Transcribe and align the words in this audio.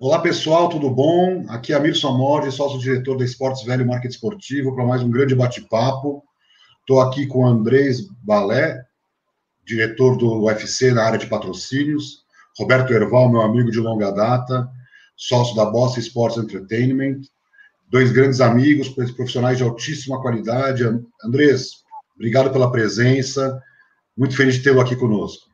Olá 0.00 0.20
pessoal, 0.20 0.68
tudo 0.68 0.88
bom? 0.88 1.44
Aqui 1.48 1.72
é 1.72 1.76
Amir 1.76 1.92
Somordi, 1.96 2.52
sócio-diretor 2.52 3.18
da 3.18 3.24
Esportes 3.24 3.64
Velho 3.64 3.84
Market 3.84 4.12
Esportivo, 4.12 4.72
para 4.72 4.86
mais 4.86 5.02
um 5.02 5.10
grande 5.10 5.34
bate-papo. 5.34 6.22
Estou 6.78 7.00
aqui 7.00 7.26
com 7.26 7.40
o 7.40 7.44
Andrés 7.44 8.06
Balé, 8.22 8.80
diretor 9.66 10.16
do 10.16 10.44
UFC 10.44 10.92
na 10.92 11.02
área 11.02 11.18
de 11.18 11.26
patrocínios, 11.26 12.24
Roberto 12.56 12.92
Erval, 12.92 13.28
meu 13.28 13.40
amigo 13.40 13.72
de 13.72 13.80
longa 13.80 14.12
data, 14.12 14.70
sócio 15.16 15.56
da 15.56 15.66
Bossa 15.66 15.98
Sports 15.98 16.38
Entertainment, 16.38 17.22
dois 17.90 18.12
grandes 18.12 18.40
amigos, 18.40 18.90
profissionais 18.90 19.58
de 19.58 19.64
altíssima 19.64 20.22
qualidade. 20.22 20.84
Andrés, 21.24 21.82
obrigado 22.14 22.52
pela 22.52 22.70
presença, 22.70 23.60
muito 24.16 24.36
feliz 24.36 24.54
de 24.54 24.62
tê-lo 24.62 24.80
aqui 24.80 24.94
conosco. 24.94 25.48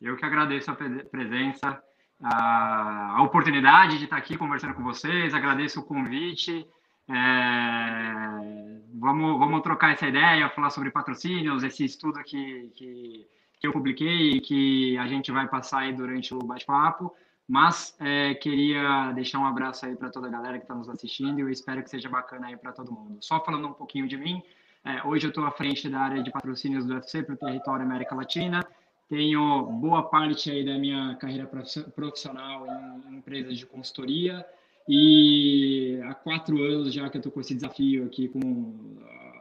Eu 0.00 0.16
que 0.16 0.24
agradeço 0.24 0.70
a 0.70 0.74
presença 0.74 1.82
a, 2.22 3.22
oportunidade 3.22 3.98
de 3.98 4.04
estar 4.04 4.16
aqui 4.16 4.36
conversando 4.36 4.74
com 4.74 4.82
vocês, 4.82 5.34
agradeço 5.34 5.80
o 5.80 5.84
convite. 5.84 6.66
É, 7.08 8.80
vamos, 8.94 9.38
vamos 9.38 9.62
trocar 9.62 9.92
essa 9.92 10.06
ideia, 10.06 10.48
falar 10.50 10.70
sobre 10.70 10.90
patrocínios, 10.90 11.62
esse 11.62 11.84
estudo 11.84 12.22
que, 12.24 12.72
que, 12.74 13.26
que 13.60 13.66
eu 13.66 13.72
publiquei 13.72 14.32
e 14.32 14.40
que 14.40 14.98
a 14.98 15.06
gente 15.06 15.30
vai 15.30 15.46
passar 15.48 15.80
aí 15.80 15.92
durante 15.92 16.34
o 16.34 16.38
bate-papo. 16.38 17.14
Mas 17.48 17.96
é, 18.00 18.34
queria 18.34 19.12
deixar 19.12 19.38
um 19.38 19.46
abraço 19.46 19.86
aí 19.86 19.94
para 19.94 20.10
toda 20.10 20.26
a 20.26 20.30
galera 20.30 20.58
que 20.58 20.64
está 20.64 20.74
nos 20.74 20.88
assistindo 20.88 21.38
e 21.38 21.42
eu 21.42 21.48
espero 21.48 21.82
que 21.82 21.88
seja 21.88 22.08
bacana 22.08 22.48
aí 22.48 22.56
para 22.56 22.72
todo 22.72 22.90
mundo. 22.90 23.18
Só 23.20 23.38
falando 23.44 23.68
um 23.68 23.72
pouquinho 23.72 24.08
de 24.08 24.16
mim, 24.16 24.42
é, 24.84 25.06
hoje 25.06 25.26
eu 25.26 25.28
estou 25.28 25.44
à 25.44 25.52
frente 25.52 25.88
da 25.88 26.00
área 26.00 26.22
de 26.22 26.30
patrocínios 26.30 26.84
do 26.84 26.94
UFC 26.94 27.22
para 27.22 27.34
o 27.34 27.38
território 27.38 27.84
América 27.84 28.16
Latina. 28.16 28.66
Tenho 29.08 29.66
boa 29.66 30.02
parte 30.02 30.50
aí 30.50 30.64
da 30.64 30.78
minha 30.78 31.14
carreira 31.16 31.48
profissional 31.94 32.66
em 33.08 33.16
empresas 33.16 33.56
de 33.56 33.64
consultoria 33.64 34.44
e 34.88 36.00
há 36.04 36.14
quatro 36.14 36.62
anos 36.62 36.92
já 36.92 37.08
que 37.08 37.16
eu 37.16 37.20
estou 37.20 37.32
com 37.32 37.40
esse 37.40 37.54
desafio 37.54 38.04
aqui 38.06 38.28
com 38.28 38.96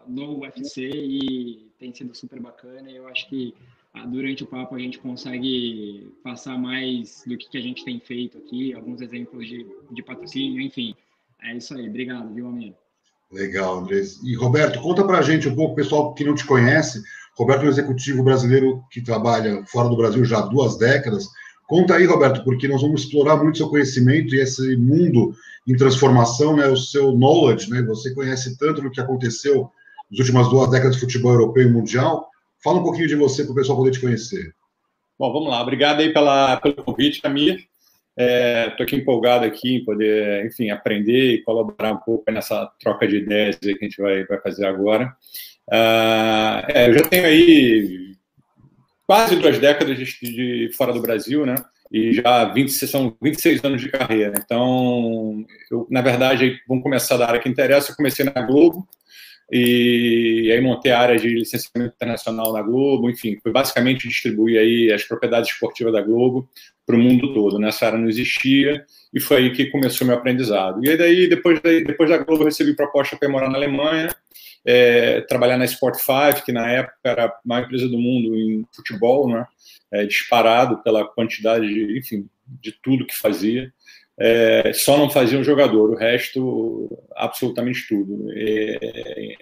no 0.08 0.40
UFC 0.42 0.88
e 0.88 1.72
tem 1.80 1.94
sido 1.94 2.16
super 2.16 2.40
bacana. 2.40 2.90
Eu 2.90 3.08
acho 3.08 3.28
que 3.28 3.54
ah, 3.94 4.06
durante 4.06 4.44
o 4.44 4.48
papo 4.48 4.76
a 4.76 4.80
gente 4.80 5.00
consegue 5.00 6.12
passar 6.24 6.58
mais 6.58 7.24
do 7.26 7.38
que, 7.38 7.50
que 7.50 7.58
a 7.58 7.62
gente 7.62 7.84
tem 7.84 8.00
feito 8.00 8.38
aqui, 8.38 8.74
alguns 8.74 9.02
exemplos 9.02 9.48
de, 9.48 9.66
de 9.92 10.04
patrocínio, 10.04 10.62
enfim. 10.62 10.96
É 11.42 11.56
isso 11.56 11.74
aí. 11.76 11.88
Obrigado, 11.88 12.34
viu, 12.34 12.48
amigo? 12.48 12.76
Legal, 13.32 13.80
Andrés. 13.80 14.22
E 14.24 14.36
Roberto, 14.36 14.80
conta 14.82 15.04
pra 15.04 15.22
gente 15.22 15.48
um 15.48 15.56
pouco, 15.56 15.76
pessoal 15.76 16.14
que 16.14 16.24
não 16.24 16.36
te 16.36 16.46
conhece, 16.46 17.02
Roberto 17.38 17.64
é 17.64 17.66
um 17.66 17.70
executivo 17.70 18.24
brasileiro 18.24 18.84
que 18.90 19.02
trabalha 19.02 19.64
fora 19.66 19.90
do 19.90 19.98
Brasil 19.98 20.24
já 20.24 20.40
há 20.40 20.42
duas 20.42 20.78
décadas. 20.78 21.28
Conta 21.68 21.96
aí, 21.96 22.06
Roberto, 22.06 22.44
porque 22.44 22.68
nós 22.68 22.82
vamos 22.82 23.02
explorar 23.02 23.38
muito 23.38 23.58
seu 23.58 23.70
conhecimento 23.70 24.34
e 24.36 24.40
esse 24.40 24.76
mundo 24.78 25.34
em 25.68 25.76
transformação, 25.76 26.56
né, 26.56 26.68
o 26.68 26.78
seu 26.78 27.12
knowledge, 27.12 27.70
né, 27.70 27.82
você 27.82 28.14
conhece 28.14 28.58
tanto 28.58 28.82
do 28.82 28.92
que 28.92 29.02
aconteceu 29.02 29.70
nas 30.10 30.20
últimas 30.20 30.48
duas 30.50 30.70
décadas 30.70 30.96
de 30.96 31.02
futebol 31.02 31.34
europeu 31.34 31.64
e 31.64 31.70
mundial. 31.70 32.30
Fala 32.64 32.80
um 32.80 32.84
pouquinho 32.84 33.08
de 33.08 33.16
você 33.16 33.44
para 33.44 33.52
o 33.52 33.56
pessoal 33.56 33.78
poder 33.78 33.92
te 33.92 34.00
conhecer. 34.00 34.54
Bom, 35.18 35.32
vamos 35.34 35.50
lá. 35.50 35.62
Obrigado 35.62 36.02
aí 36.02 36.14
pela, 36.14 36.58
pelo 36.58 36.76
convite, 36.76 37.22
Amir. 37.24 37.68
Estou 38.18 38.24
é, 38.80 38.84
aqui 38.84 38.96
empolgado 38.96 39.44
aqui 39.44 39.78
em 39.78 39.84
poder, 39.84 40.46
enfim, 40.46 40.70
aprender 40.70 41.34
e 41.34 41.42
colaborar 41.44 41.94
um 41.94 41.98
pouco 41.98 42.32
nessa 42.32 42.72
troca 42.80 43.08
de 43.08 43.18
ideias 43.18 43.58
que 43.58 43.72
a 43.72 43.84
gente 43.84 44.02
vai, 44.02 44.24
vai 44.26 44.40
fazer 44.40 44.66
agora. 44.66 45.14
Uh, 45.68 46.62
é, 46.68 46.90
eu 46.90 46.94
já 46.94 47.04
tenho 47.08 47.26
aí 47.26 48.16
quase 49.08 49.36
duas 49.36 49.60
décadas 49.60 49.98
de, 49.98 50.06
de, 50.22 50.72
fora 50.76 50.94
do 50.94 51.02
Brasil, 51.02 51.46
né? 51.46 51.56
E 51.92 52.14
já 52.14 52.46
20, 52.46 52.70
são 52.88 53.16
26 53.22 53.64
anos 53.64 53.82
de 53.82 53.90
carreira. 53.90 54.34
Então, 54.44 55.46
eu, 55.72 55.88
na 55.90 56.02
verdade, 56.02 56.60
vamos 56.68 56.84
começar 56.84 57.18
da 57.18 57.28
área 57.28 57.40
que 57.40 57.50
interessa. 57.50 57.92
Eu 57.92 57.96
comecei 57.96 58.26
na 58.26 58.42
Globo, 58.42 58.88
e 59.52 60.52
aí 60.52 60.60
montei 60.60 60.92
a 60.92 61.00
área 61.00 61.18
de 61.18 61.30
licenciamento 61.30 61.94
internacional 61.96 62.52
na 62.52 62.64
Globo, 62.64 63.10
enfim, 63.10 63.38
foi 63.42 63.52
basicamente 63.52 64.08
distribuir 64.08 64.60
aí 64.60 64.92
as 64.92 65.04
propriedades 65.04 65.52
esportivas 65.52 65.94
da 65.94 66.02
Globo 66.02 66.50
para 66.86 66.96
o 66.96 67.00
mundo 67.00 67.34
todo. 67.34 67.60
Nessa 67.60 67.86
área 67.86 68.00
não 68.00 68.10
existia 68.10 68.84
e 69.14 69.20
foi 69.20 69.38
aí 69.38 69.52
que 69.52 69.68
começou 69.68 70.08
meu 70.08 70.16
aprendizado. 70.16 70.84
E 70.84 70.90
aí 70.90 70.98
daí, 70.98 71.30
depois, 71.30 71.62
daí, 71.62 71.84
depois 71.84 72.10
da 72.10 72.18
Globo, 72.18 72.42
eu 72.42 72.46
recebi 72.46 72.76
proposta 72.76 73.16
para 73.16 73.30
morar 73.30 73.50
na 73.50 73.58
Alemanha 73.58 74.10
é, 74.66 75.22
trabalhar 75.22 75.58
na 75.58 75.66
Sport 75.66 75.96
5, 75.96 76.44
que 76.44 76.52
na 76.52 76.70
época 76.70 76.98
era 77.04 77.26
a 77.26 77.40
maior 77.46 77.66
empresa 77.66 77.88
do 77.88 78.00
mundo 78.00 78.36
em 78.36 78.66
futebol, 78.76 79.30
né? 79.30 79.46
É, 79.92 80.06
disparado 80.06 80.82
pela 80.82 81.06
quantidade, 81.08 81.68
de, 81.68 82.00
enfim, 82.00 82.28
de 82.62 82.72
tudo 82.82 83.06
que 83.06 83.16
fazia. 83.16 83.72
É, 84.18 84.72
só 84.74 84.98
não 84.98 85.10
fazia 85.10 85.38
um 85.38 85.44
jogador, 85.44 85.92
o 85.92 85.96
resto, 85.96 86.90
absolutamente 87.16 87.88
tudo. 87.88 88.32
E, 88.34 89.38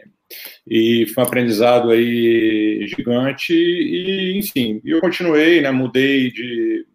e 0.68 1.08
foi 1.08 1.24
um 1.24 1.28
aprendizado 1.28 1.90
aí 1.90 2.86
gigante 2.88 3.54
e, 3.54 4.38
enfim, 4.38 4.82
eu 4.84 5.00
continuei, 5.00 5.62
né, 5.62 5.72
mudei 5.72 6.32
de... 6.32 6.86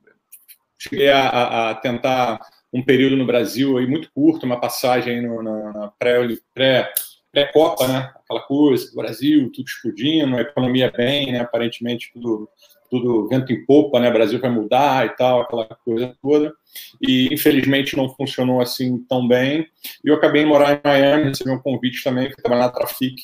Cheguei 0.81 1.09
a, 1.09 1.71
a 1.71 1.75
tentar 1.75 2.39
um 2.73 2.85
período 2.85 3.17
no 3.17 3.27
Brasil 3.27 3.79
aí 3.79 3.87
muito 3.87 4.11
curto, 4.13 4.47
uma 4.47 4.61
passagem 4.61 5.21
no, 5.21 5.43
na, 5.43 5.73
na 5.73 5.89
pré, 5.89 6.19
pré 6.55 6.93
pré-Copa, 7.33 7.87
né? 7.87 8.13
Aquela 8.25 8.41
coisa, 8.41 8.91
Brasil, 8.95 9.51
tudo 9.53 9.67
explodindo, 9.67 10.37
a 10.37 10.41
economia 10.41 10.91
bem, 10.91 11.33
né? 11.33 11.41
Aparentemente 11.41 12.11
tudo, 12.13 12.49
tudo 12.91 13.29
vento 13.29 13.53
em 13.53 13.65
popa, 13.65 14.01
né? 14.01 14.11
Brasil 14.11 14.41
vai 14.41 14.51
mudar 14.51 15.07
e 15.07 15.11
tal, 15.11 15.41
aquela 15.41 15.67
coisa 15.85 16.15
toda. 16.23 16.53
E 17.01 17.33
infelizmente 17.33 17.97
não 17.97 18.09
funcionou 18.15 18.61
assim 18.61 18.99
tão 19.09 19.27
bem. 19.27 19.67
E 20.05 20.09
eu 20.09 20.15
acabei 20.15 20.43
de 20.43 20.49
morar 20.49 20.75
em 20.75 20.81
Miami, 20.83 21.25
recebi 21.25 21.51
um 21.51 21.61
convite 21.61 22.03
também, 22.03 22.29
para 22.29 22.43
trabalhar 22.43 22.67
na 22.67 22.73
Trafic. 22.73 23.17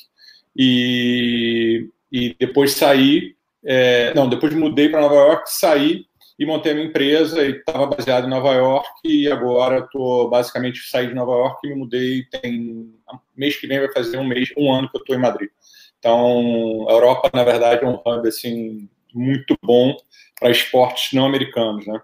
E, 0.55 1.89
e 2.11 2.35
depois 2.39 2.71
saí, 2.71 3.35
é, 3.63 4.13
não, 4.13 4.29
depois 4.29 4.53
mudei 4.53 4.89
para 4.89 5.01
Nova 5.01 5.15
York, 5.15 5.43
saí 5.47 6.05
e 6.37 6.45
montei 6.45 6.73
minha 6.73 6.87
empresa 6.87 7.43
e 7.45 7.51
estava 7.51 7.87
baseado 7.87 8.25
em 8.25 8.29
Nova 8.29 8.53
York 8.53 8.89
e 9.05 9.29
agora 9.31 9.79
estou 9.79 10.29
basicamente 10.29 10.89
saí 10.89 11.07
de 11.07 11.13
Nova 11.13 11.31
York 11.31 11.59
e 11.63 11.69
me 11.69 11.75
mudei 11.75 12.25
tem 12.25 12.93
mês 13.35 13.55
que 13.57 13.67
vem 13.67 13.79
vai 13.79 13.91
fazer 13.91 14.17
um 14.17 14.27
mês 14.27 14.49
um 14.57 14.71
ano 14.71 14.89
que 14.89 14.97
eu 14.97 15.01
estou 15.01 15.15
em 15.15 15.21
Madrid. 15.21 15.49
Então 15.99 16.87
a 16.89 16.91
Europa 16.91 17.31
na 17.33 17.43
verdade 17.43 17.85
é 17.85 17.87
um 17.87 17.95
hub 17.95 18.27
assim 18.27 18.89
muito 19.13 19.55
bom 19.63 19.95
para 20.39 20.51
esportes 20.51 21.13
não 21.13 21.25
americanos 21.25 21.87
né? 21.87 22.01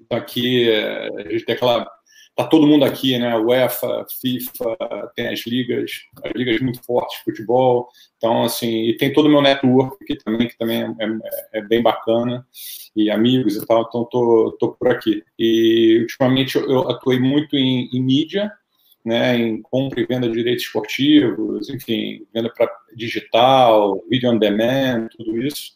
Então, 0.00 0.18
aqui 0.18 0.70
é, 0.70 1.08
a 1.20 1.30
gente 1.30 1.44
tem 1.44 1.54
aquela 1.54 1.88
tá 2.36 2.44
todo 2.44 2.66
mundo 2.66 2.84
aqui, 2.84 3.18
né? 3.18 3.36
UEFA, 3.36 4.06
FIFA, 4.20 4.76
tem 5.14 5.28
as 5.28 5.46
ligas, 5.46 5.90
as 6.24 6.32
ligas 6.32 6.60
muito 6.60 6.82
fortes 6.82 7.18
de 7.18 7.24
futebol. 7.24 7.88
Então, 8.16 8.44
assim, 8.44 8.84
e 8.84 8.96
tem 8.96 9.12
todo 9.12 9.26
o 9.26 9.30
meu 9.30 9.42
network 9.42 9.96
aqui 10.02 10.16
também, 10.16 10.48
que 10.48 10.56
também 10.56 10.82
é, 10.82 11.04
é, 11.04 11.58
é 11.58 11.62
bem 11.62 11.82
bacana, 11.82 12.46
e 12.94 13.10
amigos 13.10 13.56
e 13.56 13.66
tal, 13.66 13.86
então 13.88 14.04
tô, 14.04 14.56
tô 14.58 14.72
por 14.72 14.88
aqui. 14.88 15.22
E 15.38 15.98
ultimamente 16.00 16.56
eu 16.56 16.90
atuei 16.90 17.18
muito 17.18 17.56
em, 17.56 17.88
em 17.92 18.02
mídia, 18.02 18.52
né, 19.04 19.36
em 19.36 19.60
compra 19.62 20.00
e 20.00 20.06
venda 20.06 20.28
de 20.28 20.34
direitos 20.34 20.64
esportivos, 20.64 21.68
enfim, 21.68 22.24
venda 22.32 22.50
para 22.50 22.70
digital, 22.94 24.02
vídeo 24.08 24.30
on 24.30 24.38
demand, 24.38 25.08
tudo 25.16 25.42
isso. 25.42 25.72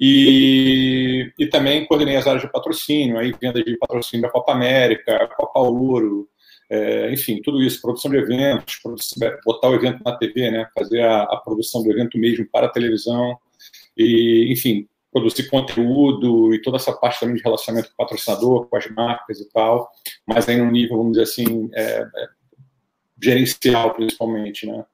E, 0.00 1.32
e 1.38 1.46
também 1.48 1.84
coordenei 1.86 2.16
as 2.16 2.26
áreas 2.26 2.42
de 2.42 2.52
patrocínio, 2.52 3.18
aí 3.18 3.32
venda 3.40 3.62
de 3.62 3.76
patrocínio 3.76 4.22
da 4.22 4.30
Copa 4.30 4.52
América, 4.52 5.28
Copa 5.36 5.58
Ouro, 5.58 6.28
é, 6.70 7.12
enfim, 7.12 7.40
tudo 7.42 7.62
isso, 7.62 7.80
produção 7.80 8.10
de 8.10 8.18
eventos, 8.18 8.76
produção, 8.76 9.30
botar 9.44 9.70
o 9.70 9.74
evento 9.74 10.02
na 10.04 10.16
TV, 10.16 10.50
né, 10.50 10.68
fazer 10.78 11.00
a, 11.00 11.22
a, 11.22 11.36
produção 11.38 11.82
do 11.82 11.90
evento 11.90 12.18
mesmo 12.18 12.46
para 12.46 12.66
a 12.66 12.70
televisão, 12.70 13.38
e, 13.96 14.52
enfim, 14.52 14.86
produzir 15.10 15.48
conteúdo 15.48 16.54
e 16.54 16.60
toda 16.60 16.76
essa 16.76 16.92
parte 16.92 17.18
também 17.18 17.36
de 17.36 17.42
relacionamento 17.42 17.88
com 17.88 17.94
o 17.94 18.06
patrocinador, 18.06 18.66
com 18.66 18.76
as 18.76 18.86
marcas 18.90 19.40
e 19.40 19.48
tal, 19.48 19.90
mas 20.26 20.48
aí 20.48 20.58
no 20.58 20.70
nível, 20.70 20.98
vamos 20.98 21.12
dizer 21.12 21.24
assim, 21.24 21.70
é, 21.74 22.02
é, 22.02 22.28
gerencial 23.20 23.94
principalmente, 23.94 24.66
né, 24.66 24.84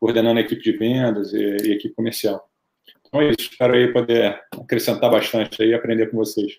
coordenando 0.00 0.38
a 0.38 0.42
equipe 0.42 0.62
de 0.62 0.72
vendas 0.72 1.32
e, 1.32 1.38
e 1.38 1.72
equipe 1.72 1.94
comercial. 1.94 2.49
Então 3.10 3.22
é 3.22 3.30
isso, 3.30 3.50
espero 3.50 3.74
aí 3.74 3.92
poder 3.92 4.40
acrescentar 4.52 5.10
bastante 5.10 5.60
aí 5.60 5.70
e 5.70 5.74
aprender 5.74 6.06
com 6.06 6.16
vocês. 6.16 6.52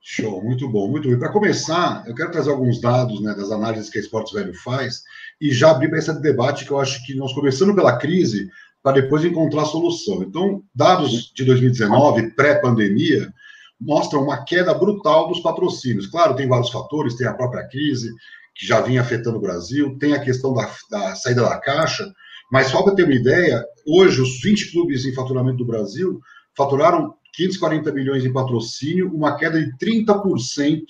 Show, 0.00 0.42
muito 0.42 0.66
bom, 0.68 0.88
muito 0.88 1.10
bom. 1.10 1.18
Para 1.18 1.30
começar, 1.32 2.04
eu 2.06 2.14
quero 2.14 2.30
trazer 2.30 2.50
alguns 2.50 2.80
dados 2.80 3.20
né, 3.20 3.34
das 3.34 3.50
análises 3.50 3.90
que 3.90 3.98
a 3.98 4.00
Esportes 4.00 4.32
Velho 4.32 4.54
faz 4.54 5.02
e 5.38 5.52
já 5.52 5.70
abrir 5.70 5.90
para 5.90 5.98
esse 5.98 6.20
debate 6.22 6.64
que 6.64 6.70
eu 6.70 6.80
acho 6.80 7.04
que 7.04 7.14
nós 7.14 7.34
começando 7.34 7.74
pela 7.74 7.98
crise 7.98 8.48
para 8.82 9.00
depois 9.00 9.24
encontrar 9.24 9.66
solução. 9.66 10.22
Então, 10.22 10.62
dados 10.74 11.32
de 11.34 11.44
2019, 11.44 12.30
pré-pandemia, 12.30 13.32
mostram 13.78 14.22
uma 14.22 14.42
queda 14.42 14.72
brutal 14.72 15.28
dos 15.28 15.40
patrocínios. 15.40 16.06
Claro, 16.06 16.34
tem 16.34 16.48
vários 16.48 16.70
fatores, 16.70 17.16
tem 17.16 17.26
a 17.26 17.34
própria 17.34 17.66
crise 17.68 18.10
que 18.54 18.66
já 18.66 18.80
vinha 18.80 19.02
afetando 19.02 19.36
o 19.36 19.40
Brasil, 19.40 19.98
tem 19.98 20.14
a 20.14 20.20
questão 20.20 20.54
da, 20.54 20.70
da 20.90 21.14
saída 21.14 21.42
da 21.42 21.58
caixa, 21.58 22.10
mas 22.50 22.68
só 22.68 22.82
para 22.82 22.94
ter 22.94 23.04
uma 23.04 23.14
ideia, 23.14 23.64
hoje 23.86 24.20
os 24.20 24.40
20 24.40 24.72
clubes 24.72 25.04
em 25.04 25.14
faturamento 25.14 25.58
do 25.58 25.64
Brasil 25.64 26.20
faturaram 26.56 27.14
540 27.32 27.92
milhões 27.92 28.24
em 28.24 28.32
patrocínio, 28.32 29.12
uma 29.12 29.36
queda 29.36 29.62
de 29.62 29.72
30% 29.76 30.80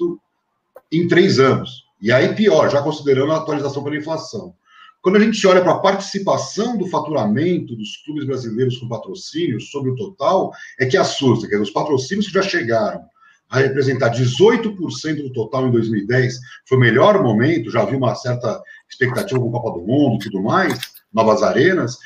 em 0.92 1.08
três 1.08 1.38
anos. 1.38 1.84
E 2.00 2.12
aí, 2.12 2.34
pior, 2.34 2.70
já 2.70 2.82
considerando 2.82 3.32
a 3.32 3.38
atualização 3.38 3.82
pela 3.82 3.96
inflação. 3.96 4.54
Quando 5.00 5.16
a 5.16 5.20
gente 5.20 5.46
olha 5.46 5.60
para 5.60 5.72
a 5.72 5.78
participação 5.80 6.78
do 6.78 6.86
faturamento 6.86 7.76
dos 7.76 7.98
clubes 8.04 8.24
brasileiros 8.24 8.78
com 8.78 8.88
patrocínios 8.88 9.70
sobre 9.70 9.90
o 9.90 9.94
total, 9.94 10.50
é 10.78 10.86
que 10.86 10.96
assusta. 10.96 11.46
Quer 11.46 11.56
dizer, 11.56 11.64
os 11.64 11.70
patrocínios 11.70 12.26
que 12.26 12.32
já 12.32 12.42
chegaram 12.42 13.02
a 13.50 13.58
representar 13.58 14.10
18% 14.10 15.16
do 15.16 15.32
total 15.32 15.68
em 15.68 15.70
2010, 15.70 16.38
foi 16.66 16.78
o 16.78 16.80
melhor 16.80 17.22
momento, 17.22 17.70
já 17.70 17.82
havia 17.82 17.98
uma 17.98 18.14
certa 18.14 18.60
expectativa 18.88 19.38
com 19.38 19.50
Copa 19.50 19.78
do 19.78 19.86
Mundo 19.86 20.16
e 20.16 20.24
tudo 20.24 20.42
mais, 20.42 20.78
novas 21.14 21.42
arenas, 21.42 21.96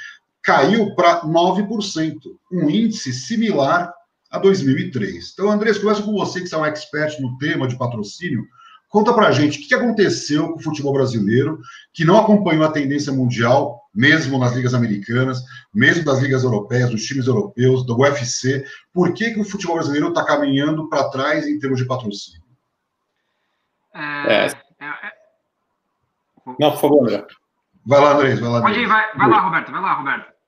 caiu 0.42 0.94
para 0.94 1.22
9%, 1.22 2.18
um 2.52 2.70
índice 2.70 3.12
similar 3.12 3.92
a 4.30 4.38
2003. 4.38 5.32
Então, 5.32 5.50
Andrés, 5.50 5.78
começa 5.78 6.02
com 6.02 6.12
você, 6.12 6.42
que 6.42 6.54
é 6.54 6.58
um 6.58 6.66
expert 6.66 7.20
no 7.20 7.36
tema 7.38 7.66
de 7.66 7.76
patrocínio. 7.78 8.44
Conta 8.88 9.12
pra 9.12 9.32
gente 9.32 9.58
o 9.58 9.68
que 9.68 9.74
aconteceu 9.74 10.48
com 10.48 10.58
o 10.58 10.62
futebol 10.62 10.92
brasileiro, 10.94 11.58
que 11.92 12.04
não 12.04 12.18
acompanhou 12.18 12.64
a 12.64 12.72
tendência 12.72 13.12
mundial, 13.12 13.82
mesmo 13.94 14.38
nas 14.38 14.54
ligas 14.54 14.72
americanas, 14.72 15.42
mesmo 15.74 16.04
das 16.04 16.20
ligas 16.20 16.42
europeias, 16.42 16.90
dos 16.90 17.04
times 17.04 17.26
europeus, 17.26 17.84
do 17.84 17.98
UFC. 17.98 18.64
Por 18.92 19.12
que, 19.12 19.32
que 19.32 19.40
o 19.40 19.44
futebol 19.44 19.76
brasileiro 19.76 20.08
está 20.08 20.24
caminhando 20.24 20.88
para 20.88 21.10
trás 21.10 21.46
em 21.46 21.58
termos 21.58 21.78
de 21.78 21.86
patrocínio? 21.86 22.42
É... 23.94 24.46
É... 24.46 24.46
é 24.46 25.18
não, 26.58 26.70
por 26.70 26.80
favor, 26.80 27.02
André. 27.02 27.26
Vai 27.86 28.00
lá, 28.00 28.12
Andrés, 28.12 28.40
vai 28.40 28.50
lá. 28.50 28.60
Pode 28.62 28.78
ir, 28.78 28.86
vai, 28.86 29.16
vai 29.16 29.28
lá, 29.28 29.40
Roberto, 29.40 29.72
vai 29.72 29.80
lá, 29.80 29.94
Roberto. 29.94 30.38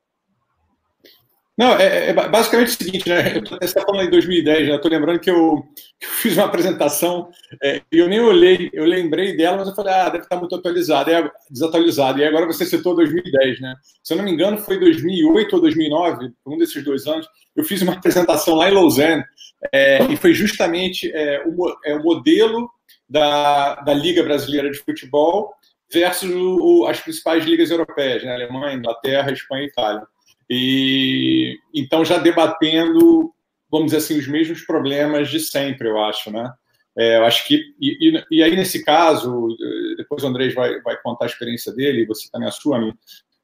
Não, 1.60 1.74
é, 1.74 2.08
é, 2.08 2.12
basicamente 2.14 2.68
o 2.68 2.70
seguinte, 2.72 3.06
né? 3.06 3.36
Eu 3.36 3.42
você 3.42 3.64
está 3.66 3.82
falando 3.82 4.06
em 4.06 4.10
2010, 4.10 4.66
né? 4.66 4.76
Estou 4.76 4.90
lembrando 4.90 5.20
que 5.20 5.30
eu, 5.30 5.62
que 5.98 6.06
eu, 6.06 6.08
fiz 6.22 6.34
uma 6.34 6.46
apresentação 6.46 7.28
é, 7.62 7.82
e 7.92 7.98
eu 7.98 8.08
nem 8.08 8.18
olhei, 8.18 8.70
eu 8.72 8.86
lembrei 8.86 9.36
dela, 9.36 9.58
mas 9.58 9.68
eu 9.68 9.74
falei, 9.74 9.92
ah, 9.92 10.08
deve 10.08 10.24
estar 10.24 10.36
muito 10.36 10.54
atualizado, 10.54 11.10
é 11.10 11.30
desatualizado. 11.50 12.18
E 12.18 12.24
agora 12.24 12.46
você 12.46 12.64
citou 12.64 12.94
2010, 12.94 13.60
né? 13.60 13.74
Se 14.02 14.14
eu 14.14 14.16
não 14.16 14.24
me 14.24 14.30
engano, 14.30 14.56
foi 14.56 14.80
2008 14.80 15.54
ou 15.54 15.60
2009, 15.60 16.32
um 16.46 16.56
desses 16.56 16.82
dois 16.82 17.06
anos, 17.06 17.28
eu 17.54 17.62
fiz 17.62 17.82
uma 17.82 17.92
apresentação 18.00 18.54
lá 18.54 18.70
em 18.70 18.72
Lausanne 18.72 19.22
é, 19.70 20.02
e 20.04 20.16
foi 20.16 20.32
justamente 20.32 21.12
é, 21.12 21.44
o, 21.46 21.76
é, 21.84 21.94
o 21.94 22.02
modelo 22.02 22.70
da, 23.06 23.74
da 23.74 23.92
Liga 23.92 24.22
Brasileira 24.22 24.70
de 24.70 24.78
Futebol 24.78 25.52
versus 25.92 26.30
o, 26.30 26.86
as 26.86 27.00
principais 27.00 27.44
ligas 27.44 27.70
europeias, 27.70 28.22
né? 28.22 28.34
Alemanha, 28.34 28.76
Inglaterra, 28.76 29.32
Espanha 29.32 29.64
e 29.64 29.66
Itália. 29.66 30.06
E 30.48 31.58
então 31.74 32.04
já 32.04 32.18
debatendo, 32.18 33.32
vamos 33.70 33.86
dizer 33.86 33.98
assim, 33.98 34.18
os 34.18 34.26
mesmos 34.26 34.62
problemas 34.62 35.28
de 35.28 35.40
sempre, 35.40 35.88
eu 35.88 36.02
acho, 36.02 36.30
né? 36.30 36.52
É, 36.96 37.18
eu 37.18 37.24
acho 37.24 37.46
que 37.46 37.62
e, 37.80 38.08
e, 38.08 38.24
e, 38.38 38.42
aí 38.42 38.56
nesse 38.56 38.84
caso, 38.84 39.56
depois 39.96 40.24
o 40.24 40.26
Andrés 40.26 40.54
vai, 40.54 40.80
vai 40.82 40.96
contar 41.00 41.24
a 41.24 41.28
experiência 41.28 41.72
dele, 41.72 42.06
você 42.06 42.28
também 42.30 42.48
a 42.48 42.52
sua, 42.52 42.80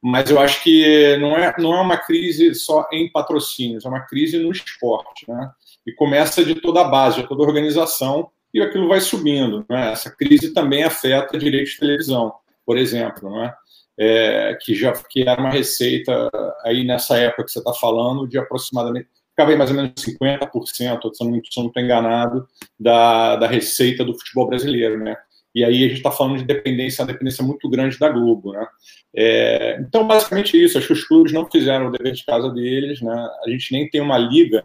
mas 0.02 0.31
eu 0.31 0.38
acho 0.38 0.62
que 0.62 1.16
não 1.19 1.37
é 1.37 1.54
não 1.58 1.75
é 1.75 1.81
uma 1.81 1.96
crise 1.96 2.54
só 2.54 2.88
em 2.92 3.10
patrocínios, 3.10 3.84
é 3.84 3.88
uma 3.88 4.04
crise 4.06 4.38
no 4.38 4.50
esporte, 4.50 5.28
né? 5.28 5.50
E 5.87 5.92
começa 5.92 6.44
de 6.44 6.56
toda 6.56 6.81
a 6.81 6.84
base, 6.88 7.22
de 7.22 7.28
toda 7.28 7.44
a 7.44 7.46
organização 7.46 8.31
e 8.58 8.62
aquilo 8.62 8.88
vai 8.88 9.00
subindo, 9.00 9.64
né? 9.68 9.92
Essa 9.92 10.10
crise 10.10 10.52
também 10.52 10.82
afeta 10.82 11.38
direitos 11.38 11.72
de 11.72 11.80
televisão, 11.80 12.32
por 12.64 12.76
exemplo, 12.76 13.30
não 13.30 13.44
é? 13.44 13.54
é, 13.98 14.56
que 14.60 14.74
já 14.74 14.92
que 14.92 15.22
era 15.22 15.40
uma 15.40 15.50
receita 15.50 16.30
aí 16.64 16.84
nessa 16.84 17.16
época 17.16 17.44
que 17.44 17.50
você 17.50 17.58
está 17.58 17.72
falando 17.72 18.26
de 18.26 18.38
aproximadamente 18.38 19.08
ficava 19.30 19.50
aí 19.50 19.56
mais 19.56 19.70
ou 19.70 19.76
menos 19.76 19.92
50%, 19.92 20.74
se 20.74 20.84
eu 20.86 21.26
não 21.28 21.38
estou 21.38 21.82
enganado, 21.82 22.48
da, 22.80 23.36
da 23.36 23.46
receita 23.46 24.02
do 24.02 24.18
futebol 24.18 24.48
brasileiro, 24.48 24.98
né? 24.98 25.14
E 25.54 25.62
aí 25.62 25.84
a 25.84 25.88
gente 25.88 25.98
está 25.98 26.10
falando 26.10 26.38
de 26.38 26.44
dependência, 26.44 27.02
uma 27.02 27.12
dependência 27.12 27.44
muito 27.44 27.68
grande 27.68 27.98
da 27.98 28.08
Globo, 28.08 28.52
né? 28.52 28.66
É, 29.14 29.78
então, 29.80 30.06
basicamente 30.06 30.62
isso. 30.62 30.78
Acho 30.78 30.86
que 30.86 30.92
os 30.94 31.04
clubes 31.04 31.32
não 31.32 31.50
fizeram 31.50 31.88
o 31.88 31.90
dever 31.90 32.14
de 32.14 32.24
casa 32.24 32.50
deles, 32.50 33.02
né? 33.02 33.28
A 33.44 33.50
gente 33.50 33.72
nem 33.72 33.88
tem 33.90 34.00
uma 34.00 34.16
liga. 34.16 34.64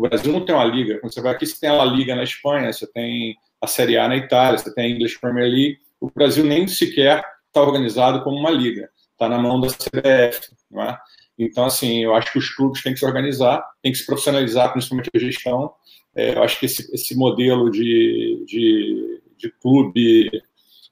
O 0.00 0.08
Brasil 0.08 0.32
não 0.32 0.42
tem 0.46 0.54
uma 0.54 0.64
liga. 0.64 0.98
Quando 0.98 1.12
você 1.12 1.20
vai 1.20 1.32
aqui, 1.32 1.44
você 1.44 1.60
tem 1.60 1.68
a 1.68 1.84
Liga 1.84 2.16
na 2.16 2.24
Espanha, 2.24 2.72
você 2.72 2.86
tem 2.86 3.36
a 3.60 3.66
Série 3.66 3.98
A 3.98 4.08
na 4.08 4.16
Itália, 4.16 4.56
você 4.56 4.74
tem 4.74 4.86
a 4.86 4.88
English 4.88 5.20
Premier 5.20 5.46
League. 5.46 5.78
O 6.00 6.10
Brasil 6.10 6.42
nem 6.42 6.66
sequer 6.66 7.22
está 7.46 7.60
organizado 7.60 8.24
como 8.24 8.38
uma 8.38 8.50
liga, 8.50 8.88
está 9.12 9.28
na 9.28 9.36
mão 9.36 9.60
da 9.60 9.68
CBF, 9.68 10.54
não 10.70 10.82
é? 10.84 10.98
Então, 11.38 11.66
assim, 11.66 12.02
eu 12.02 12.14
acho 12.14 12.32
que 12.32 12.38
os 12.38 12.48
clubes 12.48 12.82
têm 12.82 12.94
que 12.94 12.98
se 12.98 13.04
organizar, 13.04 13.62
têm 13.82 13.92
que 13.92 13.98
se 13.98 14.06
profissionalizar, 14.06 14.72
principalmente 14.72 15.10
a 15.14 15.18
gestão. 15.18 15.70
É, 16.16 16.34
eu 16.34 16.42
acho 16.42 16.58
que 16.58 16.64
esse, 16.64 16.94
esse 16.94 17.14
modelo 17.14 17.70
de, 17.70 18.42
de, 18.46 19.22
de 19.36 19.50
clube, 19.60 20.30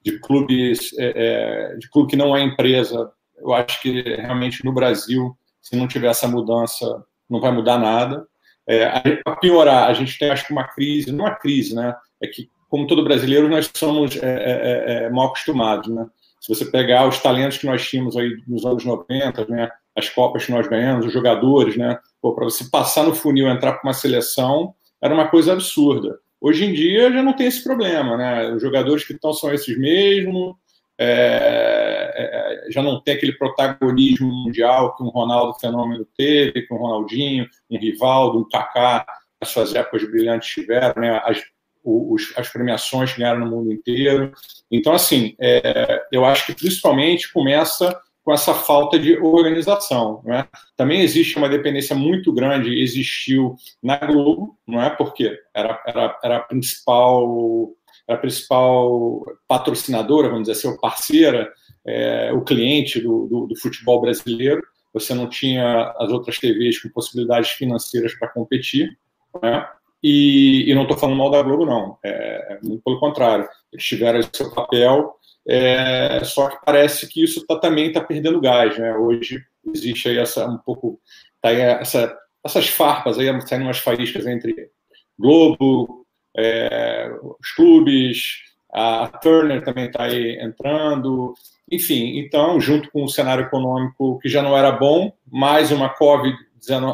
de 0.04 0.18
clubes, 0.18 0.90
é, 0.98 1.12
é, 1.16 1.76
de 1.76 1.88
clube 1.88 2.10
que 2.10 2.16
não 2.16 2.36
é 2.36 2.42
empresa, 2.42 3.10
eu 3.38 3.54
acho 3.54 3.80
que 3.80 4.02
realmente 4.02 4.62
no 4.66 4.72
Brasil, 4.74 5.34
se 5.62 5.74
não 5.76 5.88
tiver 5.88 6.08
essa 6.08 6.28
mudança, 6.28 7.02
não 7.30 7.40
vai 7.40 7.52
mudar 7.52 7.78
nada. 7.78 8.28
É, 8.68 9.16
Para 9.24 9.36
piorar, 9.36 9.88
a 9.88 9.94
gente 9.94 10.18
tem, 10.18 10.30
acho 10.30 10.46
que, 10.46 10.52
uma 10.52 10.68
crise, 10.68 11.10
não 11.10 11.26
é 11.26 11.30
uma 11.30 11.36
crise, 11.36 11.74
né? 11.74 11.94
É 12.22 12.26
que, 12.26 12.50
como 12.68 12.86
todo 12.86 13.02
brasileiro, 13.02 13.48
nós 13.48 13.70
somos 13.74 14.16
é, 14.16 14.26
é, 14.26 15.04
é 15.04 15.10
mal 15.10 15.28
acostumados, 15.28 15.88
né? 15.88 16.06
Se 16.40 16.54
você 16.54 16.64
pegar 16.64 17.08
os 17.08 17.18
talentos 17.18 17.58
que 17.58 17.66
nós 17.66 17.86
tínhamos 17.86 18.16
aí 18.16 18.36
nos 18.46 18.64
anos 18.64 18.84
90, 18.84 19.46
né, 19.46 19.68
as 19.96 20.08
Copas 20.08 20.46
que 20.46 20.52
nós 20.52 20.68
ganhamos, 20.68 21.06
os 21.06 21.12
jogadores, 21.12 21.76
né, 21.76 21.98
para 22.22 22.44
você 22.44 22.64
passar 22.70 23.04
no 23.04 23.14
funil 23.14 23.48
entrar 23.48 23.72
para 23.72 23.88
uma 23.88 23.92
seleção, 23.92 24.72
era 25.02 25.12
uma 25.12 25.28
coisa 25.28 25.52
absurda. 25.52 26.18
Hoje 26.40 26.64
em 26.64 26.72
dia 26.72 27.12
já 27.12 27.22
não 27.22 27.32
tem 27.32 27.48
esse 27.48 27.64
problema, 27.64 28.16
né? 28.16 28.52
Os 28.52 28.62
jogadores 28.62 29.04
que 29.04 29.12
estão 29.12 29.32
são 29.32 29.52
esses 29.52 29.76
mesmos, 29.76 30.54
é, 30.98 32.66
é, 32.66 32.70
já 32.70 32.82
não 32.82 33.00
tem 33.00 33.14
aquele 33.14 33.32
protagonismo 33.32 34.28
mundial 34.28 34.96
que 34.96 35.02
um 35.02 35.08
Ronaldo 35.08 35.58
Fenômeno 35.58 36.06
teve, 36.16 36.62
que 36.62 36.74
um 36.74 36.78
Ronaldinho, 36.78 37.48
um 37.70 37.78
Rivaldo, 37.78 38.38
um 38.40 38.48
Kaká, 38.48 39.06
as 39.40 39.48
suas 39.50 39.74
épocas 39.74 40.08
brilhantes 40.10 40.48
tiveram, 40.48 41.00
né? 41.00 41.20
As 41.24 41.42
os, 41.88 42.32
as 42.36 42.48
premiações 42.50 43.16
ganharam 43.16 43.40
no 43.40 43.50
mundo 43.50 43.72
inteiro. 43.72 44.32
Então, 44.70 44.92
assim, 44.92 45.34
é, 45.40 46.02
eu 46.12 46.24
acho 46.24 46.46
que 46.46 46.54
principalmente 46.54 47.32
começa 47.32 47.98
com 48.22 48.32
essa 48.32 48.52
falta 48.52 48.98
de 48.98 49.16
organização. 49.18 50.20
Não 50.24 50.34
é? 50.34 50.46
Também 50.76 51.00
existe 51.00 51.38
uma 51.38 51.48
dependência 51.48 51.96
muito 51.96 52.32
grande, 52.32 52.80
existiu 52.80 53.56
na 53.82 53.96
Globo, 53.96 54.58
não 54.66 54.82
é? 54.82 54.90
Porque 54.90 55.38
era, 55.54 55.82
era, 55.86 56.18
era 56.22 56.36
a 56.36 56.40
principal 56.40 57.70
a 58.08 58.16
principal 58.16 59.24
patrocinadora, 59.46 60.28
vamos 60.28 60.48
dizer 60.48 60.52
assim, 60.52 60.68
ou 60.68 60.80
parceira, 60.80 61.52
é, 61.86 62.32
o 62.32 62.42
cliente 62.42 63.00
do, 63.00 63.26
do, 63.26 63.46
do, 63.46 63.56
futebol 63.56 64.00
brasileiro. 64.00 64.62
Você 64.94 65.14
não 65.14 65.28
tinha 65.28 65.94
as 65.98 66.10
outras 66.10 66.38
TVs 66.38 66.80
com 66.80 66.88
possibilidades 66.88 67.50
financeiras 67.50 68.14
para 68.14 68.28
competir. 68.28 68.96
é? 69.42 69.66
E, 70.02 70.70
e 70.70 70.74
não 70.74 70.82
estou 70.82 70.96
falando 70.96 71.18
mal 71.18 71.30
da 71.30 71.42
Globo, 71.42 71.66
não. 71.66 71.98
É, 72.02 72.58
muito 72.62 72.82
pelo 72.82 72.98
contrário. 72.98 73.48
Eles 73.72 73.84
tiveram 73.84 74.20
seu 74.32 74.50
papel, 74.54 75.14
é, 75.46 76.22
só 76.24 76.48
que 76.48 76.64
parece 76.64 77.06
que 77.08 77.22
isso 77.22 77.46
tá, 77.46 77.58
também 77.58 77.88
está 77.88 78.00
perdendo 78.00 78.40
gás. 78.40 78.78
Né? 78.78 78.94
Hoje 78.94 79.42
existe 79.74 80.08
aí 80.08 80.18
essa, 80.18 80.46
um 80.46 80.58
pouco. 80.58 81.00
Tá 81.42 81.50
essa, 81.50 82.16
essas 82.44 82.68
farpas 82.68 83.18
aí, 83.18 83.26
saindo 83.46 83.64
umas 83.64 83.78
faíscas 83.78 84.26
entre 84.26 84.70
Globo, 85.18 85.97
é, 86.38 87.10
os 87.40 87.50
clubes, 87.52 88.44
a 88.72 89.08
Turner 89.08 89.62
também 89.64 89.86
está 89.86 90.04
aí 90.04 90.38
entrando. 90.40 91.34
Enfim, 91.70 92.18
então, 92.18 92.60
junto 92.60 92.90
com 92.92 93.02
o 93.02 93.08
cenário 93.08 93.44
econômico 93.44 94.18
que 94.20 94.28
já 94.28 94.40
não 94.40 94.56
era 94.56 94.70
bom, 94.70 95.12
mais 95.26 95.72
uma 95.72 95.88
Covid, 95.88 96.38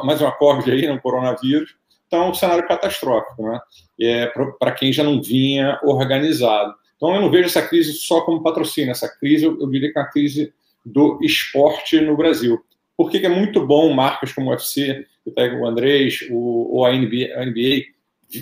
mais 0.03 0.21
uma 0.21 0.33
Covid 0.33 0.71
aí, 0.71 0.91
um 0.91 0.99
coronavírus, 0.99 1.77
então, 2.07 2.31
um 2.31 2.35
cenário 2.35 2.67
catastrófico, 2.67 3.43
né? 3.43 3.61
É, 4.01 4.33
para 4.59 4.73
quem 4.73 4.93
já 4.93 5.03
não 5.03 5.21
vinha 5.21 5.79
organizado. 5.83 6.75
Então, 6.97 7.15
eu 7.15 7.21
não 7.21 7.31
vejo 7.31 7.47
essa 7.47 7.63
crise 7.63 7.93
só 7.93 8.23
como 8.23 8.43
patrocínio, 8.43 8.91
essa 8.91 9.09
crise, 9.09 9.45
eu, 9.45 9.69
diria 9.69 9.93
que 9.93 9.99
é 9.99 10.01
uma 10.01 10.09
crise 10.09 10.53
do 10.85 11.19
esporte 11.23 12.01
no 12.01 12.17
Brasil. 12.17 12.61
Por 12.97 13.11
que, 13.11 13.19
é 13.19 13.29
muito 13.29 13.67
bom 13.67 13.93
marcas 13.93 14.33
como 14.33 14.49
o 14.49 14.51
UFC, 14.51 15.07
o 15.27 15.67
Andrés, 15.67 16.21
o, 16.31 16.77
ou 16.77 16.87
a 16.87 16.93
NBA, 16.93 17.35
a 17.37 17.45
NBA 17.45 17.94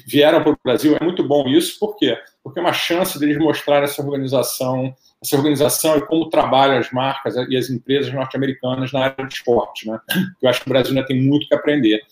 vieram 0.06 0.42
para 0.42 0.52
o 0.52 0.58
Brasil? 0.62 0.96
É 1.00 1.04
muito 1.04 1.26
bom 1.26 1.48
isso, 1.48 1.78
por 1.78 1.96
quê? 1.96 2.16
Porque 2.42 2.58
é 2.58 2.62
uma 2.62 2.72
chance 2.72 3.18
deles 3.18 3.38
mostrar 3.38 3.82
essa 3.82 4.02
organização, 4.02 4.94
essa 5.22 5.36
organização 5.36 5.96
e 5.96 6.06
como 6.06 6.28
trabalham 6.28 6.78
as 6.78 6.90
marcas 6.90 7.34
e 7.48 7.56
as 7.56 7.70
empresas 7.70 8.12
norte-americanas 8.12 8.92
na 8.92 9.04
área 9.04 9.26
de 9.26 9.34
esporte, 9.34 9.88
né? 9.88 9.98
Eu 10.40 10.48
acho 10.48 10.60
que 10.60 10.66
o 10.66 10.70
Brasil 10.70 10.94
ainda 10.94 11.06
tem 11.06 11.20
muito 11.20 11.46
que 11.46 11.54
aprender. 11.54 12.02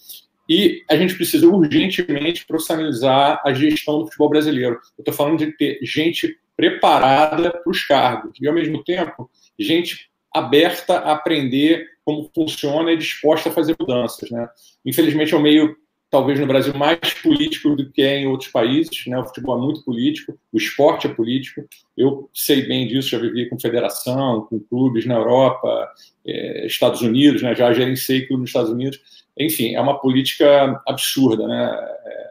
E 0.48 0.82
a 0.90 0.96
gente 0.96 1.14
precisa 1.14 1.46
urgentemente 1.46 2.44
profissionalizar 2.44 3.40
a 3.44 3.52
gestão 3.54 4.00
do 4.00 4.06
futebol 4.06 4.30
brasileiro. 4.30 4.80
Eu 4.98 5.02
estou 5.02 5.14
falando 5.14 5.38
de 5.38 5.52
ter 5.52 5.78
gente 5.82 6.36
preparada 6.56 7.50
para 7.52 7.70
os 7.70 7.84
cargos 7.84 8.32
e, 8.40 8.48
ao 8.48 8.54
mesmo 8.54 8.82
tempo, 8.82 9.30
gente 9.58 10.10
aberta 10.34 10.98
a 10.98 11.12
aprender 11.12 11.86
como 12.04 12.30
funciona 12.34 12.92
e 12.92 12.96
disposta 12.96 13.48
a 13.48 13.52
fazer 13.52 13.76
mudanças. 13.78 14.30
Né? 14.30 14.48
Infelizmente, 14.84 15.32
é 15.32 15.36
um 15.36 15.42
meio 15.42 15.76
talvez 16.10 16.40
no 16.40 16.46
Brasil 16.46 16.74
mais 16.74 16.98
político 17.22 17.76
do 17.76 17.90
que 17.90 18.02
é 18.02 18.18
em 18.18 18.26
outros 18.26 18.50
países, 18.50 19.06
né? 19.06 19.18
O 19.18 19.24
futebol 19.24 19.56
é 19.56 19.60
muito 19.62 19.84
político, 19.84 20.36
o 20.52 20.56
esporte 20.56 21.06
é 21.06 21.14
político. 21.14 21.64
Eu 21.96 22.28
sei 22.34 22.66
bem 22.66 22.88
disso, 22.88 23.10
já 23.10 23.18
vivi 23.18 23.48
com 23.48 23.58
federação, 23.58 24.46
com 24.50 24.58
clubes 24.58 25.06
na 25.06 25.14
Europa, 25.14 25.88
eh, 26.26 26.66
Estados 26.66 27.00
Unidos, 27.00 27.42
né? 27.42 27.54
Já 27.54 27.72
gerenciei 27.72 28.26
clube 28.26 28.42
nos 28.42 28.50
Estados 28.50 28.70
Unidos. 28.70 29.00
Enfim, 29.38 29.74
é 29.74 29.80
uma 29.80 29.98
política 29.98 30.82
absurda, 30.86 31.46
né? 31.46 31.78
É, 32.04 32.30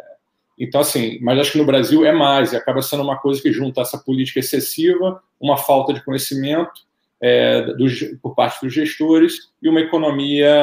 então, 0.60 0.82
assim, 0.82 1.18
mas 1.22 1.40
acho 1.40 1.54
que 1.54 1.58
no 1.58 1.66
Brasil 1.66 2.06
é 2.06 2.12
mais, 2.12 2.52
e 2.52 2.58
acaba 2.58 2.82
sendo 2.82 3.02
uma 3.02 3.18
coisa 3.18 3.42
que 3.42 3.52
junta 3.52 3.82
essa 3.82 3.98
política 3.98 4.40
excessiva, 4.40 5.22
uma 5.40 5.58
falta 5.58 5.94
de 5.94 6.04
conhecimento 6.04 6.82
é, 7.22 7.62
dos, 7.74 8.00
por 8.22 8.36
parte 8.36 8.66
dos 8.66 8.74
gestores 8.74 9.50
e 9.62 9.70
uma 9.70 9.80
economia 9.80 10.54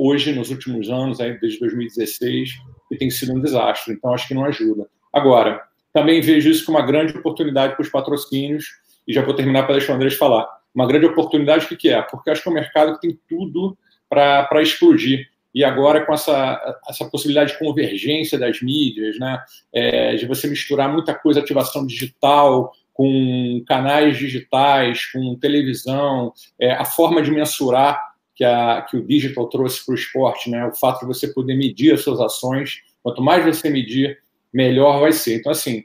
hoje, 0.00 0.32
nos 0.32 0.50
últimos 0.50 0.88
anos, 0.88 1.20
aí, 1.20 1.38
desde 1.38 1.60
2016, 1.60 2.52
que 2.88 2.96
tem 2.96 3.10
sido 3.10 3.34
um 3.34 3.40
desastre. 3.40 3.92
Então, 3.92 4.14
acho 4.14 4.26
que 4.26 4.32
não 4.32 4.46
ajuda. 4.46 4.88
Agora, 5.12 5.62
também 5.92 6.22
vejo 6.22 6.48
isso 6.48 6.64
como 6.64 6.78
uma 6.78 6.86
grande 6.86 7.14
oportunidade 7.18 7.74
para 7.74 7.82
os 7.82 7.90
patrocínios, 7.90 8.64
e 9.06 9.12
já 9.12 9.22
vou 9.22 9.34
terminar 9.34 9.64
para 9.64 9.76
deixar 9.76 9.92
o 9.92 9.96
Andrés 9.96 10.14
falar. 10.14 10.48
Uma 10.74 10.86
grande 10.86 11.04
oportunidade, 11.04 11.66
o 11.66 11.68
que, 11.68 11.76
que 11.76 11.88
é? 11.90 12.00
Porque 12.00 12.30
acho 12.30 12.42
que 12.42 12.48
é 12.48 12.52
um 12.52 12.54
mercado 12.54 12.94
que 12.94 13.08
tem 13.08 13.18
tudo 13.28 13.76
para 14.08 14.62
explodir. 14.62 15.28
E 15.54 15.62
agora, 15.64 16.06
com 16.06 16.14
essa, 16.14 16.80
essa 16.88 17.04
possibilidade 17.04 17.52
de 17.52 17.58
convergência 17.58 18.38
das 18.38 18.62
mídias, 18.62 19.18
né? 19.18 19.38
É, 19.72 20.14
de 20.14 20.24
você 20.26 20.48
misturar 20.48 20.90
muita 20.90 21.12
coisa, 21.12 21.40
ativação 21.40 21.86
digital, 21.86 22.72
com 22.94 23.62
canais 23.66 24.16
digitais, 24.16 25.06
com 25.06 25.36
televisão, 25.38 26.32
é, 26.58 26.72
a 26.72 26.84
forma 26.84 27.20
de 27.20 27.30
mensurar 27.30 28.09
que, 28.40 28.44
a, 28.46 28.80
que 28.88 28.96
o 28.96 29.06
digital 29.06 29.50
trouxe 29.50 29.84
para 29.84 29.92
o 29.92 29.94
esporte, 29.94 30.48
né? 30.48 30.64
o 30.64 30.72
fato 30.72 31.00
de 31.00 31.06
você 31.06 31.28
poder 31.28 31.54
medir 31.54 31.92
as 31.92 32.00
suas 32.00 32.18
ações, 32.20 32.80
quanto 33.02 33.20
mais 33.20 33.44
você 33.44 33.68
medir, 33.68 34.18
melhor 34.50 34.98
vai 34.98 35.12
ser. 35.12 35.36
Então, 35.36 35.52
assim, 35.52 35.84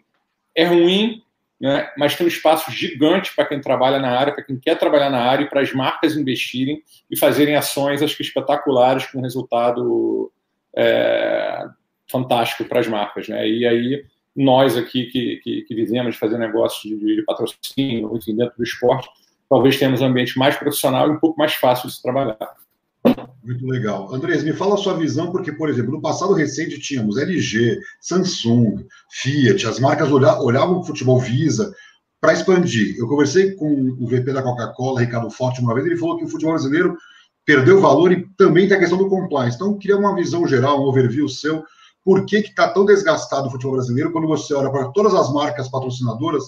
é 0.55 0.63
ruim, 0.63 1.21
né? 1.59 1.91
mas 1.97 2.15
tem 2.15 2.25
um 2.25 2.29
espaço 2.29 2.71
gigante 2.71 3.35
para 3.35 3.43
quem 3.43 3.59
trabalha 3.59 3.99
na 3.99 4.17
área, 4.17 4.33
para 4.33 4.41
quem 4.41 4.57
quer 4.57 4.79
trabalhar 4.79 5.09
na 5.09 5.21
área 5.21 5.43
e 5.43 5.49
para 5.49 5.59
as 5.59 5.73
marcas 5.73 6.15
investirem 6.15 6.81
e 7.11 7.17
fazerem 7.17 7.57
ações, 7.57 8.01
acho 8.01 8.15
que 8.15 8.23
espetaculares, 8.23 9.05
com 9.07 9.19
resultado 9.19 10.31
é, 10.73 11.65
fantástico 12.09 12.63
para 12.63 12.79
as 12.79 12.87
marcas. 12.87 13.27
Né? 13.27 13.49
E 13.49 13.67
aí 13.67 14.05
nós 14.33 14.77
aqui 14.77 15.07
que, 15.07 15.41
que, 15.43 15.61
que 15.63 15.75
vivemos 15.75 16.13
de 16.13 16.19
fazer 16.21 16.37
negócios 16.37 16.83
de, 16.83 17.17
de, 17.17 17.21
patrocínio, 17.23 18.15
enfim, 18.15 18.33
dentro 18.33 18.55
do 18.55 18.63
esporte, 18.63 19.09
talvez 19.49 19.77
tenhamos 19.77 20.01
um 20.01 20.05
ambiente 20.05 20.37
mais 20.37 20.55
profissional 20.55 21.07
e 21.07 21.11
um 21.11 21.19
pouco 21.19 21.37
mais 21.37 21.53
fácil 21.53 21.87
de 21.87 21.95
se 21.95 22.01
trabalhar. 22.01 22.37
Muito 23.43 23.67
legal. 23.67 24.13
Andrés, 24.13 24.43
me 24.43 24.53
fala 24.53 24.73
a 24.73 24.77
sua 24.77 24.95
visão, 24.95 25.31
porque, 25.31 25.51
por 25.51 25.69
exemplo, 25.69 25.91
no 25.91 26.01
passado 26.01 26.33
recente 26.33 26.79
tínhamos 26.79 27.17
LG, 27.17 27.79
Samsung, 28.01 28.85
Fiat, 29.11 29.67
as 29.67 29.79
marcas 29.79 30.11
olhavam 30.11 30.79
o 30.79 30.83
futebol 30.83 31.19
Visa 31.19 31.71
para 32.19 32.33
expandir. 32.33 32.95
Eu 32.97 33.07
conversei 33.07 33.51
com 33.51 33.95
o 33.99 34.07
VP 34.07 34.33
da 34.33 34.41
Coca-Cola, 34.41 35.01
Ricardo 35.01 35.29
Forte, 35.29 35.61
uma 35.61 35.75
vez, 35.75 35.85
ele 35.85 35.97
falou 35.97 36.17
que 36.17 36.25
o 36.25 36.27
futebol 36.27 36.53
brasileiro 36.53 36.97
perdeu 37.45 37.79
valor 37.79 38.11
e 38.11 38.27
também 38.35 38.67
tem 38.67 38.77
a 38.77 38.79
questão 38.79 38.97
do 38.97 39.07
compliance. 39.07 39.55
Então, 39.55 39.67
eu 39.67 39.77
queria 39.77 39.97
uma 39.97 40.15
visão 40.15 40.47
geral, 40.47 40.81
um 40.81 40.87
overview 40.87 41.29
seu 41.29 41.63
por 42.03 42.25
que 42.25 42.37
está 42.37 42.67
tão 42.67 42.85
desgastado 42.85 43.47
o 43.47 43.51
futebol 43.51 43.73
brasileiro 43.73 44.11
quando 44.11 44.27
você 44.27 44.53
olha 44.53 44.69
para 44.71 44.89
todas 44.89 45.13
as 45.15 45.33
marcas 45.33 45.69
patrocinadoras 45.69 46.43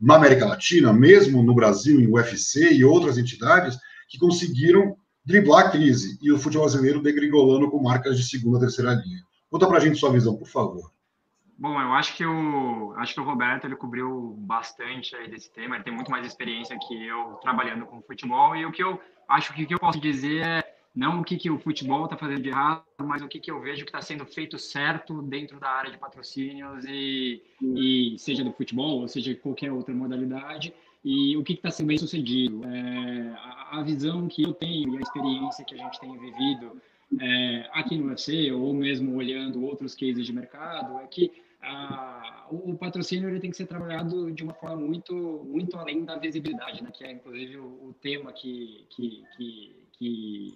na 0.00 0.16
América 0.16 0.46
Latina, 0.46 0.92
mesmo 0.92 1.42
no 1.42 1.54
Brasil, 1.54 2.00
em 2.00 2.08
UFC 2.08 2.72
e 2.72 2.84
outras 2.84 3.18
entidades, 3.18 3.78
que 4.08 4.18
conseguiram 4.18 4.96
driblar 5.24 5.66
a 5.66 5.70
crise 5.70 6.18
e 6.22 6.30
o 6.30 6.38
futebol 6.38 6.66
brasileiro 6.66 7.02
degringolando 7.02 7.70
com 7.70 7.82
marcas 7.82 8.16
de 8.16 8.24
segunda, 8.24 8.60
terceira 8.60 8.92
linha. 8.92 9.20
Conta 9.50 9.66
para 9.66 9.78
a 9.78 9.80
gente 9.80 9.98
sua 9.98 10.12
visão, 10.12 10.36
por 10.36 10.46
favor. 10.46 10.92
Bom, 11.58 11.80
eu 11.80 11.92
acho 11.94 12.14
que 12.14 12.24
o 12.24 12.94
acho 12.98 13.14
que 13.14 13.20
o 13.20 13.24
Roberto 13.24 13.64
ele 13.64 13.76
cobriu 13.76 14.34
bastante 14.38 15.16
aí 15.16 15.28
desse 15.30 15.50
tema. 15.50 15.76
Ele 15.76 15.84
tem 15.84 15.94
muito 15.94 16.10
mais 16.10 16.26
experiência 16.26 16.78
que 16.86 17.06
eu 17.06 17.38
trabalhando 17.42 17.86
com 17.86 18.02
futebol 18.02 18.54
e 18.54 18.66
o 18.66 18.72
que 18.72 18.82
eu 18.82 19.00
acho 19.28 19.54
que 19.54 19.64
que 19.64 19.74
eu 19.74 19.78
posso 19.78 19.98
dizer 19.98 20.46
é 20.46 20.75
não 20.96 21.20
o 21.20 21.24
que, 21.24 21.36
que 21.36 21.50
o 21.50 21.58
futebol 21.58 22.04
está 22.04 22.16
fazendo 22.16 22.40
de 22.40 22.48
errado, 22.48 22.82
mas 23.04 23.20
o 23.20 23.28
que, 23.28 23.38
que 23.38 23.50
eu 23.50 23.60
vejo 23.60 23.84
que 23.84 23.90
está 23.90 24.00
sendo 24.00 24.24
feito 24.24 24.58
certo 24.58 25.20
dentro 25.20 25.60
da 25.60 25.68
área 25.68 25.90
de 25.90 25.98
patrocínios 25.98 26.86
e, 26.88 27.42
e 27.60 28.16
seja 28.18 28.42
do 28.42 28.50
futebol 28.50 29.02
ou 29.02 29.08
seja 29.08 29.34
qualquer 29.34 29.70
outra 29.70 29.94
modalidade 29.94 30.72
e 31.04 31.36
o 31.36 31.44
que 31.44 31.52
está 31.52 31.70
sendo 31.70 31.88
bem 31.88 31.98
sucedido. 31.98 32.64
É, 32.64 33.28
a, 33.36 33.78
a, 33.78 33.82
visão 33.82 34.26
que 34.26 34.42
eu 34.42 34.54
tenho 34.54 34.94
e 34.94 34.96
a 34.96 35.00
experiência 35.02 35.66
que 35.66 35.74
a 35.74 35.78
gente 35.78 36.00
tem 36.00 36.18
vivido 36.18 36.80
é, 37.20 37.68
aqui 37.74 37.98
no 37.98 38.06
UFC 38.08 38.50
ou 38.50 38.72
mesmo 38.72 39.14
olhando 39.16 39.62
outros 39.66 39.94
cases 39.94 40.24
de 40.24 40.32
mercado 40.32 40.98
é 41.00 41.06
que 41.06 41.30
a, 41.60 42.46
o, 42.50 42.70
o, 42.70 42.78
patrocínio 42.78 43.28
ele 43.28 43.38
tem 43.38 43.50
que 43.50 43.56
ser 43.56 43.66
trabalhado 43.66 44.32
de 44.32 44.42
uma 44.42 44.54
forma 44.54 44.76
muito 44.76 45.14
muito 45.46 45.76
além 45.76 46.06
da 46.06 46.16
visibilidade, 46.16 46.82
né? 46.82 46.90
que 46.90 47.04
é 47.04 47.12
inclusive 47.12 47.58
o, 47.58 47.88
o 47.88 47.94
tema 48.00 48.32
que, 48.32 48.86
que, 48.88 49.24
que, 49.36 49.76
que 49.92 50.54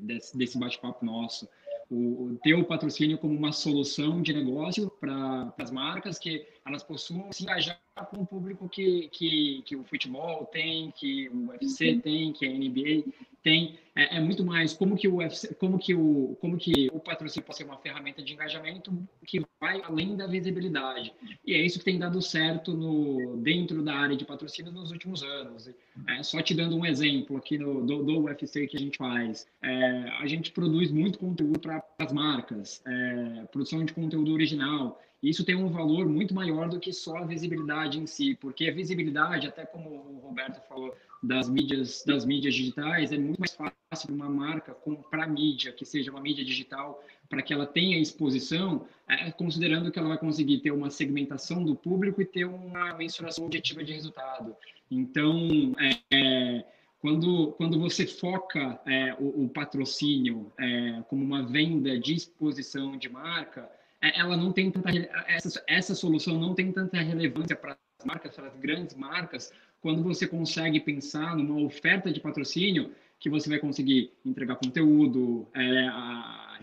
desse, 0.00 0.36
desse 0.36 0.58
bate-papo 0.58 1.04
nosso. 1.04 1.48
O, 1.90 2.38
ter 2.42 2.54
o 2.54 2.64
patrocínio 2.64 3.18
como 3.18 3.36
uma 3.36 3.52
solução 3.52 4.22
de 4.22 4.32
negócio 4.32 4.89
para 5.00 5.52
as 5.58 5.70
marcas 5.70 6.18
que 6.18 6.46
elas 6.64 6.82
possam 6.82 7.32
se 7.32 7.42
engajar 7.42 7.80
com 8.10 8.22
o 8.22 8.26
público 8.26 8.68
que, 8.68 9.08
que, 9.08 9.62
que 9.64 9.76
o 9.76 9.84
futebol 9.84 10.46
tem, 10.46 10.90
que 10.92 11.28
o 11.28 11.48
UFC 11.48 11.96
tem, 11.96 12.32
que 12.32 12.46
a 12.46 12.50
NBA 12.50 13.12
tem. 13.42 13.78
É, 13.96 14.16
é, 14.16 14.20
muito 14.20 14.44
mais 14.44 14.72
como 14.72 14.96
que 14.96 15.08
o 15.08 15.16
UFC, 15.16 15.52
como 15.54 15.78
que 15.78 15.94
o 15.94 16.36
como 16.40 16.56
que 16.56 16.88
o 16.92 17.00
patrocínio 17.00 17.44
pode 17.44 17.58
ser 17.58 17.64
uma 17.64 17.76
ferramenta 17.76 18.22
de 18.22 18.32
engajamento 18.32 18.92
que 19.26 19.44
vai 19.60 19.82
além 19.82 20.16
da 20.16 20.26
visibilidade. 20.26 21.12
E 21.44 21.54
é 21.54 21.58
isso 21.60 21.78
que 21.78 21.84
tem 21.84 21.98
dado 21.98 22.22
certo 22.22 22.72
no 22.72 23.36
dentro 23.38 23.82
da 23.82 23.94
área 23.94 24.16
de 24.16 24.24
patrocínio 24.24 24.72
nos 24.72 24.90
últimos 24.90 25.22
anos. 25.22 25.68
É, 26.08 26.22
só 26.22 26.40
te 26.40 26.54
dando 26.54 26.76
um 26.76 26.86
exemplo 26.86 27.36
aqui 27.36 27.58
no, 27.58 27.84
do, 27.84 28.02
do 28.04 28.20
UFC 28.20 28.66
que 28.66 28.76
a 28.76 28.80
gente 28.80 28.96
faz. 28.96 29.46
É, 29.62 30.08
a 30.20 30.26
gente 30.26 30.52
produz 30.52 30.90
muito 30.90 31.18
conteúdo 31.18 31.58
para 31.58 31.84
as 31.98 32.12
marcas. 32.12 32.82
É, 32.86 33.44
produção 33.46 33.84
de 33.84 33.92
conteúdo 33.92 34.32
original 34.32 34.89
isso 35.22 35.44
tem 35.44 35.54
um 35.54 35.68
valor 35.68 36.08
muito 36.08 36.34
maior 36.34 36.68
do 36.68 36.80
que 36.80 36.92
só 36.92 37.18
a 37.18 37.26
visibilidade 37.26 37.98
em 37.98 38.06
si, 38.06 38.34
porque 38.40 38.68
a 38.68 38.74
visibilidade, 38.74 39.46
até 39.46 39.66
como 39.66 39.90
o 39.90 40.18
Roberto 40.20 40.66
falou, 40.66 40.94
das 41.22 41.50
mídias, 41.50 42.02
das 42.06 42.24
mídias 42.24 42.54
digitais, 42.54 43.12
é 43.12 43.18
muito 43.18 43.38
mais 43.38 43.54
fácil 43.54 44.06
para 44.06 44.14
uma 44.14 44.30
marca 44.30 44.72
comprar 44.72 45.28
mídia, 45.28 45.72
que 45.72 45.84
seja 45.84 46.10
uma 46.10 46.20
mídia 46.20 46.42
digital, 46.42 47.04
para 47.28 47.42
que 47.42 47.52
ela 47.52 47.66
tenha 47.66 47.98
exposição, 47.98 48.86
é, 49.06 49.30
considerando 49.30 49.92
que 49.92 49.98
ela 49.98 50.08
vai 50.08 50.18
conseguir 50.18 50.60
ter 50.60 50.70
uma 50.70 50.90
segmentação 50.90 51.62
do 51.62 51.76
público 51.76 52.22
e 52.22 52.24
ter 52.24 52.46
uma 52.46 52.94
mensuração 52.94 53.44
objetiva 53.44 53.84
de 53.84 53.92
resultado. 53.92 54.56
Então, 54.90 55.74
é, 55.78 55.98
é, 56.10 56.64
quando, 57.00 57.52
quando 57.52 57.78
você 57.78 58.06
foca 58.06 58.80
é, 58.86 59.14
o, 59.20 59.44
o, 59.44 59.48
patrocínio 59.48 60.50
é, 60.58 61.02
como 61.08 61.22
uma 61.22 61.42
venda 61.42 61.98
de 61.98 62.14
exposição 62.14 62.96
de 62.96 63.08
marca, 63.08 63.70
ela 64.00 64.36
não 64.36 64.52
tem 64.52 64.70
tanta 64.70 64.90
essa, 65.26 65.62
essa 65.66 65.94
solução 65.94 66.38
não 66.38 66.54
tem 66.54 66.72
tanta 66.72 67.00
relevância 67.00 67.54
para 67.54 67.76
as 67.98 68.04
marcas, 68.04 68.34
para 68.34 68.46
as 68.48 68.56
grandes 68.56 68.96
marcas, 68.96 69.52
quando 69.80 70.02
você 70.02 70.26
consegue 70.26 70.80
pensar 70.80 71.36
numa 71.36 71.60
oferta 71.60 72.10
de 72.10 72.20
patrocínio 72.20 72.92
que 73.18 73.28
você 73.28 73.50
vai 73.50 73.58
conseguir 73.58 74.12
entregar 74.24 74.56
conteúdo, 74.56 75.46
é, 75.54 75.90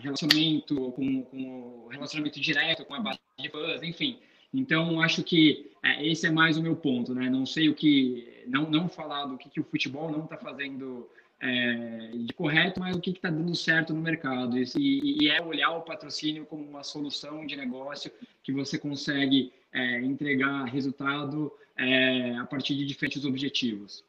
relacionamento 0.00 0.90
com, 0.92 1.22
com 1.22 1.88
relacionamento 1.88 2.40
direto 2.40 2.84
com 2.84 2.94
a 2.94 3.00
base 3.00 3.18
de 3.38 3.48
fãs, 3.48 3.82
enfim. 3.82 4.18
Então, 4.52 5.00
acho 5.00 5.22
que 5.22 5.70
é, 5.82 6.06
esse 6.06 6.26
é 6.26 6.30
mais 6.30 6.56
o 6.56 6.62
meu 6.62 6.74
ponto, 6.74 7.14
né? 7.14 7.30
Não 7.30 7.46
sei 7.46 7.68
o 7.68 7.74
que, 7.74 8.44
não, 8.46 8.68
não 8.68 8.88
falar 8.88 9.26
do 9.26 9.36
que, 9.36 9.48
que 9.48 9.60
o 9.60 9.64
futebol 9.64 10.10
não 10.10 10.24
está 10.24 10.36
fazendo 10.36 11.08
é, 11.40 12.10
de 12.14 12.32
correto, 12.32 12.80
mas 12.80 12.96
o 12.96 13.00
que 13.00 13.10
está 13.10 13.30
dando 13.30 13.54
certo 13.54 13.94
no 13.94 14.00
mercado. 14.00 14.58
E, 14.58 14.68
e, 14.76 15.28
é 15.28 15.42
olhar 15.42 15.70
o 15.70 15.82
patrocínio 15.82 16.44
como 16.44 16.64
uma 16.64 16.82
solução 16.82 17.46
de 17.46 17.56
negócio 17.56 18.10
que 18.42 18.52
você 18.52 18.78
consegue 18.78 19.52
é, 19.72 20.00
entregar 20.00 20.64
resultado 20.64 21.52
é, 21.76 22.36
a 22.36 22.44
partir 22.44 22.74
de 22.74 22.84
diferentes 22.84 23.24
objetivos. 23.24 24.04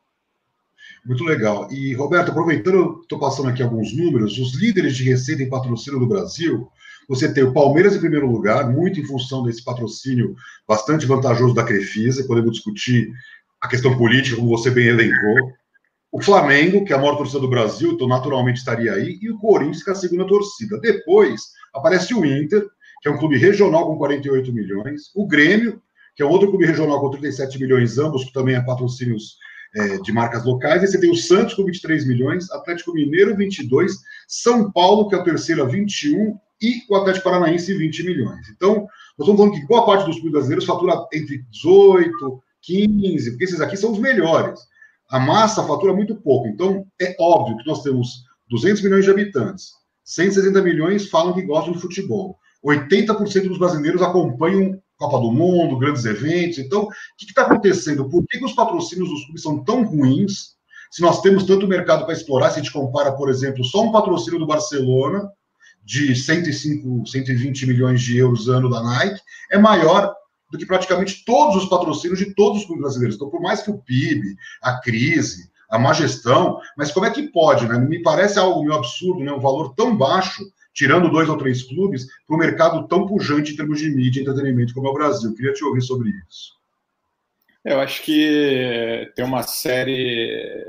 Muito 1.05 1.23
legal. 1.23 1.71
E, 1.71 1.93
Roberto, 1.93 2.31
aproveitando, 2.31 3.01
estou 3.01 3.19
passando 3.19 3.49
aqui 3.49 3.61
alguns 3.61 3.95
números, 3.95 4.37
os 4.37 4.59
líderes 4.59 4.95
de 4.95 5.03
receita 5.03 5.43
em 5.43 5.49
patrocínio 5.49 5.99
do 5.99 6.07
Brasil, 6.07 6.69
você 7.07 7.31
tem 7.31 7.43
o 7.43 7.53
Palmeiras 7.53 7.95
em 7.95 7.99
primeiro 7.99 8.29
lugar, 8.29 8.69
muito 8.69 8.99
em 8.99 9.05
função 9.05 9.43
desse 9.43 9.63
patrocínio 9.63 10.35
bastante 10.67 11.05
vantajoso 11.05 11.53
da 11.53 11.63
Crefisa, 11.63 12.25
podemos 12.25 12.53
discutir 12.53 13.11
a 13.61 13.67
questão 13.67 13.97
política, 13.97 14.37
como 14.37 14.49
você 14.49 14.69
bem 14.69 14.87
elencou. 14.87 15.53
O 16.11 16.21
Flamengo, 16.21 16.83
que 16.83 16.91
é 16.91 16.95
a 16.95 16.99
maior 16.99 17.15
torcida 17.17 17.39
do 17.39 17.49
Brasil, 17.49 17.91
então 17.91 18.07
naturalmente 18.07 18.57
estaria 18.57 18.93
aí, 18.93 19.19
e 19.21 19.29
o 19.29 19.37
Corinthians, 19.37 19.83
que 19.83 19.89
é 19.89 19.93
a 19.93 19.95
segunda 19.95 20.25
torcida. 20.25 20.79
Depois 20.79 21.41
aparece 21.73 22.13
o 22.13 22.25
Inter, 22.25 22.67
que 23.01 23.07
é 23.07 23.11
um 23.11 23.17
clube 23.17 23.37
regional 23.37 23.85
com 23.87 23.97
48 23.97 24.51
milhões, 24.51 25.11
o 25.15 25.27
Grêmio, 25.27 25.81
que 26.15 26.23
é 26.23 26.25
outro 26.25 26.49
clube 26.49 26.65
regional 26.65 26.99
com 26.99 27.11
37 27.11 27.59
milhões, 27.59 27.97
ambos 27.97 28.25
que 28.25 28.33
também 28.33 28.55
é 28.55 28.61
patrocínios 28.61 29.37
é, 29.75 29.97
de 29.99 30.11
marcas 30.11 30.43
locais. 30.43 30.83
E 30.83 30.87
você 30.87 30.99
tem 30.99 31.11
o 31.11 31.15
Santos 31.15 31.53
com 31.53 31.63
23 31.63 32.07
milhões, 32.07 32.51
Atlético 32.51 32.93
Mineiro 32.93 33.35
22, 33.35 33.99
São 34.27 34.71
Paulo, 34.71 35.07
que 35.07 35.15
é 35.15 35.19
a 35.19 35.65
21, 35.65 36.37
e 36.61 36.81
o 36.89 36.95
Atlético 36.95 37.25
Paranaense 37.25 37.73
20 37.73 38.03
milhões. 38.03 38.49
Então, 38.49 38.87
nós 39.17 39.27
estamos 39.27 39.37
falando 39.37 39.53
que 39.53 39.65
boa 39.65 39.85
parte 39.85 40.05
dos 40.05 40.15
clubes 40.15 40.33
brasileiros 40.33 40.65
fatura 40.65 41.07
entre 41.13 41.45
18, 41.49 42.43
15, 42.61 43.31
porque 43.31 43.43
esses 43.45 43.61
aqui 43.61 43.77
são 43.77 43.91
os 43.91 43.99
melhores. 43.99 44.59
A 45.09 45.19
massa 45.19 45.63
fatura 45.63 45.93
muito 45.93 46.15
pouco. 46.15 46.47
Então, 46.47 46.85
é 47.01 47.15
óbvio 47.19 47.57
que 47.57 47.67
nós 47.67 47.81
temos 47.81 48.23
200 48.49 48.81
milhões 48.83 49.05
de 49.05 49.11
habitantes. 49.11 49.71
160 50.03 50.61
milhões 50.61 51.09
falam 51.09 51.33
que 51.33 51.41
gostam 51.41 51.73
de 51.73 51.79
futebol. 51.79 52.37
80% 52.63 53.47
dos 53.47 53.57
brasileiros 53.57 54.01
acompanham 54.01 54.79
Copa 54.99 55.17
do 55.19 55.31
Mundo, 55.31 55.77
grandes 55.77 56.03
eventos. 56.03 56.59
Então, 56.59 56.83
o 56.83 56.89
que 57.17 57.25
está 57.25 57.43
acontecendo? 57.43 58.09
Por 58.09 58.25
que, 58.27 58.37
que, 58.37 58.45
os 58.45 58.53
patrocínios 58.53 59.09
dos 59.09 59.23
clubes 59.23 59.41
são 59.41 59.63
tão 59.63 59.83
ruins? 59.83 60.57
Se 60.91 61.01
nós 61.01 61.21
temos 61.21 61.45
tanto 61.45 61.67
mercado 61.67 62.03
para 62.03 62.13
explorar, 62.13 62.49
se 62.49 62.59
a 62.59 62.61
gente 62.61 62.73
compara, 62.73 63.13
por 63.13 63.29
exemplo, 63.29 63.63
só 63.63 63.83
um 63.83 63.91
patrocínio 63.91 64.39
do 64.39 64.47
Barcelona 64.47 65.29
de 65.85 66.15
105, 66.15 67.07
120 67.07 67.65
milhões 67.65 68.01
de 68.01 68.17
euros 68.17 68.49
ano 68.49 68.69
da 68.69 68.83
Nike 68.83 69.21
é 69.51 69.57
maior 69.57 70.13
do 70.49 70.57
que 70.57 70.65
praticamente 70.65 71.23
todos 71.25 71.63
os 71.63 71.69
patrocínios 71.69 72.19
de 72.19 72.33
todos 72.33 72.59
os 72.59 72.65
clubes 72.65 72.83
brasileiros. 72.83 73.15
Então, 73.15 73.29
por 73.29 73.41
mais 73.41 73.61
que 73.61 73.71
o 73.71 73.77
PIB, 73.77 74.35
a 74.61 74.79
crise, 74.79 75.49
a 75.69 75.77
má 75.77 75.93
gestão, 75.93 76.59
mas 76.75 76.91
como 76.91 77.05
é 77.05 77.11
que 77.11 77.27
pode, 77.27 77.67
né? 77.67 77.77
Me 77.77 78.01
parece 78.01 78.39
algo 78.39 78.61
meio 78.61 78.73
absurdo, 78.73 79.23
né? 79.23 79.31
Um 79.31 79.39
valor 79.39 79.73
tão 79.75 79.95
baixo, 79.95 80.43
tirando 80.73 81.11
dois 81.11 81.29
ou 81.29 81.37
três 81.37 81.63
clubes, 81.63 82.07
para 82.25 82.35
um 82.35 82.39
mercado 82.39 82.87
tão 82.87 83.05
pujante 83.05 83.53
em 83.53 83.55
termos 83.55 83.79
de 83.79 83.89
mídia 83.89 84.19
e 84.19 84.23
entretenimento 84.23 84.73
como 84.73 84.87
é 84.87 84.89
o 84.89 84.93
Brasil. 84.93 85.33
Queria 85.35 85.53
te 85.53 85.63
ouvir 85.63 85.81
sobre 85.81 86.09
isso. 86.27 86.57
Eu 87.63 87.79
acho 87.79 88.01
que 88.01 89.11
tem 89.15 89.23
uma 89.25 89.43
série, 89.43 90.65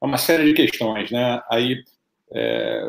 uma 0.00 0.18
série 0.18 0.44
de 0.44 0.52
questões, 0.52 1.10
né? 1.10 1.40
Aí 1.50 1.82
é, 2.30 2.88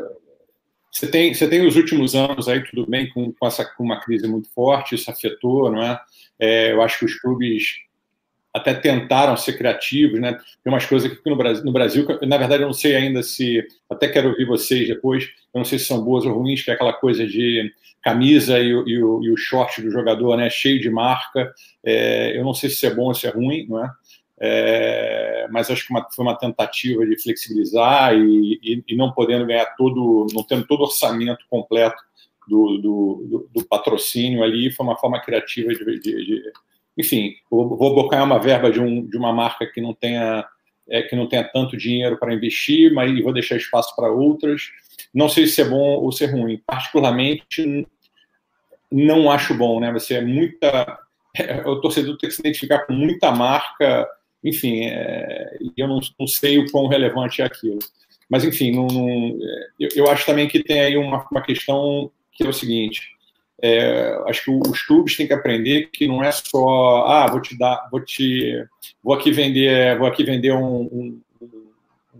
você 0.90 1.06
tem, 1.06 1.34
você 1.34 1.48
tem 1.48 1.66
os 1.66 1.76
últimos 1.76 2.14
anos 2.14 2.48
aí, 2.48 2.62
tudo 2.64 2.86
bem, 2.88 3.08
com, 3.10 3.32
com, 3.32 3.46
essa, 3.46 3.64
com 3.64 3.84
uma 3.84 4.00
crise 4.00 4.26
muito 4.26 4.48
forte, 4.50 4.94
isso 4.94 5.10
afetou, 5.10 5.70
não 5.70 5.82
é? 5.82 6.00
é? 6.38 6.72
Eu 6.72 6.82
acho 6.82 6.98
que 6.98 7.04
os 7.04 7.14
clubes 7.20 7.76
até 8.54 8.74
tentaram 8.74 9.36
ser 9.36 9.56
criativos, 9.56 10.20
né? 10.20 10.32
Tem 10.64 10.72
umas 10.72 10.86
coisas 10.86 11.10
aqui 11.10 11.28
no 11.28 11.36
Brasil, 11.36 11.64
no 11.64 11.72
Brasil 11.72 12.06
na 12.22 12.38
verdade, 12.38 12.62
eu 12.62 12.66
não 12.66 12.72
sei 12.72 12.96
ainda 12.96 13.22
se, 13.22 13.64
até 13.88 14.08
quero 14.08 14.30
ouvir 14.30 14.46
vocês 14.46 14.88
depois, 14.88 15.24
eu 15.54 15.58
não 15.58 15.64
sei 15.64 15.78
se 15.78 15.84
são 15.84 16.02
boas 16.02 16.24
ou 16.24 16.32
ruins, 16.32 16.62
que 16.62 16.70
é 16.70 16.74
aquela 16.74 16.92
coisa 16.92 17.26
de 17.26 17.72
camisa 18.02 18.58
e, 18.58 18.68
e, 18.68 19.02
o, 19.02 19.22
e 19.22 19.30
o 19.30 19.36
short 19.36 19.82
do 19.82 19.90
jogador, 19.90 20.36
né? 20.36 20.48
Cheio 20.48 20.80
de 20.80 20.90
marca. 20.90 21.52
É, 21.84 22.38
eu 22.38 22.44
não 22.44 22.54
sei 22.54 22.70
se 22.70 22.86
é 22.86 22.94
bom 22.94 23.04
ou 23.04 23.14
se 23.14 23.26
é 23.26 23.30
ruim, 23.30 23.66
não 23.68 23.84
é? 23.84 23.90
É, 24.40 25.48
mas 25.50 25.68
acho 25.68 25.86
que 25.86 25.90
uma, 25.90 26.06
foi 26.10 26.24
uma 26.24 26.38
tentativa 26.38 27.04
de 27.04 27.20
flexibilizar 27.20 28.14
e, 28.14 28.60
e, 28.62 28.84
e, 28.86 28.96
não 28.96 29.10
podendo 29.10 29.44
ganhar 29.44 29.66
todo, 29.76 30.28
não 30.32 30.44
tendo 30.44 30.64
todo 30.64 30.80
o 30.80 30.84
orçamento 30.84 31.44
completo 31.50 32.00
do, 32.46 32.78
do, 32.78 33.26
do, 33.28 33.50
do 33.52 33.64
patrocínio 33.66 34.44
ali, 34.44 34.70
foi 34.70 34.86
uma 34.86 34.96
forma 34.96 35.20
criativa 35.20 35.74
de, 35.74 35.84
de, 35.84 36.24
de 36.24 36.52
enfim, 36.96 37.34
vou, 37.50 37.76
bloquear 37.76 38.24
uma 38.24 38.38
verba 38.38 38.70
de, 38.70 38.80
um, 38.80 39.04
de 39.04 39.16
uma 39.16 39.32
marca 39.32 39.66
que 39.66 39.80
não 39.80 39.92
tenha 39.92 40.46
é, 40.88 41.02
que 41.02 41.14
não 41.14 41.26
tenha 41.26 41.44
tanto 41.44 41.76
dinheiro 41.76 42.16
para 42.16 42.32
investir, 42.32 42.92
mas 42.92 43.22
vou 43.22 43.32
deixar 43.32 43.56
espaço 43.56 43.94
para 43.94 44.10
outras. 44.10 44.70
Não 45.12 45.28
sei 45.28 45.46
se 45.46 45.60
é 45.60 45.64
bom 45.64 45.96
ou 45.96 46.10
se 46.10 46.24
é 46.24 46.26
ruim. 46.26 46.62
Particularmente, 46.66 47.86
não 48.90 49.30
acho 49.30 49.54
bom, 49.54 49.80
né? 49.80 49.92
Você 49.92 50.14
é 50.14 50.20
muita. 50.20 50.98
É, 51.36 51.60
o 51.68 51.80
torcedor 51.80 52.16
tem 52.16 52.28
que 52.28 52.34
se 52.34 52.40
identificar 52.40 52.86
com 52.86 52.94
muita 52.94 53.30
marca 53.30 54.08
enfim, 54.42 54.84
é, 54.84 55.58
eu 55.76 55.88
não, 55.88 56.00
não, 56.18 56.26
sei 56.26 56.58
o 56.58 56.70
quão 56.70 56.86
relevante 56.86 57.42
é 57.42 57.44
aquilo. 57.44 57.78
Mas, 58.28 58.44
enfim, 58.44 58.70
não, 58.70 58.86
não, 58.86 59.38
eu, 59.78 59.88
eu, 59.94 60.10
acho 60.10 60.26
também 60.26 60.48
que 60.48 60.62
tem 60.62 60.80
aí 60.80 60.96
uma, 60.96 61.26
uma 61.30 61.42
questão 61.42 62.10
que 62.32 62.44
é 62.44 62.48
o 62.48 62.52
seguinte: 62.52 63.08
é, 63.62 64.16
acho 64.26 64.44
que 64.44 64.50
os 64.50 64.82
clubes 64.82 65.16
têm 65.16 65.26
que 65.26 65.32
aprender 65.32 65.90
que 65.92 66.06
não 66.06 66.22
é 66.22 66.30
só, 66.30 67.06
ah, 67.06 67.26
vou 67.26 67.40
te 67.40 67.56
dar, 67.58 67.88
vou 67.90 68.04
te, 68.04 68.64
vou 69.02 69.14
aqui 69.14 69.30
vender, 69.30 69.98
vou 69.98 70.06
aqui 70.06 70.24
vender 70.24 70.52
um, 70.52 70.82
um, 70.82 71.22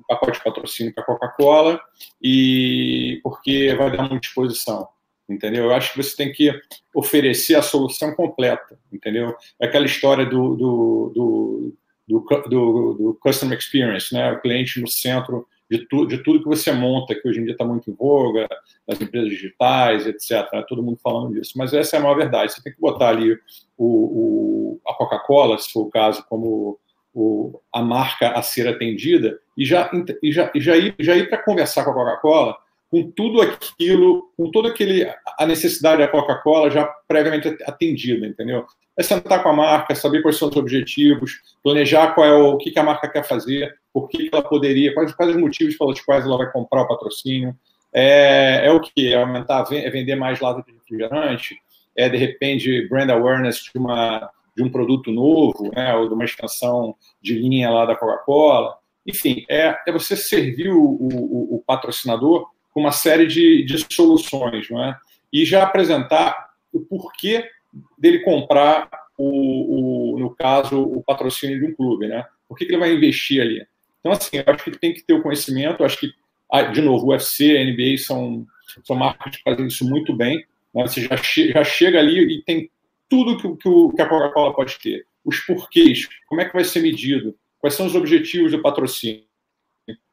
pacote 0.09 0.39
de 0.39 0.45
patrocínio 0.45 0.95
para 0.95 1.05
Coca-Cola 1.05 1.79
e 2.23 3.21
porque 3.23 3.75
vai 3.75 3.95
dar 3.95 4.09
muita 4.09 4.27
exposição 4.27 4.89
entendeu? 5.29 5.65
Eu 5.65 5.75
acho 5.75 5.93
que 5.93 6.03
você 6.03 6.17
tem 6.17 6.33
que 6.33 6.51
oferecer 6.95 7.55
a 7.55 7.63
solução 7.63 8.15
completa, 8.15 8.79
entendeu? 8.91 9.37
É 9.61 9.67
aquela 9.67 9.85
história 9.85 10.25
do, 10.25 10.57
do, 10.57 11.13
do, 11.15 11.75
do, 12.09 12.21
do, 12.21 12.95
do 12.95 13.19
customer 13.21 13.59
experience, 13.59 14.13
né? 14.13 14.33
o 14.33 14.41
cliente 14.41 14.81
no 14.81 14.89
centro 14.89 15.47
de, 15.71 15.87
tu, 15.87 16.07
de 16.07 16.19
tudo 16.23 16.43
que 16.43 16.49
você 16.49 16.73
monta, 16.73 17.15
que 17.15 17.29
hoje 17.29 17.41
em 17.41 17.45
dia 17.45 17.53
está 17.53 17.65
muito 17.65 17.91
em 17.91 17.95
voga, 17.95 18.49
das 18.87 19.01
empresas 19.01 19.29
digitais, 19.29 20.07
etc. 20.07 20.51
Né? 20.53 20.65
Todo 20.67 20.83
mundo 20.83 20.99
falando 21.03 21.35
disso. 21.35 21.53
Mas 21.57 21.75
essa 21.75 21.97
é 21.97 21.99
a 21.99 22.03
maior 22.03 22.17
verdade. 22.17 22.53
Você 22.53 22.63
tem 22.63 22.73
que 22.73 22.81
botar 22.81 23.11
ali 23.11 23.39
o, 23.77 23.85
o 23.87 24.81
a 24.87 24.95
Coca-Cola, 24.95 25.59
se 25.59 25.71
for 25.71 25.83
o 25.83 25.91
caso, 25.91 26.25
como 26.27 26.79
o, 27.13 27.61
a 27.73 27.83
marca 27.83 28.31
a 28.31 28.43
ser 28.43 28.67
atendida, 28.67 29.39
e 29.57 29.65
já, 29.65 29.91
e 30.23 30.33
já, 30.33 30.51
e 30.55 30.61
já 30.61 30.77
ir, 30.77 30.95
já 30.99 31.17
ir 31.17 31.29
para 31.29 31.43
conversar 31.43 31.85
com 31.85 31.91
a 31.91 31.95
Coca-Cola 31.95 32.57
com 32.91 33.11
tudo 33.11 33.43
aquilo, 33.43 34.31
com 34.37 34.51
toda 34.51 34.71
aquele 34.71 35.07
a 35.39 35.47
necessidade 35.47 36.01
da 36.01 36.09
Coca-Cola 36.09 36.71
já 36.71 36.87
previamente 37.07 37.49
atendida, 37.65 38.27
entendeu? 38.27 38.67
É 38.99 39.03
sentar 39.05 39.45
com 39.45 39.51
a 39.51 39.53
marca, 39.53 39.95
saber 39.95 40.23
quais 40.23 40.37
são 40.37 40.49
os 40.49 40.57
objetivos, 40.57 41.41
planejar 41.63 42.15
qual 42.15 42.27
é 42.27 42.33
o, 42.33 42.55
o 42.55 42.59
que, 42.59 42.77
a 42.77 42.83
marca 42.83 43.09
quer 43.09 43.23
fazer, 43.23 43.73
por 43.93 44.09
que 44.09 44.29
ela 44.33 44.43
poderia, 44.43 44.93
quais, 44.93 45.15
quais 45.15 45.37
os 45.37 45.41
motivos 45.41 45.77
pelos 45.77 46.01
quais 46.01 46.27
ela 46.27 46.37
vai 46.37 46.51
comprar 46.51 46.83
o 46.83 46.89
patrocínio. 46.89 47.57
É, 47.93 48.67
é 48.67 48.73
o 48.73 48.81
que? 48.81 49.13
É 49.13 49.23
aumentar, 49.23 49.65
é 49.73 49.89
vender 49.89 50.17
mais 50.17 50.41
lata 50.41 50.65
de 50.67 50.73
refrigerante? 50.73 51.57
É, 51.97 52.09
de 52.09 52.17
repente, 52.17 52.89
brand 52.89 53.09
awareness 53.09 53.63
de, 53.73 53.79
uma, 53.79 54.31
de 54.57 54.65
um 54.65 54.69
produto 54.69 55.13
novo, 55.13 55.71
né, 55.73 55.95
ou 55.95 56.09
de 56.09 56.15
uma 56.15 56.25
extensão 56.25 56.97
de 57.23 57.35
linha 57.35 57.71
lá 57.71 57.87
da 57.87 57.95
Coca-Cola. 57.95 58.77
Enfim, 59.07 59.45
é, 59.49 59.79
é 59.87 59.93
você 59.93 60.17
servir 60.17 60.71
o, 60.71 60.83
o, 60.83 61.55
o 61.55 61.63
patrocinador 61.65 62.49
com 62.75 62.81
uma 62.81 62.93
série 62.93 63.29
de, 63.29 63.65
de 63.65 63.87
soluções, 63.95 64.69
não 64.69 64.83
é? 64.85 64.97
E 65.33 65.45
já 65.45 65.63
apresentar 65.63 66.49
o 66.73 66.81
porquê 66.81 67.49
dele 67.99 68.21
comprar 68.21 68.89
o, 69.17 70.15
o, 70.15 70.19
no 70.19 70.35
caso, 70.35 70.81
o 70.81 71.03
patrocínio 71.03 71.59
de 71.59 71.67
um 71.67 71.75
clube, 71.75 72.07
né? 72.07 72.25
Por 72.49 72.57
que, 72.57 72.65
que 72.65 72.73
ele 72.73 72.81
vai 72.81 72.93
investir 72.93 73.43
ali? 73.43 73.67
Então, 74.01 74.13
assim, 74.13 74.39
acho 74.45 74.65
que 74.65 74.79
tem 74.79 74.95
que 74.95 75.03
ter 75.03 75.15
o 75.15 75.23
conhecimento, 75.23 75.85
acho 75.85 75.99
que, 75.99 76.13
ah, 76.51 76.63
de 76.63 76.81
novo, 76.81 77.07
o 77.07 77.09
UFC, 77.11 77.57
a 77.57 77.65
NBA 77.65 77.99
são, 77.99 78.47
são 78.85 78.97
marcas 78.97 79.37
que 79.37 79.43
fazem 79.43 79.67
isso 79.67 79.85
muito 79.85 80.15
bem, 80.15 80.39
né? 80.75 80.87
você 80.87 81.03
já, 81.03 81.17
che 81.17 81.53
já 81.53 81.65
chega 81.65 81.99
ali 81.99 82.39
e 82.39 82.43
tem 82.43 82.71
tudo 83.09 83.37
que, 83.37 83.63
que, 83.63 83.69
o, 83.69 83.93
que 83.93 84.01
a 84.01 84.09
Coca-Cola 84.09 84.55
pode 84.55 84.79
ter. 84.79 85.07
Os 85.25 85.41
porquês, 85.41 86.09
como 86.27 86.41
é 86.41 86.45
que 86.45 86.55
vai 86.55 86.65
ser 86.65 86.81
medido, 86.81 87.35
quais 87.59 87.75
são 87.75 87.87
os 87.87 87.95
objetivos 87.95 88.53
do 88.53 88.63
patrocínio. 88.63 89.25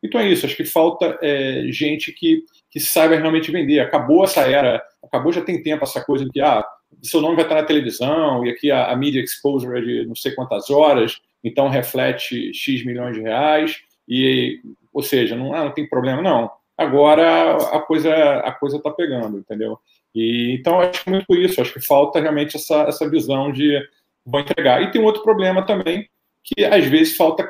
Então 0.02 0.22
é 0.22 0.28
isso, 0.30 0.46
acho 0.46 0.56
que 0.56 0.64
falta 0.64 1.18
é, 1.22 1.66
gente 1.70 2.12
que, 2.12 2.44
que 2.72 2.80
saiba 2.80 3.16
realmente 3.16 3.52
vender. 3.52 3.80
Acabou 3.80 4.24
essa 4.24 4.42
era, 4.42 4.82
acabou 5.04 5.32
já 5.32 5.42
tem 5.42 5.62
tempo 5.62 5.84
essa 5.84 6.04
coisa 6.04 6.26
de 6.26 6.32
que 6.32 6.42
ah, 6.42 6.66
seu 7.04 7.22
nome 7.22 7.36
vai 7.36 7.46
estar 7.46 7.56
na 7.56 7.64
televisão 7.64 8.46
e 8.46 8.50
aqui 8.50 8.72
a, 8.72 8.92
a 8.92 8.96
media 8.96 9.22
exposure 9.22 9.78
é 9.78 9.82
de 9.82 10.06
não 10.06 10.16
sei 10.16 10.34
quantas 10.34 10.70
horas, 10.70 11.22
então 11.44 11.70
reflete 11.70 12.54
X 12.54 12.86
milhões 12.86 13.16
de 13.16 13.22
reais, 13.22 13.78
e, 14.08 14.60
ou 14.94 15.02
seja, 15.02 15.36
não, 15.36 15.54
ah, 15.54 15.66
não 15.66 15.72
tem 15.72 15.88
problema, 15.88 16.22
não. 16.22 16.52
Agora 16.78 17.56
a 17.76 17.80
coisa 17.80 18.14
a 18.40 18.52
coisa 18.52 18.78
está 18.78 18.92
pegando, 18.92 19.40
entendeu? 19.40 19.80
E, 20.14 20.58
então 20.60 20.80
acho 20.80 21.10
muito 21.10 21.34
isso, 21.36 21.62
acho 21.62 21.74
que 21.74 21.86
falta 21.86 22.20
realmente 22.20 22.56
essa, 22.56 22.84
essa 22.84 23.10
visão 23.10 23.52
de 23.52 23.80
vou 24.26 24.40
entregar. 24.40 24.82
E 24.82 24.92
tem 24.92 25.02
um 25.02 25.06
outro 25.06 25.24
problema 25.24 25.66
também, 25.66 26.10
que 26.44 26.66
às 26.66 26.86
vezes 26.86 27.16
falta 27.16 27.50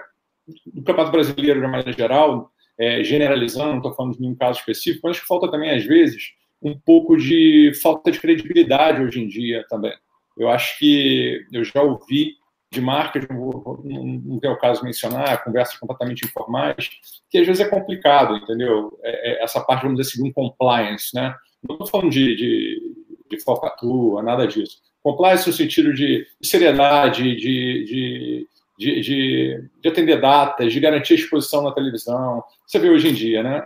do 0.66 0.84
Campeonato 0.84 1.12
Brasileiro, 1.12 1.62
de 1.62 1.68
maneira 1.68 1.94
geral, 1.94 2.52
é, 2.78 3.04
generalizando, 3.04 3.72
não 3.72 3.78
estou 3.78 3.94
falando 3.94 4.16
de 4.16 4.22
nenhum 4.22 4.36
caso 4.36 4.60
específico, 4.60 5.08
mas 5.08 5.20
que 5.20 5.26
falta 5.26 5.50
também, 5.50 5.72
às 5.72 5.84
vezes, 5.86 6.34
um 6.66 6.78
pouco 6.78 7.16
de 7.16 7.72
falta 7.82 8.12
de 8.12 8.20
credibilidade 8.20 9.04
hoje 9.04 9.22
em 9.22 9.28
dia 9.28 9.64
também. 9.70 9.94
Eu 10.36 10.50
acho 10.50 10.80
que 10.80 11.46
eu 11.54 11.64
já 11.64 11.84
ouvi 11.84 12.34
de 12.72 12.82
marcas, 12.82 13.26
não, 13.30 14.40
é 14.44 14.50
o 14.50 14.58
caso 14.58 14.84
mencionar, 14.84 15.44
conversas 15.44 15.78
completamente 15.78 16.26
informais, 16.26 16.90
que 17.30 17.38
às 17.38 17.46
vezes 17.46 17.62
é 17.62 17.70
complicado, 17.70 18.36
entendeu? 18.36 18.98
É, 19.04 19.34
é 19.34 19.44
essa 19.44 19.62
parte, 19.62 19.84
vamos 19.84 20.00
dizer 20.00 20.10
assim, 20.10 20.24
de 20.24 20.30
um 20.30 20.34
compliance, 20.34 21.16
né? 21.16 21.36
Não 21.68 21.76
estou 21.76 21.88
falando 21.88 22.10
de, 22.10 22.36
de, 22.36 22.82
de 23.30 24.24
nada 24.24 24.48
disso. 24.48 24.80
Compliance 25.04 25.48
no 25.48 25.54
sentido 25.54 25.94
de 25.94 26.26
seriedade, 26.42 27.36
de, 27.36 27.86
de 27.86 28.48
de, 28.78 29.00
de, 29.02 29.70
de, 29.82 29.90
atender 29.90 30.20
datas, 30.20 30.74
de 30.74 30.80
garantir 30.80 31.14
a 31.14 31.16
exposição 31.16 31.64
na 31.64 31.72
televisão. 31.72 32.44
Você 32.68 32.78
vê 32.78 32.90
hoje 32.90 33.08
em 33.08 33.14
dia, 33.14 33.42
né? 33.42 33.66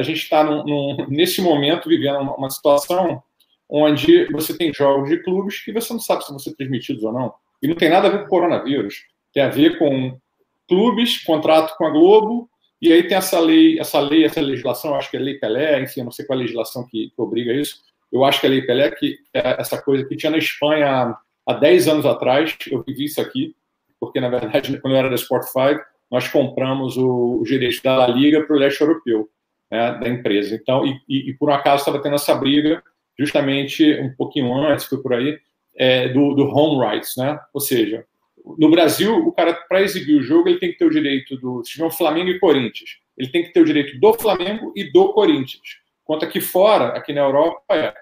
A 0.00 0.02
gente 0.02 0.22
está 0.22 0.44
nesse 1.08 1.40
momento 1.40 1.88
vivendo 1.88 2.18
uma, 2.18 2.34
uma, 2.34 2.50
situação 2.50 3.22
onde 3.68 4.24
você 4.32 4.56
tem 4.56 4.72
jogos 4.72 5.08
de 5.08 5.22
clubes 5.22 5.62
que 5.62 5.72
você 5.72 5.92
não 5.92 6.00
sabe 6.00 6.24
se 6.24 6.30
vão 6.30 6.38
ser 6.38 6.54
transmitidos 6.56 7.04
ou 7.04 7.12
não. 7.12 7.32
E 7.62 7.68
não 7.68 7.76
tem 7.76 7.90
nada 7.90 8.08
a 8.08 8.10
ver 8.10 8.22
com 8.22 8.28
coronavírus. 8.28 9.04
Tem 9.32 9.42
a 9.42 9.48
ver 9.48 9.78
com 9.78 10.18
clubes, 10.66 11.22
contrato 11.22 11.76
com 11.76 11.86
a 11.86 11.90
Globo, 11.90 12.48
e 12.80 12.92
aí 12.92 13.06
tem 13.06 13.16
essa 13.16 13.38
lei, 13.38 13.78
essa 13.78 14.00
lei, 14.00 14.24
essa 14.24 14.40
legislação, 14.40 14.94
acho 14.94 15.10
que 15.10 15.16
é 15.16 15.20
Lei 15.20 15.34
Pelé, 15.34 15.82
enfim, 15.82 16.02
não 16.02 16.10
sei 16.10 16.24
qual 16.24 16.38
é 16.38 16.40
a 16.40 16.42
legislação 16.42 16.86
que, 16.86 17.10
que 17.10 17.20
obriga 17.20 17.52
isso, 17.52 17.82
Eu 18.10 18.24
acho 18.24 18.40
que 18.40 18.46
a 18.46 18.50
Lei 18.50 18.62
Pelé, 18.62 18.90
que 18.90 19.18
é 19.34 19.60
essa 19.60 19.80
coisa 19.82 20.04
que 20.06 20.16
tinha 20.16 20.30
na 20.30 20.38
Espanha 20.38 21.14
há 21.46 21.52
10 21.52 21.88
anos 21.88 22.06
atrás, 22.06 22.56
eu 22.70 22.82
vivi 22.82 23.04
isso 23.04 23.20
aqui, 23.20 23.54
porque, 23.98 24.18
na 24.18 24.30
verdade, 24.30 24.80
quando 24.80 24.94
eu 24.94 24.98
era 24.98 25.10
da 25.10 25.14
Sport 25.14 25.44
5, 25.44 25.84
nós 26.10 26.26
compramos 26.28 26.96
o, 26.96 27.40
o 27.40 27.44
direito 27.44 27.82
da 27.82 28.06
Liga 28.06 28.42
para 28.44 28.56
o 28.56 28.58
leste 28.58 28.80
europeu, 28.80 29.28
né, 29.70 29.98
da 30.00 30.08
empresa. 30.08 30.54
Então, 30.54 30.84
e, 30.84 31.00
e, 31.08 31.30
e 31.30 31.34
por 31.34 31.50
um 31.50 31.54
acaso 31.54 31.82
estava 31.82 32.02
tendo 32.02 32.16
essa 32.16 32.34
briga, 32.34 32.82
justamente 33.18 33.98
um 34.00 34.14
pouquinho 34.14 34.52
antes, 34.54 34.86
foi 34.86 35.02
por 35.02 35.14
aí, 35.14 35.38
é, 35.76 36.08
do, 36.08 36.34
do 36.34 36.44
home 36.44 36.84
rights, 36.84 37.16
né? 37.16 37.38
Ou 37.52 37.60
seja, 37.60 38.04
no 38.58 38.70
Brasil, 38.70 39.16
o 39.16 39.32
cara, 39.32 39.54
para 39.54 39.82
exibir 39.82 40.16
o 40.16 40.22
jogo, 40.22 40.48
ele 40.48 40.58
tem 40.58 40.72
que 40.72 40.78
ter 40.78 40.84
o 40.84 40.90
direito 40.90 41.36
do. 41.36 41.62
Se 41.64 41.72
tiver 41.72 41.90
Flamengo 41.90 42.30
e 42.30 42.38
Corinthians, 42.38 42.98
ele 43.16 43.28
tem 43.28 43.42
que 43.42 43.52
ter 43.52 43.60
o 43.60 43.64
direito 43.64 43.98
do 43.98 44.12
Flamengo 44.14 44.72
e 44.74 44.84
do 44.84 45.12
Corinthians. 45.12 45.78
Quanto 46.04 46.24
aqui 46.24 46.40
fora, 46.40 46.88
aqui 46.96 47.12
na 47.12 47.20
Europa, 47.20 47.62
é 47.70 47.94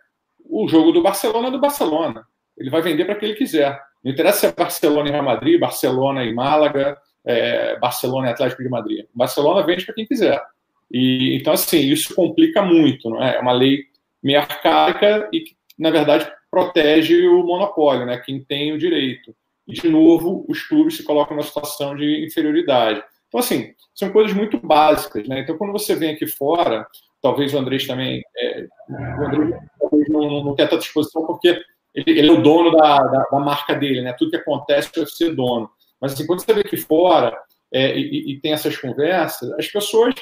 o 0.49 0.67
jogo 0.67 0.93
do 0.93 1.03
Barcelona 1.03 1.51
do 1.51 1.61
Barcelona. 1.61 2.25
Ele 2.57 2.71
vai 2.71 2.81
vender 2.81 3.05
para 3.05 3.17
quem 3.17 3.31
ele 3.31 3.39
quiser. 3.39 3.79
Não 4.03 4.13
interessa 4.13 4.39
se 4.39 4.47
é 4.47 4.53
Barcelona 4.53 5.09
e 5.09 5.13
Real 5.13 5.25
Madrid, 5.25 5.61
Barcelona 5.61 6.25
e 6.25 6.33
Málaga, 6.33 6.97
é, 7.25 7.79
Barcelona 7.79 8.29
e 8.29 8.31
Atlético 8.31 8.63
de 8.63 8.69
Madrid. 8.69 9.05
Barcelona 9.15 9.65
vende 9.67 9.85
para 9.85 9.95
quem 9.95 10.07
quiser. 10.07 10.41
E, 10.90 11.37
então, 11.37 11.53
assim, 11.53 11.81
isso 11.81 12.14
complica 12.14 12.62
muito. 12.62 13.11
Não 13.11 13.22
é? 13.22 13.37
é 13.37 13.40
uma 13.40 13.53
lei 13.53 13.85
meio 14.22 14.40
arcaica 14.40 15.29
e 15.33 15.40
que, 15.40 15.57
na 15.79 15.90
verdade, 15.90 16.31
protege 16.51 17.27
o 17.27 17.42
monopólio, 17.44 18.07
né? 18.07 18.18
quem 18.18 18.42
tem 18.42 18.72
o 18.72 18.79
direito. 18.79 19.35
E, 19.66 19.74
de 19.74 19.88
novo, 19.88 20.44
os 20.48 20.62
clubes 20.62 20.96
se 20.96 21.03
colocam 21.03 21.37
numa 21.37 21.46
situação 21.46 21.94
de 21.94 22.24
inferioridade. 22.24 23.03
Então, 23.29 23.40
assim, 23.40 23.74
são 23.94 24.11
coisas 24.11 24.35
muito 24.35 24.59
básicas. 24.59 25.29
Né? 25.29 25.40
Então, 25.40 25.59
quando 25.59 25.72
você 25.72 25.94
vem 25.94 26.11
aqui 26.11 26.27
fora, 26.27 26.87
talvez 27.22 27.53
o 27.53 27.59
Andrés 27.59 27.87
também. 27.87 28.22
É, 28.37 28.66
o 28.88 29.27
Andrés 29.27 30.09
não, 30.09 30.20
não, 30.22 30.44
não 30.44 30.55
tem 30.55 30.66
tanta 30.66 30.79
disposição, 30.79 31.27
porque 31.27 31.61
ele, 31.94 32.18
ele, 32.18 32.29
é 32.29 32.33
o 32.33 32.42
dono 32.42 32.70
da, 32.70 32.98
da, 32.98 33.22
da, 33.24 33.38
marca 33.38 33.74
dele, 33.74 34.03
né? 34.03 34.12
Tudo 34.12 34.31
que 34.31 34.37
acontece 34.37 34.92
deve 34.94 35.11
ser 35.11 35.35
dono. 35.35 35.70
Mas 36.01 36.12
assim, 36.12 36.27
quando 36.27 36.40
você 36.40 36.55
vê 36.55 36.61
aqui 36.61 36.77
fora 36.77 37.37
é, 37.72 37.98
e, 37.98 38.33
e, 38.33 38.40
tem 38.40 38.53
essas 38.53 38.77
conversas, 38.77 39.51
as 39.53 39.66
pessoas 39.68 40.14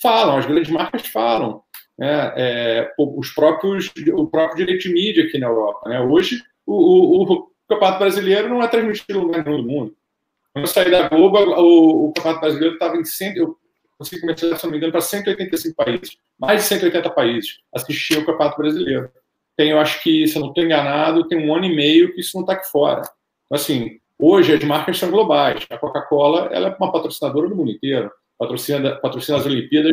falam, 0.00 0.36
as 0.36 0.46
grandes 0.46 0.70
marcas 0.70 1.06
falam. 1.06 1.62
Né? 1.98 2.32
É, 2.36 2.92
os 2.98 3.30
próprios, 3.30 3.92
o 4.12 4.26
próprio 4.26 4.58
direito 4.58 4.82
de 4.82 4.92
mídia 4.92 5.24
aqui 5.24 5.38
na 5.38 5.48
Europa. 5.48 5.88
Né? 5.88 6.00
Hoje, 6.00 6.42
o, 6.66 6.74
o, 6.74 7.22
o 7.22 7.50
Campeonato 7.68 7.98
Brasileiro 7.98 8.48
não 8.48 8.62
é 8.62 8.68
transmitido 8.68 9.20
no 9.20 9.26
lugar 9.26 9.44
do 9.44 9.62
mundo. 9.62 9.96
Quando 10.52 10.64
eu 10.64 10.68
saí 10.68 10.90
da 10.90 11.08
Globo, 11.08 11.38
o, 11.38 12.08
o 12.08 12.12
Campeonato 12.12 12.40
Brasileiro 12.40 12.74
estava 12.74 12.96
em 12.96 13.04
100, 13.04 13.36
eu 13.36 13.56
consegui 13.98 14.20
começar, 14.20 14.56
se 14.56 14.64
não 14.64 14.70
me 14.70 14.76
engano, 14.76 14.92
para 14.92 15.00
185 15.00 15.74
países. 15.74 16.16
Mais 16.38 16.62
de 16.62 16.68
180 16.68 17.10
países 17.10 17.58
assistiam 17.74 18.22
o 18.22 18.26
Campeonato 18.26 18.58
Brasileiro 18.58 19.10
tem, 19.58 19.70
eu 19.70 19.80
acho 19.80 20.00
que, 20.04 20.24
se 20.28 20.36
eu 20.36 20.40
não 20.42 20.50
estou 20.50 20.62
enganado, 20.62 21.26
tem 21.26 21.36
um 21.36 21.52
ano 21.52 21.64
e 21.64 21.74
meio 21.74 22.14
que 22.14 22.20
isso 22.20 22.36
não 22.36 22.42
está 22.42 22.52
aqui 22.52 22.70
fora. 22.70 23.00
Então, 23.00 23.56
assim, 23.56 23.98
hoje 24.16 24.54
as 24.54 24.62
marcas 24.62 24.96
são 24.96 25.10
globais. 25.10 25.66
A 25.68 25.76
Coca-Cola 25.76 26.48
ela 26.52 26.68
é 26.68 26.76
uma 26.76 26.92
patrocinadora 26.92 27.48
do 27.48 27.56
mundo 27.56 27.72
inteiro, 27.72 28.08
patrocina, 28.38 28.96
patrocina 28.96 29.38
as 29.38 29.46
Olimpíadas. 29.46 29.92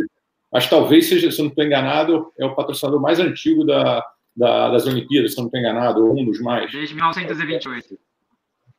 Que 0.54 0.70
talvez 0.70 1.08
seja, 1.08 1.30
se 1.30 1.38
eu 1.38 1.44
não 1.44 1.50
estou 1.50 1.64
enganado, 1.64 2.32
é 2.38 2.46
o 2.46 2.54
patrocinador 2.54 3.00
mais 3.00 3.20
antigo 3.20 3.64
da, 3.64 4.02
da, 4.34 4.70
das 4.70 4.86
Olimpíadas, 4.86 5.34
se 5.34 5.38
eu 5.38 5.42
não 5.42 5.48
estou 5.48 5.60
enganado, 5.60 6.06
ou 6.06 6.18
um 6.18 6.24
dos 6.24 6.40
mais. 6.40 6.72
Desde 6.72 6.94
1928. 6.94 7.98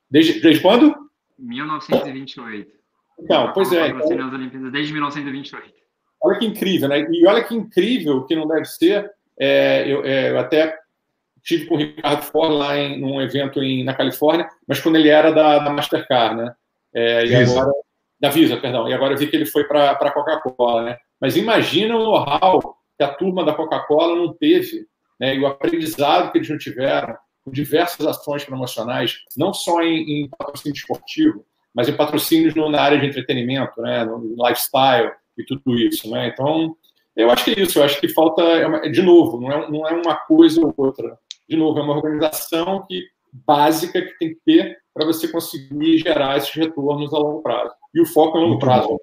Desde, 0.10 0.40
desde 0.40 0.62
quando? 0.62 0.96
1928. 1.38 2.72
Então, 3.20 3.52
pois 3.54 3.72
é. 3.72 3.90
Patrocina 3.92 4.16
então... 4.16 4.28
as 4.28 4.34
Olimpíadas 4.34 4.72
desde 4.72 4.94
1928. 4.94 5.74
Olha 6.24 6.40
que 6.40 6.46
incrível, 6.46 6.90
né? 6.90 7.08
E 7.12 7.28
olha 7.28 7.44
que 7.44 7.54
incrível 7.54 8.26
que 8.26 8.36
não 8.36 8.48
deve 8.48 8.66
ser 8.66 9.12
é, 9.40 9.88
eu, 9.88 10.04
é, 10.04 10.32
eu, 10.32 10.40
até 10.40 10.76
tive 11.44 11.68
com 11.68 11.76
o 11.76 11.78
Ricardo 11.78 12.24
Ford 12.24 12.54
lá 12.54 12.78
em 12.78 13.00
num 13.00 13.22
evento 13.22 13.62
em, 13.62 13.84
na 13.84 13.94
Califórnia, 13.94 14.50
mas 14.68 14.80
quando 14.80 14.96
ele 14.96 15.10
era 15.10 15.32
da, 15.32 15.60
da 15.60 15.70
Mastercard, 15.70 16.36
né? 16.36 16.56
É, 16.94 17.26
e 17.26 17.36
agora 17.36 17.72
da 18.20 18.30
Visa, 18.30 18.58
perdão. 18.58 18.88
E 18.88 18.94
agora 18.94 19.14
eu 19.14 19.18
vi 19.18 19.28
que 19.28 19.36
ele 19.36 19.46
foi 19.46 19.64
para 19.66 19.92
a 19.92 20.12
Coca-Cola, 20.12 20.84
né? 20.84 20.98
Mas 21.20 21.36
imagina 21.36 21.96
o 21.96 22.04
know-how 22.04 22.78
que 22.98 23.04
a 23.04 23.14
turma 23.14 23.44
da 23.44 23.54
Coca-Cola 23.54 24.16
não 24.16 24.34
teve, 24.34 24.86
né? 25.20 25.36
E 25.36 25.40
o 25.40 25.48
aprendizado 25.48 26.32
que 26.32 26.38
eles 26.38 26.50
não 26.50 26.58
tiveram 26.58 27.16
com 27.44 27.52
diversas 27.52 28.06
ações 28.06 28.44
promocionais, 28.44 29.20
não 29.36 29.54
só 29.54 29.82
em, 29.82 30.24
em 30.24 30.30
patrocínio 30.30 30.76
esportivo, 30.76 31.46
mas 31.74 31.88
em 31.88 31.96
patrocínios 31.96 32.56
na 32.56 32.82
área 32.82 33.00
de 33.00 33.06
entretenimento, 33.06 33.82
né? 33.82 34.04
No 34.04 34.36
lifestyle 34.48 35.12
e 35.38 35.44
tudo 35.44 35.78
isso, 35.78 36.10
né? 36.10 36.28
Então 36.28 36.76
eu 37.18 37.32
acho 37.32 37.46
que 37.46 37.52
é 37.52 37.60
isso, 37.62 37.80
eu 37.80 37.84
acho 37.84 38.00
que 38.00 38.08
falta, 38.08 38.44
é 38.44 38.90
de 38.90 39.02
novo, 39.02 39.42
não 39.42 39.52
é, 39.52 39.72
não 39.72 39.88
é 39.88 39.94
uma 39.94 40.16
coisa 40.16 40.62
ou 40.64 40.72
outra. 40.78 41.18
De 41.50 41.58
novo, 41.58 41.80
é 41.80 41.82
uma 41.82 41.96
organização 41.96 42.86
que, 42.88 43.08
básica 43.46 44.02
que 44.02 44.18
tem 44.18 44.30
que 44.30 44.40
ter 44.46 44.78
para 44.94 45.06
você 45.06 45.28
conseguir 45.28 45.98
gerar 46.00 46.38
esses 46.38 46.54
retornos 46.54 47.14
a 47.14 47.18
longo 47.18 47.42
prazo. 47.42 47.74
E 47.94 48.02
o 48.02 48.06
foco 48.06 48.38
é 48.38 48.40
a 48.40 48.44
longo 48.44 48.54
Muito 48.54 48.66
prazo. 48.66 48.88
Bom. 48.88 48.98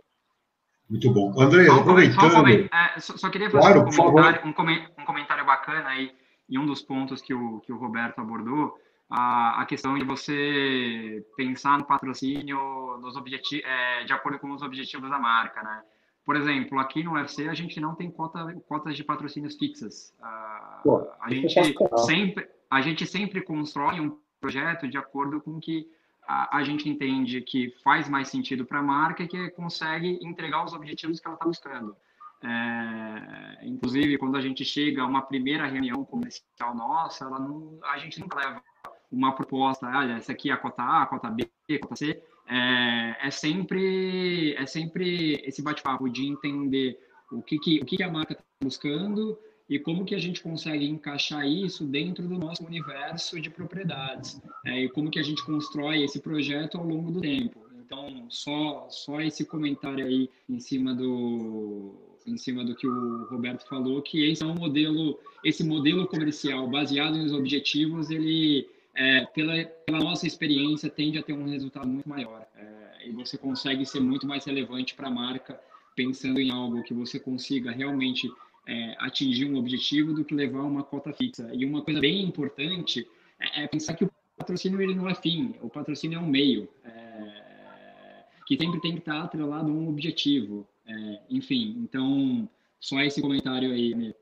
Muito 0.91 1.11
bom. 1.13 1.41
André, 1.41 1.67
só, 1.67 1.81
aproveitando... 1.81 2.31
Só, 2.31 2.47
é, 2.47 3.01
só, 3.01 3.17
só, 3.17 3.31
queria 3.31 3.51
fazer 3.51 3.63
claro, 3.63 3.89
um, 3.89 3.93
comentário, 3.93 4.47
um, 4.47 5.03
um, 5.03 5.05
comentário 5.05 5.47
bacana 5.47 5.89
aí, 5.89 6.13
em 6.49 6.59
um 6.59 6.67
dos 6.67 6.83
pontos 6.83 7.23
que 7.23 7.33
o, 7.33 7.61
que 7.61 7.73
o 7.73 7.79
Roberto 7.79 8.21
abordou, 8.21 8.75
a, 9.09 9.63
a 9.63 9.67
questão 9.67 9.97
de 9.99 10.05
você 10.05 11.25
pensar 11.37 11.79
no 11.79 11.85
patrocínio 11.85 12.99
nos 13.01 13.17
objeti 13.17 13.63
é, 13.65 14.05
de 14.05 14.13
acordo 14.13 14.39
com 14.39 14.51
os 14.53 14.63
objetivos 14.63 15.11
da 15.11 15.19
marca, 15.19 15.63
né? 15.63 15.83
Por 16.25 16.37
exemplo, 16.37 16.79
aqui 16.79 17.03
no 17.03 17.13
UFC 17.13 17.49
a 17.49 17.55
gente 17.55 17.79
não 17.79 17.95
tem 17.95 18.11
cota, 18.11 18.55
cotas 18.67 18.97
de 18.97 19.05
patrocínios 19.05 19.57
fixas. 19.57 20.15
Uh, 20.19 20.83
Pô, 20.83 21.11
a, 21.21 21.31
gente 21.31 21.55
sempre, 21.99 22.49
a 22.71 22.81
gente 22.81 23.07
sempre 23.07 23.43
constrói 23.43 24.01
um 24.01 24.19
projeto 24.45 24.87
de 24.87 24.99
acordo 24.99 25.41
com 25.41 25.59
que 25.59 25.89
a, 26.29 26.59
a 26.59 26.63
gente 26.63 26.87
entende 26.87 27.41
que 27.41 27.71
faz 27.83 28.11
mais 28.11 28.29
sentido 28.29 28.67
para 28.67 28.81
a 28.81 28.83
marca 28.83 29.23
e 29.23 29.29
que 29.29 29.51
consegue 29.51 30.19
entregar 30.23 30.63
os 30.63 30.75
objetivos 30.75 31.19
que 31.19 31.27
ela 31.27 31.35
está 31.35 31.47
buscando. 31.47 31.97
É, 32.43 33.67
inclusive, 33.67 34.19
quando 34.19 34.37
a 34.37 34.43
gente 34.43 34.63
chega 34.63 35.01
a 35.01 35.07
uma 35.07 35.23
primeira 35.23 35.67
reunião 35.67 36.05
comercial 36.05 36.75
nossa, 36.75 37.25
não, 37.31 37.79
a 37.85 37.97
gente 37.97 38.21
nunca 38.21 38.39
leva 38.39 38.63
uma 39.11 39.35
proposta, 39.35 39.87
olha, 39.87 40.15
essa 40.15 40.33
aqui 40.33 40.51
é 40.51 40.53
a 40.53 40.59
cota 40.59 40.83
A, 40.83 41.03
a 41.05 41.07
cota 41.07 41.31
B, 41.31 41.49
a 41.71 41.79
cota 41.79 41.97
C, 41.97 42.23
é, 42.47 43.27
é 43.27 43.31
sempre 43.31 44.55
é 44.59 44.67
sempre 44.67 45.41
esse 45.47 45.63
bate-papo 45.63 46.11
de 46.11 46.27
entender 46.27 46.99
o 47.33 47.41
que, 47.41 47.59
que 47.59 47.81
o 47.81 47.87
que, 47.87 47.97
que 47.97 48.03
a 48.03 48.13
marca 48.13 48.35
está 48.35 48.45
buscando 48.63 49.39
e 49.69 49.79
como 49.79 50.05
que 50.05 50.15
a 50.15 50.19
gente 50.19 50.43
consegue 50.43 50.85
encaixar 50.87 51.47
isso 51.47 51.85
dentro 51.85 52.29
do 52.29 52.39
nosso 52.39 52.65
universo 52.65 53.41
de 53.41 53.51
propriedades 53.51 54.41
é, 54.67 54.85
e 54.85 54.89
como 54.89 55.11
que 55.11 55.19
a 55.19 55.23
gente 55.23 55.45
constrói 55.45 56.03
esse 56.03 56.21
projeto 56.21 56.77
ao 56.77 56.87
longo 56.87 57.11
do 57.11 57.21
tempo. 57.21 57.65
Então, 57.85 58.27
só 58.29 58.89
só 58.91 59.21
esse 59.21 59.45
comentário 59.45 60.05
aí 60.07 60.29
em 60.49 60.59
cima 60.59 60.95
do 60.95 61.95
em 62.27 62.39
cima 62.39 62.65
do 62.65 62.75
que 62.75 62.87
o 62.87 63.27
Roberto 63.27 63.67
falou, 63.69 64.01
que 64.01 64.31
esse 64.31 64.43
é 64.43 64.47
um 64.47 64.55
modelo, 64.55 65.19
esse 65.45 65.63
modelo 65.63 66.07
comercial 66.07 66.67
baseado 66.67 67.19
nos 67.19 67.33
objetivos, 67.33 68.11
ele 68.11 68.67
é, 68.95 69.27
pela, 69.27 69.63
pela, 69.65 69.99
nossa 69.99 70.27
experiência, 70.27 70.89
tende 70.89 71.19
a 71.19 71.23
ter 71.23 71.33
um 71.33 71.47
resultado 71.47 71.87
muito 71.87 72.09
maior. 72.09 72.47
É, 72.57 73.09
e 73.09 73.13
você 73.13 73.37
consegue 73.37 73.85
ser 73.85 74.01
muito 74.01 74.27
mais 74.27 74.45
relevante 74.45 74.95
para 74.95 75.09
a 75.09 75.11
marca, 75.11 75.61
pensando 75.95 76.41
em 76.41 76.51
algo 76.51 76.83
que 76.83 76.95
você 76.95 77.19
consiga 77.19 77.71
realmente 77.71 78.31
é, 78.67 78.97
atingir 78.99 79.47
um 79.47 79.57
objetivo 79.57 80.13
do 80.13 80.25
que 80.25 80.35
levar 80.35 80.63
uma 80.63 80.83
cota 80.83 81.13
fixa. 81.13 81.49
E 81.53 81.65
uma 81.65 81.83
coisa 81.83 82.01
bem 82.01 82.23
importante 82.23 83.07
é, 83.41 83.65
é 83.65 83.67
pensar 83.67 83.95
que 83.95 84.05
o 84.05 84.11
patrocínio 84.37 84.81
ele 84.81 84.95
não 84.95 85.09
é 85.09 85.15
fim, 85.15 85.55
o 85.61 85.69
patrocínio 85.69 86.19
é 86.19 86.21
um 86.21 86.27
meio, 86.27 86.69
é, 86.85 88.25
que 88.47 88.57
sempre 88.57 88.81
tem 88.81 88.93
que 88.93 88.99
estar 88.99 89.23
atrelado 89.23 89.71
a 89.71 89.75
um 89.75 89.89
objetivo. 89.89 90.67
É, 90.87 91.21
enfim, 91.31 91.77
então, 91.83 92.49
só 92.81 93.01
esse 93.01 93.21
comentário 93.21 93.73
aí. 93.73 94.15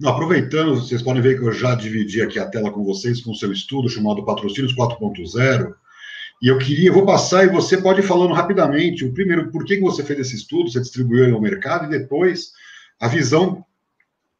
Não, 0.00 0.10
aproveitando, 0.10 0.74
vocês 0.74 1.02
podem 1.02 1.22
ver 1.22 1.38
que 1.38 1.44
eu 1.44 1.52
já 1.52 1.74
dividi 1.74 2.20
aqui 2.22 2.38
a 2.38 2.48
tela 2.48 2.70
com 2.70 2.84
vocês 2.84 3.20
com 3.20 3.32
o 3.32 3.36
seu 3.36 3.52
estudo 3.52 3.88
chamado 3.88 4.24
Patrocínios 4.24 4.74
4.0. 4.74 5.74
E 6.40 6.46
eu 6.46 6.58
queria, 6.58 6.92
vou 6.92 7.04
passar 7.04 7.44
e 7.44 7.48
você 7.48 7.76
pode 7.76 8.00
ir 8.00 8.04
falando 8.04 8.32
rapidamente. 8.32 9.04
O 9.04 9.12
primeiro, 9.12 9.50
por 9.50 9.64
que 9.64 9.80
você 9.80 10.04
fez 10.04 10.20
esse 10.20 10.36
estudo, 10.36 10.70
você 10.70 10.80
distribuiu 10.80 11.24
ele 11.24 11.32
ao 11.32 11.40
mercado, 11.40 11.86
e 11.86 11.98
depois 11.98 12.52
a 13.00 13.08
visão 13.08 13.64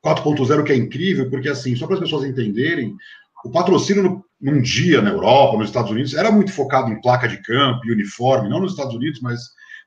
4.0, 0.05 0.65
que 0.65 0.73
é 0.73 0.77
incrível, 0.77 1.29
porque 1.31 1.49
assim, 1.49 1.75
só 1.77 1.87
para 1.87 1.97
as 1.97 2.01
pessoas 2.01 2.25
entenderem, 2.25 2.97
o 3.45 3.51
patrocínio 3.51 4.03
no, 4.03 4.25
num 4.41 4.61
dia 4.61 5.01
na 5.01 5.11
Europa, 5.11 5.59
nos 5.59 5.69
Estados 5.69 5.91
Unidos, 5.91 6.15
era 6.15 6.31
muito 6.31 6.53
focado 6.53 6.91
em 6.91 7.01
placa 7.01 7.29
de 7.29 7.43
campo 7.43 7.87
e 7.87 7.93
uniforme, 7.93 8.49
não 8.49 8.61
nos 8.61 8.73
Estados 8.73 8.95
Unidos, 8.95 9.21
mas, 9.21 9.41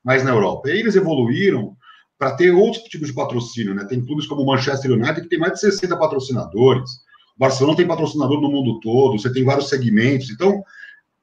mas 0.04 0.24
na 0.24 0.32
Europa. 0.32 0.70
E 0.70 0.74
aí 0.74 0.80
eles 0.80 0.96
evoluíram 0.96 1.76
para 2.18 2.36
ter 2.36 2.52
outros 2.52 2.84
tipos 2.84 3.08
de 3.08 3.16
patrocínio, 3.16 3.74
né? 3.74 3.86
Tem 3.86 4.06
clubes 4.06 4.28
como 4.28 4.44
o 4.44 4.46
Manchester 4.46 4.92
United 4.92 5.22
que 5.22 5.30
tem 5.30 5.40
mais 5.40 5.54
de 5.54 5.60
60 5.62 5.98
patrocinadores. 5.98 6.92
O 7.36 7.40
Barcelona 7.40 7.78
tem 7.78 7.88
patrocinador 7.88 8.40
no 8.40 8.52
mundo 8.52 8.80
todo, 8.80 9.18
você 9.18 9.32
tem 9.34 9.44
vários 9.44 9.70
segmentos. 9.70 10.30
Então, 10.30 10.64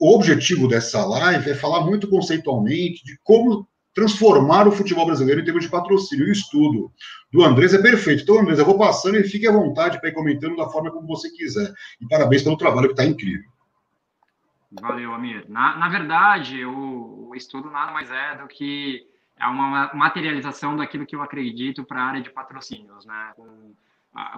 o 0.01 0.15
objetivo 0.15 0.67
dessa 0.67 1.05
live 1.05 1.51
é 1.51 1.55
falar 1.55 1.85
muito 1.85 2.09
conceitualmente 2.09 3.05
de 3.05 3.19
como 3.23 3.67
transformar 3.95 4.69
o 4.69 4.73
futebol 4.73 5.07
brasileiro 5.07 5.41
em 5.41 5.45
termos 5.45 5.65
de 5.65 5.71
patrocínio. 5.71 6.27
E 6.27 6.31
o 6.31 6.33
estudo 6.33 6.93
do 7.33 7.43
Andrés 7.43 7.75
é 7.75 7.83
perfeito. 7.83 8.23
Então, 8.23 8.39
Andrés, 8.39 8.59
eu 8.59 8.65
vou 8.65 8.79
passando 8.79 9.17
e 9.17 9.25
fique 9.25 9.47
à 9.47 9.53
vontade 9.53 10.01
para 10.01 10.09
ir 10.09 10.15
comentando 10.15 10.57
da 10.57 10.69
forma 10.69 10.91
como 10.91 11.07
você 11.07 11.31
quiser. 11.31 11.73
E 12.01 12.07
parabéns 12.07 12.43
pelo 12.43 12.57
trabalho 12.57 12.89
que 12.89 12.93
está 12.93 13.05
incrível. 13.05 13.51
Valeu, 14.71 15.15
Amir. 15.15 15.47
Na, 15.49 15.77
na 15.77 15.89
verdade, 15.89 16.65
o, 16.65 17.29
o, 17.31 17.35
estudo 17.35 17.71
nada 17.71 17.91
mais 17.91 18.11
é 18.11 18.37
do 18.37 18.47
que 18.47 19.07
é 19.39 19.47
uma 19.47 19.93
materialização 19.95 20.77
daquilo 20.77 21.07
que 21.07 21.17
eu 21.17 21.23
acredito 21.23 21.85
para 21.85 22.03
a 22.03 22.05
área 22.05 22.21
de 22.21 22.31
patrocínios, 22.31 23.07
né? 23.07 23.33
Com, 23.35 23.73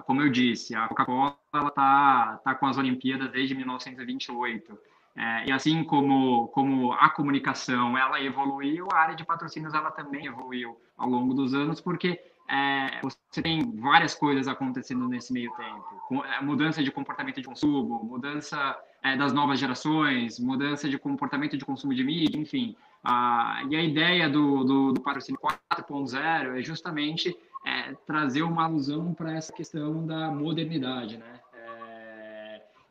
como 0.05 0.21
eu 0.21 0.29
disse, 0.29 0.75
a 0.75 0.87
Coca-Cola 0.87 1.37
está 1.67 2.39
tá 2.43 2.55
com 2.55 2.65
as 2.67 2.77
Olimpíadas 2.77 3.31
desde 3.31 3.55
1928. 3.55 4.77
É, 5.15 5.49
e 5.49 5.51
assim 5.51 5.83
como, 5.83 6.47
como 6.49 6.93
a 6.93 7.09
comunicação 7.09 7.97
ela 7.97 8.21
evoluiu, 8.21 8.87
a 8.91 8.97
área 8.97 9.15
de 9.15 9.25
patrocínios 9.25 9.73
ela 9.73 9.91
também 9.91 10.25
evoluiu 10.25 10.79
ao 10.97 11.09
longo 11.09 11.33
dos 11.33 11.53
anos, 11.53 11.81
porque 11.81 12.19
é, 12.49 12.99
você 13.01 13.41
tem 13.41 13.71
várias 13.79 14.13
coisas 14.13 14.47
acontecendo 14.47 15.07
nesse 15.07 15.31
meio 15.31 15.51
tempo. 15.53 16.23
É, 16.25 16.41
mudança 16.41 16.83
de 16.83 16.91
comportamento 16.91 17.41
de 17.41 17.47
consumo, 17.47 18.03
mudança 18.03 18.77
é, 19.01 19.15
das 19.15 19.31
novas 19.31 19.59
gerações, 19.59 20.39
mudança 20.39 20.89
de 20.89 20.97
comportamento 20.97 21.57
de 21.57 21.65
consumo 21.65 21.93
de 21.93 22.03
mídia, 22.03 22.37
enfim. 22.37 22.75
A, 23.03 23.63
e 23.69 23.75
a 23.75 23.81
ideia 23.81 24.29
do, 24.29 24.63
do, 24.63 24.91
do 24.93 25.01
patrocínio 25.01 25.39
4.0 25.73 26.59
é 26.59 26.61
justamente 26.61 27.35
é, 27.65 27.93
trazer 28.05 28.43
uma 28.43 28.65
alusão 28.65 29.13
para 29.13 29.33
essa 29.33 29.53
questão 29.53 30.05
da 30.05 30.29
modernidade, 30.29 31.17
né? 31.17 31.39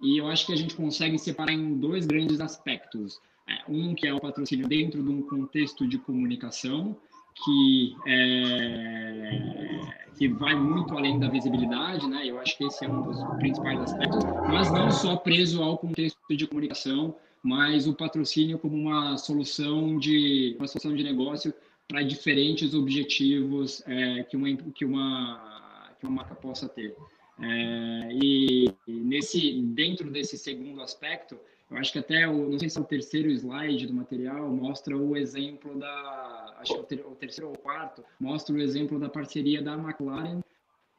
E 0.01 0.19
eu 0.19 0.29
acho 0.29 0.47
que 0.47 0.53
a 0.53 0.57
gente 0.57 0.75
consegue 0.75 1.19
separar 1.19 1.53
em 1.53 1.79
dois 1.79 2.07
grandes 2.07 2.41
aspectos. 2.41 3.21
É, 3.49 3.71
um 3.71 3.95
que 3.95 4.07
é 4.07 4.15
o 4.15 4.21
patrocínio 4.21 4.69
dentro 4.69 5.03
de 5.03 5.09
um 5.11 5.23
contexto 5.23 5.87
de 5.87 5.99
comunicação, 5.99 6.97
que, 7.45 7.97
é, 8.07 9.81
que 10.17 10.29
vai 10.29 10.55
muito 10.55 10.97
além 10.97 11.19
da 11.19 11.29
visibilidade, 11.29 12.07
né? 12.09 12.27
Eu 12.27 12.39
acho 12.39 12.57
que 12.57 12.65
esse 12.65 12.85
é 12.85 12.89
um 12.89 13.03
dos 13.03 13.23
principais 13.39 13.81
aspectos, 13.81 14.25
mas 14.49 14.71
não 14.73 14.91
só 14.91 15.17
preso 15.17 15.63
ao 15.63 15.79
contexto 15.79 16.19
de 16.31 16.47
comunicação, 16.47 17.17
mas 17.43 17.87
o 17.87 17.95
patrocínio 17.95 18.59
como 18.59 18.77
uma 18.77 19.17
solução 19.17 19.99
de 19.99 20.57
uma 20.59 20.67
solução 20.67 20.95
de 20.95 21.03
negócio 21.03 21.53
para 21.89 22.03
diferentes 22.03 22.75
objetivos 22.75 23.83
é, 23.87 24.23
que, 24.25 24.37
uma, 24.37 24.49
que, 24.55 24.85
uma, 24.85 25.93
que 25.99 26.07
uma 26.07 26.17
marca 26.17 26.35
possa 26.35 26.69
ter. 26.69 26.95
É, 27.42 28.09
e 28.12 28.72
nesse, 28.87 29.62
dentro 29.62 30.11
desse 30.11 30.37
segundo 30.37 30.83
aspecto, 30.83 31.38
eu 31.70 31.76
acho 31.76 31.92
que 31.92 31.98
até 31.98 32.29
o, 32.29 32.50
não 32.50 32.59
sei 32.59 32.68
se 32.68 32.79
é 32.79 32.81
o 32.81 32.85
terceiro 32.85 33.31
slide 33.31 33.87
do 33.87 33.94
material 33.94 34.50
mostra 34.50 34.96
o 34.96 35.16
exemplo 35.16 35.79
da, 35.79 36.57
acho 36.59 36.72
que 36.72 36.79
é 36.79 36.83
o, 36.83 36.85
ter, 36.85 37.07
o 37.07 37.14
terceiro 37.14 37.48
ou 37.48 37.57
quarto, 37.57 38.05
mostra 38.18 38.55
o 38.55 38.61
exemplo 38.61 38.98
da 38.98 39.09
parceria 39.09 39.62
da 39.62 39.74
McLaren 39.74 40.40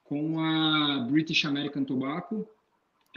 com 0.03 0.39
a 0.39 0.99
British 1.09 1.45
American 1.45 1.83
Tobacco, 1.83 2.47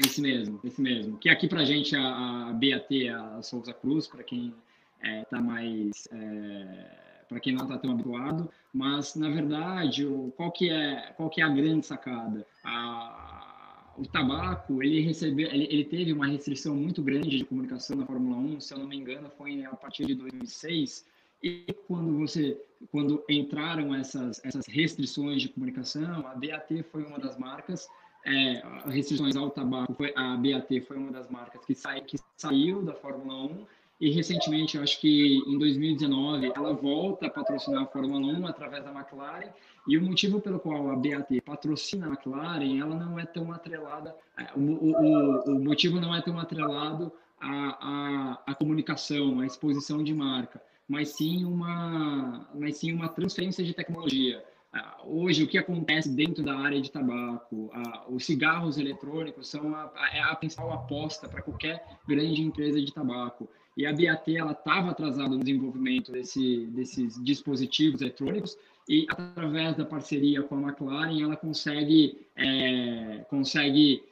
esse 0.04 0.20
mesmo, 0.20 0.60
esse 0.64 0.80
mesmo. 0.80 1.16
Que 1.18 1.28
aqui 1.28 1.48
para 1.48 1.64
gente 1.64 1.94
a, 1.96 2.48
a 2.48 2.52
BAT, 2.52 3.08
a 3.08 3.42
Souza 3.42 3.72
Cruz, 3.72 4.06
para 4.06 4.22
quem 4.22 4.54
está 5.00 5.08
é, 5.08 5.24
tá 5.24 5.40
mais 5.40 6.08
é, 6.12 7.13
para 7.34 7.40
quem 7.40 7.52
não 7.52 7.64
está 7.64 7.76
tão 7.76 7.90
habituado, 7.90 8.48
mas 8.72 9.16
na 9.16 9.28
verdade, 9.28 10.06
o, 10.06 10.32
qual 10.36 10.52
que 10.52 10.70
é 10.70 11.12
qual 11.16 11.28
que 11.28 11.40
é 11.40 11.44
a 11.44 11.48
grande 11.48 11.84
sacada? 11.84 12.46
A, 12.62 13.92
o 13.98 14.06
tabaco, 14.06 14.80
ele 14.82 15.00
recebeu, 15.00 15.48
ele, 15.48 15.64
ele, 15.64 15.84
teve 15.84 16.12
uma 16.12 16.26
restrição 16.26 16.76
muito 16.76 17.02
grande 17.02 17.36
de 17.36 17.44
comunicação 17.44 17.96
na 17.96 18.06
Fórmula 18.06 18.36
1, 18.36 18.60
se 18.60 18.72
eu 18.72 18.78
não 18.78 18.86
me 18.86 18.96
engano, 18.96 19.28
foi 19.36 19.64
a 19.64 19.74
partir 19.74 20.06
de 20.06 20.14
2006. 20.14 21.06
E 21.42 21.66
quando 21.88 22.18
você, 22.18 22.56
quando 22.90 23.24
entraram 23.28 23.92
essas 23.94 24.40
essas 24.44 24.66
restrições 24.66 25.42
de 25.42 25.48
comunicação, 25.48 26.24
a 26.26 26.34
BAT 26.34 26.84
foi 26.92 27.02
uma 27.02 27.18
das 27.18 27.36
marcas 27.36 27.88
é, 28.24 28.62
restrições 28.86 29.34
ao 29.34 29.50
tabaco, 29.50 29.92
foi, 29.94 30.12
a 30.14 30.36
BAT 30.36 30.80
foi 30.86 30.96
uma 30.96 31.10
das 31.10 31.28
marcas 31.28 31.64
que, 31.64 31.74
sai, 31.74 32.00
que 32.00 32.16
saiu 32.36 32.82
da 32.82 32.94
Fórmula 32.94 33.44
1 33.44 33.66
e 34.00 34.10
recentemente, 34.10 34.76
acho 34.78 35.00
que 35.00 35.42
em 35.46 35.58
2019, 35.58 36.52
ela 36.54 36.72
volta 36.72 37.26
a 37.26 37.30
patrocinar 37.30 37.84
a 37.84 37.86
Fórmula 37.86 38.26
1 38.32 38.46
através 38.46 38.84
da 38.84 38.90
McLaren. 38.90 39.50
E 39.86 39.96
o 39.96 40.02
motivo 40.02 40.40
pelo 40.40 40.58
qual 40.58 40.90
a 40.90 40.96
BAT 40.96 41.40
patrocina 41.44 42.06
a 42.06 42.08
McLaren, 42.10 42.80
ela 42.80 42.96
não 42.96 43.18
é 43.18 43.26
tão 43.26 43.52
atrelada, 43.52 44.16
é, 44.36 44.46
o, 44.56 44.60
o, 44.60 45.56
o 45.56 45.64
motivo 45.64 46.00
não 46.00 46.14
é 46.14 46.22
tão 46.22 46.38
atrelado 46.38 47.12
à, 47.40 47.50
à, 47.50 48.42
à 48.46 48.54
comunicação, 48.54 49.40
à 49.40 49.46
exposição 49.46 50.02
de 50.02 50.14
marca, 50.14 50.60
mas 50.88 51.10
sim 51.10 51.44
uma, 51.44 52.48
mas 52.54 52.78
sim 52.78 52.92
uma 52.92 53.08
transferência 53.08 53.62
de 53.62 53.74
tecnologia. 53.74 54.42
Ah, 54.72 54.96
hoje, 55.04 55.44
o 55.44 55.46
que 55.46 55.56
acontece 55.56 56.08
dentro 56.08 56.42
da 56.42 56.58
área 56.58 56.80
de 56.80 56.90
tabaco, 56.90 57.70
os 58.08 58.24
cigarros 58.24 58.76
eletrônicos 58.76 59.48
são 59.48 59.72
a, 59.72 59.92
a, 59.94 60.16
é 60.16 60.20
a 60.20 60.34
principal 60.34 60.72
aposta 60.72 61.28
para 61.28 61.42
qualquer 61.42 61.86
grande 62.08 62.42
empresa 62.42 62.80
de 62.80 62.92
tabaco. 62.92 63.48
E 63.76 63.84
a 63.86 63.92
BAT 63.92 64.28
estava 64.28 64.90
atrasada 64.90 65.30
no 65.30 65.42
desenvolvimento 65.42 66.12
desse, 66.12 66.66
desses 66.66 67.22
dispositivos 67.22 68.00
eletrônicos 68.00 68.56
e 68.88 69.06
através 69.08 69.76
da 69.76 69.84
parceria 69.84 70.42
com 70.42 70.56
a 70.56 70.62
McLaren 70.62 71.22
ela 71.22 71.36
consegue 71.36 72.18
é, 72.36 73.24
consegue 73.28 74.02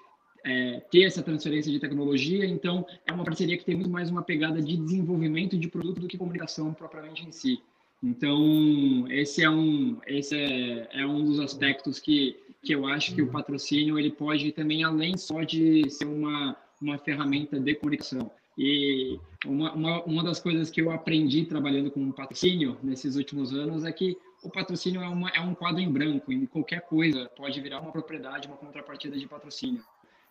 é, 0.44 0.80
ter 0.90 1.04
essa 1.04 1.22
transferência 1.22 1.70
de 1.70 1.78
tecnologia. 1.78 2.44
Então 2.44 2.84
é 3.06 3.12
uma 3.12 3.24
parceria 3.24 3.56
que 3.56 3.64
tem 3.64 3.76
muito 3.76 3.90
mais 3.90 4.10
uma 4.10 4.22
pegada 4.22 4.60
de 4.60 4.76
desenvolvimento 4.76 5.56
de 5.56 5.68
produto 5.68 6.00
do 6.00 6.08
que 6.08 6.18
comunicação 6.18 6.74
propriamente 6.74 7.24
em 7.24 7.30
si. 7.30 7.60
Então 8.02 9.06
esse 9.10 9.44
é 9.44 9.50
um 9.50 9.98
esse 10.06 10.36
é, 10.36 10.88
é 10.92 11.06
um 11.06 11.24
dos 11.24 11.38
aspectos 11.38 12.00
que 12.00 12.36
que 12.64 12.74
eu 12.74 12.86
acho 12.86 13.14
que 13.14 13.22
o 13.22 13.30
patrocínio 13.30 13.98
ele 13.98 14.10
pode 14.10 14.50
também 14.52 14.82
além 14.82 15.16
só 15.16 15.42
de 15.42 15.88
ser 15.88 16.06
uma 16.06 16.56
uma 16.80 16.98
ferramenta 16.98 17.60
de 17.60 17.74
comunicação 17.76 18.30
e 18.56 19.18
uma, 19.46 19.72
uma, 19.72 20.02
uma 20.02 20.24
das 20.24 20.38
coisas 20.38 20.70
que 20.70 20.80
eu 20.80 20.90
aprendi 20.90 21.44
trabalhando 21.44 21.90
com 21.90 22.12
patrocínio 22.12 22.76
nesses 22.82 23.16
últimos 23.16 23.52
anos 23.52 23.84
é 23.84 23.92
que 23.92 24.18
o 24.42 24.50
patrocínio 24.50 25.00
é, 25.00 25.08
uma, 25.08 25.30
é 25.30 25.40
um 25.40 25.54
quadro 25.54 25.80
em 25.80 25.90
branco, 25.90 26.32
e 26.32 26.46
qualquer 26.46 26.82
coisa 26.82 27.30
pode 27.36 27.60
virar 27.60 27.80
uma 27.80 27.92
propriedade, 27.92 28.48
uma 28.48 28.56
contrapartida 28.56 29.16
de 29.16 29.26
patrocínio. 29.26 29.82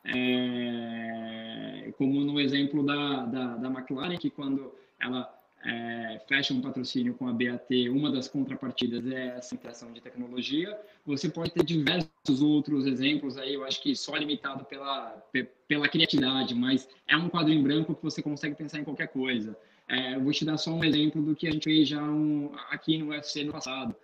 É, 0.03 1.93
como 1.97 2.21
no 2.21 2.39
exemplo 2.39 2.83
da, 2.83 3.25
da, 3.25 3.57
da 3.57 3.67
McLaren, 3.69 4.17
que 4.17 4.29
quando 4.29 4.73
ela 4.99 5.40
é, 5.63 6.19
fecha 6.27 6.53
um 6.53 6.61
patrocínio 6.61 7.13
com 7.13 7.27
a 7.27 7.33
BAT, 7.33 7.69
uma 7.89 8.11
das 8.11 8.27
contrapartidas 8.27 9.05
é 9.05 9.37
essa 9.37 9.53
impressão 9.53 9.91
de 9.91 10.01
tecnologia. 10.01 10.75
Você 11.05 11.29
pode 11.29 11.51
ter 11.51 11.63
diversos 11.63 12.41
outros 12.41 12.87
exemplos 12.87 13.37
aí, 13.37 13.53
eu 13.53 13.63
acho 13.63 13.81
que 13.81 13.95
só 13.95 14.15
limitado 14.15 14.65
pela, 14.65 15.23
pela 15.67 15.87
criatividade, 15.87 16.55
mas 16.55 16.89
é 17.07 17.15
um 17.15 17.29
quadro 17.29 17.53
em 17.53 17.61
branco 17.61 17.93
que 17.93 18.03
você 18.03 18.21
consegue 18.21 18.55
pensar 18.55 18.79
em 18.79 18.83
qualquer 18.83 19.07
coisa. 19.09 19.55
É, 19.87 20.15
eu 20.15 20.21
vou 20.21 20.31
te 20.31 20.43
dar 20.45 20.57
só 20.57 20.71
um 20.71 20.83
exemplo 20.83 21.21
do 21.21 21.35
que 21.35 21.47
a 21.47 21.51
gente 21.51 21.65
fez 21.65 21.87
já 21.87 22.01
um, 22.01 22.51
aqui 22.69 22.97
no 22.97 23.09
UFC 23.09 23.43
no 23.43 23.51
passado. 23.51 23.95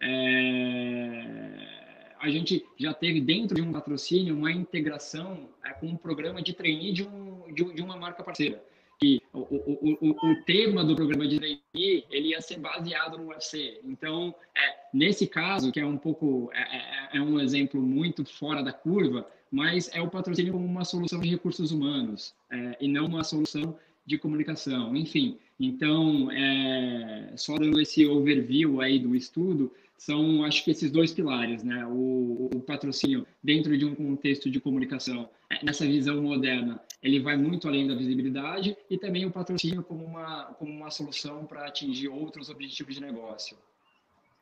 É, 0.00 1.76
a 2.20 2.28
gente 2.28 2.62
já 2.78 2.92
teve 2.92 3.22
dentro 3.22 3.54
de 3.54 3.62
um 3.62 3.72
patrocínio 3.72 4.36
uma 4.36 4.52
integração 4.52 5.48
é, 5.64 5.70
com 5.70 5.86
um 5.86 5.96
programa 5.96 6.42
de 6.42 6.52
trainee 6.52 6.92
de, 6.92 7.04
um, 7.04 7.44
de, 7.54 7.72
de 7.72 7.80
uma 7.80 7.96
marca 7.96 8.22
parceira 8.22 8.62
que 8.98 9.20
o, 9.32 9.40
o, 9.40 9.98
o, 10.00 10.30
o 10.30 10.44
tema 10.44 10.84
do 10.84 10.96
programa 10.96 11.26
de 11.26 11.38
trainee 11.38 12.04
ele 12.10 12.28
ia 12.28 12.40
ser 12.40 12.58
baseado 12.58 13.18
no 13.18 13.28
UFC. 13.28 13.80
Então, 13.84 14.34
é, 14.56 14.74
nesse 14.92 15.26
caso, 15.26 15.70
que 15.70 15.80
é 15.80 15.86
um 15.86 15.98
pouco 15.98 16.50
é, 16.52 16.60
é, 16.60 17.18
é, 17.18 17.20
um 17.20 17.38
exemplo 17.40 17.80
muito 17.80 18.24
fora 18.24 18.62
da 18.62 18.72
curva, 18.72 19.28
mas 19.50 19.90
é 19.94 20.00
o 20.00 20.08
patrocínio 20.08 20.52
como 20.52 20.64
uma 20.64 20.84
solução 20.84 21.20
de 21.20 21.28
recursos 21.28 21.70
humanos 21.70 22.34
é, 22.50 22.76
e 22.80 22.88
não 22.88 23.06
uma 23.06 23.24
solução 23.24 23.78
de 24.04 24.18
comunicação. 24.18 24.96
Enfim, 24.96 25.38
então, 25.58 26.30
é, 26.30 27.32
só 27.36 27.56
dando 27.58 27.80
esse 27.80 28.06
overview 28.06 28.80
aí 28.80 28.98
do 28.98 29.14
estudo, 29.14 29.72
são, 29.98 30.44
acho 30.44 30.64
que 30.64 30.70
esses 30.70 30.90
dois 30.90 31.12
pilares, 31.12 31.62
né? 31.62 31.86
O, 31.86 32.50
o 32.54 32.60
patrocínio 32.60 33.26
dentro 33.42 33.76
de 33.76 33.84
um 33.84 33.94
contexto 33.94 34.50
de 34.50 34.60
comunicação, 34.60 35.28
é, 35.50 35.64
nessa 35.64 35.86
visão 35.86 36.22
moderna, 36.22 36.80
ele 37.02 37.20
vai 37.20 37.36
muito 37.36 37.68
além 37.68 37.86
da 37.86 37.94
visibilidade 37.94 38.76
e 38.90 38.98
também 38.98 39.24
o 39.24 39.30
patrocínio 39.30 39.82
como 39.82 40.04
uma, 40.04 40.46
como 40.58 40.72
uma 40.72 40.90
solução 40.90 41.44
para 41.44 41.66
atingir 41.66 42.08
outros 42.08 42.48
objetivos 42.48 42.94
de 42.94 43.00
negócio. 43.00 43.56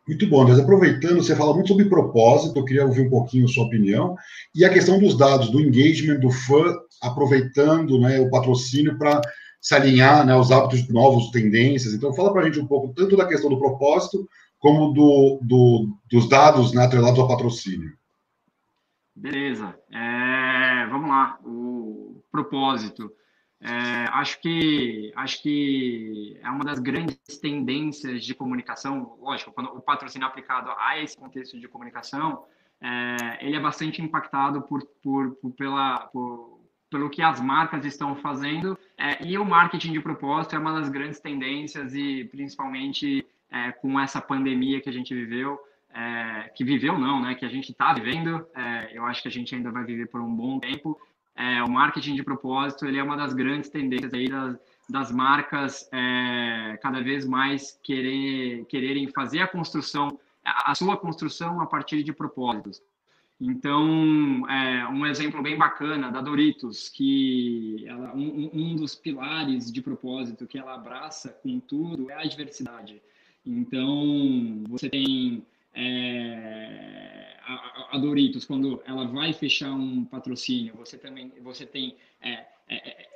Muito 0.07 0.27
bom, 0.29 0.43
Andrés. 0.43 0.59
Aproveitando, 0.59 1.23
você 1.23 1.35
fala 1.35 1.55
muito 1.55 1.69
sobre 1.69 1.87
propósito, 1.87 2.59
eu 2.59 2.64
queria 2.64 2.85
ouvir 2.85 3.07
um 3.07 3.11
pouquinho 3.11 3.47
a 3.47 3.49
sua 3.49 3.64
opinião, 3.64 4.17
e 4.55 4.64
a 4.64 4.71
questão 4.71 4.99
dos 4.99 5.17
dados, 5.17 5.51
do 5.51 5.61
engagement 5.61 6.21
do 6.21 6.31
fã, 6.31 6.79
aproveitando 7.03 7.99
né, 7.99 8.21
o 8.21 8.31
patrocínio 8.31 8.99
para 8.99 9.21
se 9.61 9.75
alinhar 9.75 10.27
né, 10.27 10.35
aos 10.35 10.51
hábitos 10.51 10.87
novos, 10.90 11.31
tendências. 11.31 11.95
Então, 11.95 12.12
fala 12.12 12.33
para 12.33 12.43
a 12.43 12.45
gente 12.45 12.61
um 12.61 12.67
pouco 12.67 12.93
tanto 12.93 13.17
da 13.17 13.27
questão 13.27 13.49
do 13.49 13.59
propósito, 13.59 14.29
como 14.59 14.93
do, 14.93 15.38
do 15.43 15.88
dos 16.11 16.29
dados 16.29 16.75
né, 16.75 16.85
atrelados 16.85 17.19
ao 17.19 17.29
patrocínio. 17.29 17.93
Beleza. 19.17 19.75
É, 19.90 20.87
vamos 20.90 21.09
lá. 21.09 21.38
O 21.45 22.23
propósito. 22.35 23.12
É, 23.61 24.07
acho 24.11 24.40
que 24.40 25.12
acho 25.14 25.40
que 25.40 26.37
é 26.42 26.51
uma 26.51 26.64
das 26.64 26.81
grandes 26.81 27.38
tendências 27.40 28.25
de 28.25 28.35
comunicação. 28.35 29.16
Lógico, 29.20 29.53
quando 29.53 29.68
o 29.68 29.81
patrocínio 29.81 30.27
aplicado 30.27 30.70
a 30.77 31.01
esse 31.01 31.16
contexto 31.16 31.59
de 31.61 31.68
comunicação, 31.68 32.44
é, 32.81 33.47
ele 33.47 33.57
é 33.57 33.61
bastante 33.61 34.03
impactado 34.03 34.61
por, 34.62 34.85
por, 35.01 35.37
por 35.37 35.53
pela 35.53 36.01
por, 36.09 36.61
pelo 36.90 37.09
que 37.09 37.23
as 37.23 37.40
marcas 37.40 37.85
estão 37.85 38.16
fazendo 38.16 38.77
é, 38.99 39.25
e 39.25 39.38
o 39.38 39.44
marketing 39.44 39.92
de 39.92 40.01
propósito 40.01 40.57
é 40.57 40.59
uma 40.59 40.75
das 40.75 40.88
grandes 40.88 41.20
tendências 41.20 41.94
e 41.94 42.25
principalmente 42.25 43.25
é, 43.51 43.70
com 43.70 44.01
essa 44.01 44.20
pandemia 44.20 44.81
que 44.81 44.90
a 44.90 44.92
gente 44.92 45.14
viveu, 45.14 45.59
é, 45.94 46.51
que 46.57 46.64
viveu 46.64 46.99
não, 46.99 47.23
né? 47.23 47.37
Que 47.37 47.47
a 47.47 47.49
gente 47.49 47.70
está 47.70 47.94
vivendo. 47.94 48.44
É, 48.55 48.90
eu 48.92 49.07
acho 49.07 49.23
que 49.23 49.29
a 49.29 49.31
gente 49.31 49.55
ainda 49.55 49.70
vai 49.70 49.85
viver 49.85 50.09
por 50.09 50.20
um 50.20 50.35
bom 50.35 50.59
tempo 50.59 50.99
é, 51.37 51.62
o 51.62 51.70
marketing 51.70 52.14
de 52.14 52.23
propósito 52.23 52.87
ele 52.87 52.99
é 52.99 53.03
uma 53.03 53.16
das 53.16 53.33
grandes 53.33 53.68
tendências 53.68 54.12
aí 54.14 54.29
das, 54.29 54.57
das 54.88 55.11
marcas 55.11 55.88
é, 55.92 56.79
cada 56.81 57.03
vez 57.03 57.27
mais 57.27 57.79
querer, 57.83 58.64
quererem 58.66 59.09
fazer 59.09 59.40
a 59.40 59.49
construção, 59.49 60.18
a 60.44 60.75
sua 60.75 60.97
construção 60.97 61.61
a 61.61 61.66
partir 61.66 62.03
de 62.03 62.12
propósitos. 62.12 62.81
Então, 63.40 64.49
é, 64.49 64.87
um 64.88 65.05
exemplo 65.05 65.42
bem 65.42 65.59
bacana 65.59 66.11
da 66.11 66.20
Doritos, 66.20 66.88
que 66.88 67.85
ela, 67.87 68.14
um, 68.14 68.51
um, 68.53 68.77
dos 68.77 68.94
pilares 68.94 69.73
de 69.73 69.83
propósito 69.83 70.47
que 70.47 70.57
ela 70.57 70.75
abraça 70.75 71.31
com 71.42 71.59
tudo 71.59 72.11
é 72.11 72.14
a 72.14 72.25
diversidade. 72.25 73.03
Então, 73.44 74.62
você 74.68 74.88
tem 74.88 75.44
é, 75.75 77.37
a, 77.43 77.97
a, 77.97 77.99
Doritos, 77.99 78.45
quando 78.45 78.83
ela 78.87 79.07
vai 79.07 79.33
fechar 79.33 79.73
um 79.73 80.05
patrocínio, 80.05 80.75
você 80.77 80.97
também 80.97 81.33
você 81.43 81.67
tem 81.67 81.97
é, 82.23 82.47
é, 82.69 82.91
é 82.91 83.09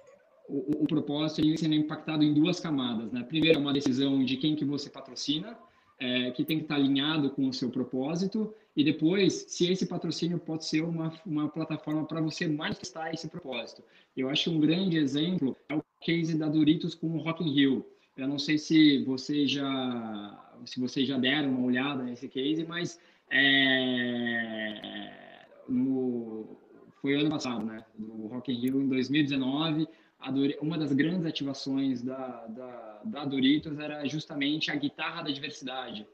o, 0.48 0.82
o, 0.82 0.86
propósito 0.86 1.40
ele 1.40 1.56
sendo 1.56 1.74
impactado 1.74 2.24
em 2.24 2.32
duas 2.32 2.58
camadas. 2.58 3.12
Né? 3.12 3.22
Primeiro, 3.22 3.58
é 3.58 3.60
uma 3.60 3.72
decisão 3.72 4.24
de 4.24 4.36
quem 4.36 4.56
que 4.56 4.64
você 4.64 4.90
patrocina, 4.90 5.56
é, 5.98 6.30
que 6.30 6.44
tem 6.44 6.58
que 6.58 6.64
estar 6.64 6.76
alinhado 6.76 7.30
com 7.30 7.48
o 7.48 7.52
seu 7.52 7.70
propósito, 7.70 8.54
e 8.74 8.82
depois, 8.82 9.46
se 9.48 9.70
esse 9.70 9.86
patrocínio 9.86 10.38
pode 10.38 10.64
ser 10.64 10.82
uma, 10.82 11.12
uma 11.26 11.48
plataforma 11.48 12.04
para 12.06 12.20
você 12.20 12.46
manifestar 12.48 13.12
esse 13.12 13.28
propósito. 13.28 13.82
Eu 14.16 14.28
acho 14.30 14.50
um 14.50 14.58
grande 14.58 14.96
exemplo 14.96 15.56
é 15.68 15.74
o 15.74 15.82
case 16.00 16.36
da 16.36 16.48
Doritos 16.48 16.94
com 16.94 17.08
o 17.08 17.18
Rock 17.18 17.44
in 17.44 17.52
Rio. 17.52 17.86
Eu 18.16 18.26
não 18.26 18.38
sei 18.38 18.56
se 18.58 19.04
vocês 19.04 19.50
já 19.50 20.47
se 20.64 20.80
vocês 20.80 21.06
já 21.06 21.18
deram 21.18 21.50
uma 21.50 21.66
olhada 21.66 22.02
nesse 22.02 22.28
case, 22.28 22.64
mas 22.66 23.00
é, 23.30 24.98
no, 25.68 26.58
foi 27.00 27.14
ano 27.14 27.30
passado, 27.30 27.64
né? 27.64 27.84
Do 27.96 28.26
Rock 28.26 28.52
in 28.52 28.60
Rio 28.60 28.82
em 28.82 28.88
2019, 28.88 29.86
uma 30.60 30.76
das 30.76 30.92
grandes 30.92 31.24
ativações 31.24 32.02
da, 32.02 32.46
da, 32.46 33.02
da 33.04 33.24
Doritos 33.24 33.78
era 33.78 34.04
justamente 34.06 34.70
a 34.70 34.74
guitarra 34.74 35.22
da 35.22 35.30
diversidade. 35.30 36.06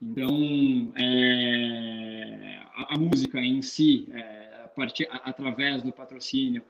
Então, 0.00 0.92
é, 0.96 2.60
a, 2.74 2.94
a, 2.94 2.98
música 2.98 3.40
em 3.40 3.62
si, 3.62 4.08
é, 4.12 4.62
a 4.64 4.68
partir, 4.68 5.06
a, 5.10 5.16
através 5.30 5.82
do 5.82 5.92
patrocínio, 5.92 6.64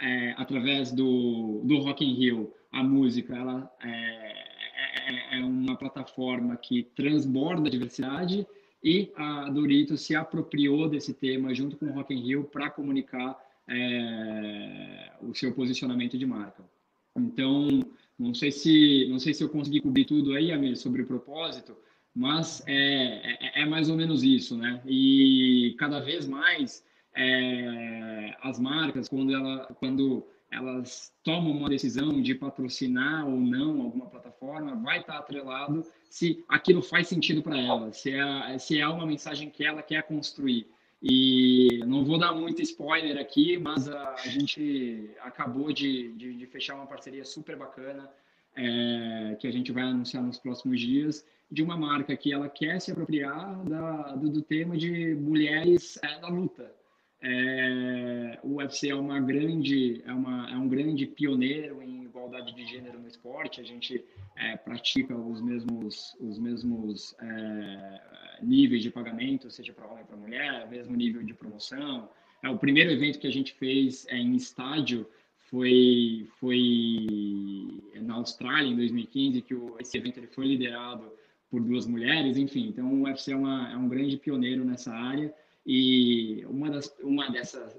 é, 0.00 0.32
através 0.36 0.90
do, 0.90 1.62
do 1.64 1.78
Rock 1.78 2.04
in 2.04 2.14
Rio, 2.14 2.52
a 2.72 2.82
música, 2.82 3.36
ela 3.36 3.72
é, 5.06 5.38
é, 5.38 5.44
uma 5.44 5.76
plataforma 5.76 6.56
que 6.56 6.82
transborda 6.82 7.68
a 7.68 7.70
diversidade 7.70 8.46
e 8.82 9.12
a 9.16 9.48
Doritos 9.48 10.00
se 10.00 10.14
apropriou 10.14 10.88
desse 10.88 11.14
tema 11.14 11.54
junto 11.54 11.76
com 11.76 11.86
o 11.86 11.92
Rock 11.92 12.12
in 12.12 12.20
Rio 12.20 12.44
para 12.44 12.70
comunicar 12.70 13.38
é, 13.68 15.12
o 15.22 15.34
seu 15.34 15.52
posicionamento 15.52 16.18
de 16.18 16.26
marca. 16.26 16.64
Então, 17.16 17.84
não 18.18 18.34
sei 18.34 18.50
se 18.50 19.06
não 19.08 19.18
sei 19.18 19.34
se 19.34 19.42
eu 19.44 19.48
consegui 19.48 19.80
cobrir 19.80 20.04
tudo 20.04 20.32
aí, 20.32 20.50
Amir, 20.52 20.76
sobre 20.76 21.02
o 21.02 21.06
propósito, 21.06 21.76
mas 22.14 22.62
é, 22.66 23.50
é, 23.58 23.62
é 23.62 23.66
mais 23.66 23.88
ou 23.88 23.96
menos 23.96 24.22
isso, 24.22 24.56
né? 24.56 24.82
E 24.86 25.74
cada 25.78 26.00
vez 26.00 26.26
mais 26.26 26.84
é, 27.14 28.36
as 28.42 28.58
marcas, 28.58 29.08
quando 29.08 29.34
ela 29.34 29.66
quando 29.78 30.26
elas 30.52 31.12
tomam 31.24 31.50
uma 31.50 31.68
decisão 31.68 32.20
de 32.20 32.34
patrocinar 32.34 33.26
ou 33.26 33.40
não 33.40 33.80
alguma 33.80 34.06
plataforma, 34.06 34.76
vai 34.76 35.00
estar 35.00 35.16
atrelado 35.16 35.84
se 36.10 36.44
aquilo 36.46 36.82
faz 36.82 37.08
sentido 37.08 37.42
para 37.42 37.58
ela, 37.58 37.92
se 37.92 38.12
é, 38.12 38.58
se 38.58 38.78
é 38.78 38.86
uma 38.86 39.06
mensagem 39.06 39.48
que 39.48 39.64
ela 39.64 39.82
quer 39.82 40.02
construir. 40.02 40.68
E 41.02 41.80
não 41.86 42.04
vou 42.04 42.18
dar 42.18 42.32
muito 42.32 42.62
spoiler 42.62 43.18
aqui, 43.18 43.58
mas 43.58 43.88
a, 43.88 44.14
a 44.14 44.28
gente 44.28 45.10
acabou 45.20 45.72
de, 45.72 46.12
de, 46.12 46.34
de, 46.34 46.46
fechar 46.46 46.76
uma 46.76 46.86
parceria 46.86 47.24
super 47.24 47.56
bacana 47.56 48.08
é, 48.54 49.36
que 49.40 49.48
a 49.48 49.50
gente 49.50 49.72
vai 49.72 49.82
anunciar 49.82 50.22
nos 50.22 50.38
próximos 50.38 50.78
dias 50.78 51.26
de 51.50 51.62
uma 51.62 51.76
marca 51.76 52.16
que 52.16 52.32
ela 52.32 52.48
quer 52.48 52.80
se 52.80 52.92
apropriar 52.92 53.64
da, 53.64 54.14
do, 54.14 54.30
do 54.30 54.42
tema 54.42 54.76
de 54.76 55.14
mulheres 55.16 55.98
é, 56.02 56.20
na 56.20 56.28
luta. 56.28 56.72
É, 57.24 58.40
o 58.42 58.56
UFC 58.56 58.88
é 58.88 58.94
uma 58.94 59.20
grande, 59.20 60.02
é, 60.04 60.12
uma, 60.12 60.50
é 60.50 60.56
um 60.56 60.68
grande 60.68 61.06
pioneiro 61.06 61.80
em 61.80 62.02
igualdade 62.04 62.52
de 62.52 62.66
gênero 62.66 62.98
no 62.98 63.06
esporte. 63.06 63.60
A 63.60 63.64
gente 63.64 64.04
é, 64.36 64.56
pratica 64.56 65.16
os 65.16 65.40
mesmos, 65.40 66.16
os 66.18 66.38
mesmos 66.38 67.14
é, 67.20 68.00
níveis 68.42 68.82
de 68.82 68.90
pagamento, 68.90 69.50
seja 69.50 69.72
para 69.72 69.86
homem 69.86 70.00
ou 70.00 70.06
para 70.06 70.16
mulher, 70.16 70.68
mesmo 70.68 70.96
nível 70.96 71.22
de 71.22 71.32
promoção. 71.32 72.08
É, 72.42 72.48
o 72.48 72.58
primeiro 72.58 72.90
evento 72.90 73.20
que 73.20 73.28
a 73.28 73.32
gente 73.32 73.52
fez 73.52 74.04
é, 74.08 74.16
em 74.16 74.34
estádio 74.34 75.08
foi, 75.48 76.26
foi 76.40 77.82
na 78.00 78.14
Austrália, 78.14 78.68
em 78.68 78.76
2015, 78.76 79.42
que 79.42 79.54
o, 79.54 79.76
esse 79.78 79.96
evento 79.96 80.18
ele 80.18 80.26
foi 80.26 80.46
liderado 80.46 81.12
por 81.48 81.62
duas 81.62 81.86
mulheres. 81.86 82.36
Enfim, 82.36 82.66
então 82.66 82.92
o 82.92 83.02
UFC 83.04 83.30
é, 83.30 83.36
uma, 83.36 83.70
é 83.70 83.76
um 83.76 83.88
grande 83.88 84.16
pioneiro 84.16 84.64
nessa 84.64 84.92
área. 84.92 85.32
E 85.66 86.44
uma, 86.46 86.70
das, 86.70 86.94
uma 87.02 87.30
dessas, 87.30 87.76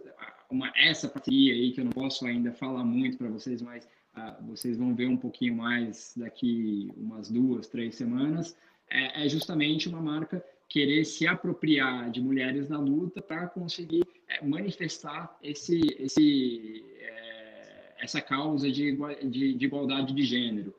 uma, 0.49 0.71
essa 0.75 1.09
parceria 1.09 1.53
aí, 1.53 1.71
que 1.71 1.81
eu 1.81 1.85
não 1.85 1.91
posso 1.91 2.25
ainda 2.25 2.51
falar 2.51 2.83
muito 2.83 3.17
para 3.17 3.29
vocês, 3.29 3.61
mas 3.61 3.85
uh, 4.15 4.43
vocês 4.45 4.77
vão 4.77 4.95
ver 4.95 5.07
um 5.07 5.17
pouquinho 5.17 5.55
mais 5.55 6.13
daqui 6.15 6.91
umas 6.95 7.29
duas, 7.29 7.67
três 7.67 7.95
semanas, 7.95 8.55
é, 8.89 9.25
é 9.25 9.29
justamente 9.29 9.89
uma 9.89 10.01
marca 10.01 10.43
querer 10.69 11.05
se 11.05 11.27
apropriar 11.27 12.09
de 12.09 12.19
mulheres 12.21 12.69
na 12.69 12.79
luta 12.79 13.21
para 13.21 13.47
conseguir 13.47 14.03
é, 14.27 14.43
manifestar 14.43 15.37
esse, 15.43 15.79
esse, 15.99 16.83
é, 16.99 17.95
essa 17.99 18.21
causa 18.21 18.71
de, 18.71 18.97
de, 19.29 19.53
de 19.53 19.65
igualdade 19.65 20.13
de 20.13 20.23
gênero. 20.23 20.73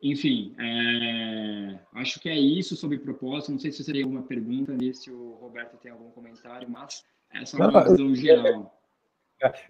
Enfim, 0.00 0.54
é, 0.58 1.78
acho 1.94 2.20
que 2.20 2.28
é 2.28 2.38
isso 2.38 2.76
sobre 2.76 2.98
propósito. 2.98 3.52
Não 3.52 3.58
sei 3.58 3.72
se 3.72 3.82
você 3.82 3.92
tem 3.92 4.02
alguma 4.02 4.22
pergunta 4.22 4.72
se 4.94 5.10
o 5.10 5.38
Roberto 5.40 5.76
tem 5.76 5.90
algum 5.90 6.10
comentário, 6.10 6.68
mas 6.70 7.04
essa 7.32 7.56
é 7.56 7.66
uma 7.66 7.84
visão 7.84 8.14
geral. 8.14 8.78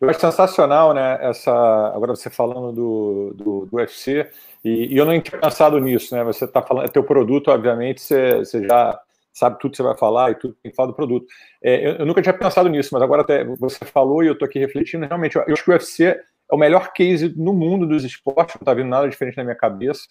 Eu 0.01 0.09
acho 0.09 0.21
sensacional, 0.21 0.95
né? 0.95 1.19
Essa, 1.21 1.53
agora 1.95 2.15
você 2.15 2.31
falando 2.31 2.73
do, 2.73 3.35
do, 3.35 3.67
do 3.67 3.77
UFC, 3.77 4.31
e, 4.65 4.95
e, 4.95 4.97
eu 4.97 5.05
não 5.05 5.21
tinha 5.21 5.39
pensado 5.39 5.79
nisso, 5.79 6.15
né? 6.15 6.25
Você 6.25 6.47
está 6.47 6.63
falando, 6.63 6.87
é 6.87 6.89
teu 6.89 7.05
produto, 7.05 7.51
obviamente, 7.51 8.01
você, 8.01 8.39
você 8.39 8.67
já 8.67 8.99
sabe 9.33 9.59
tudo 9.59 9.73
que 9.73 9.77
você 9.77 9.83
vai 9.83 9.97
falar 9.97 10.31
e 10.31 10.35
tudo 10.37 10.57
que 10.63 10.75
falar 10.75 10.89
do 10.89 10.95
produto. 10.95 11.27
É, 11.63 11.87
eu, 11.87 11.93
eu, 11.97 12.07
nunca 12.07 12.23
tinha 12.23 12.33
pensado 12.33 12.69
nisso, 12.69 12.91
mas 12.93 13.03
agora 13.03 13.23
até 13.23 13.45
você 13.45 13.85
falou 13.85 14.23
e 14.23 14.27
eu 14.27 14.33
estou 14.33 14.47
aqui 14.47 14.59
refletindo. 14.59 15.07
Realmente, 15.07 15.37
eu, 15.37 15.45
eu 15.47 15.53
acho 15.53 15.65
que 15.65 15.71
o 15.71 15.75
UFC 15.75 16.19
é 16.51 16.55
o 16.55 16.59
melhor 16.59 16.93
case 16.93 17.35
no 17.37 17.53
mundo 17.53 17.87
dos 17.87 18.05
esportes, 18.05 18.57
não 18.57 18.63
está 18.63 18.75
vindo 18.75 18.89
nada 18.89 19.09
diferente 19.09 19.37
na 19.37 19.45
minha 19.45 19.57
cabeça, 19.57 20.03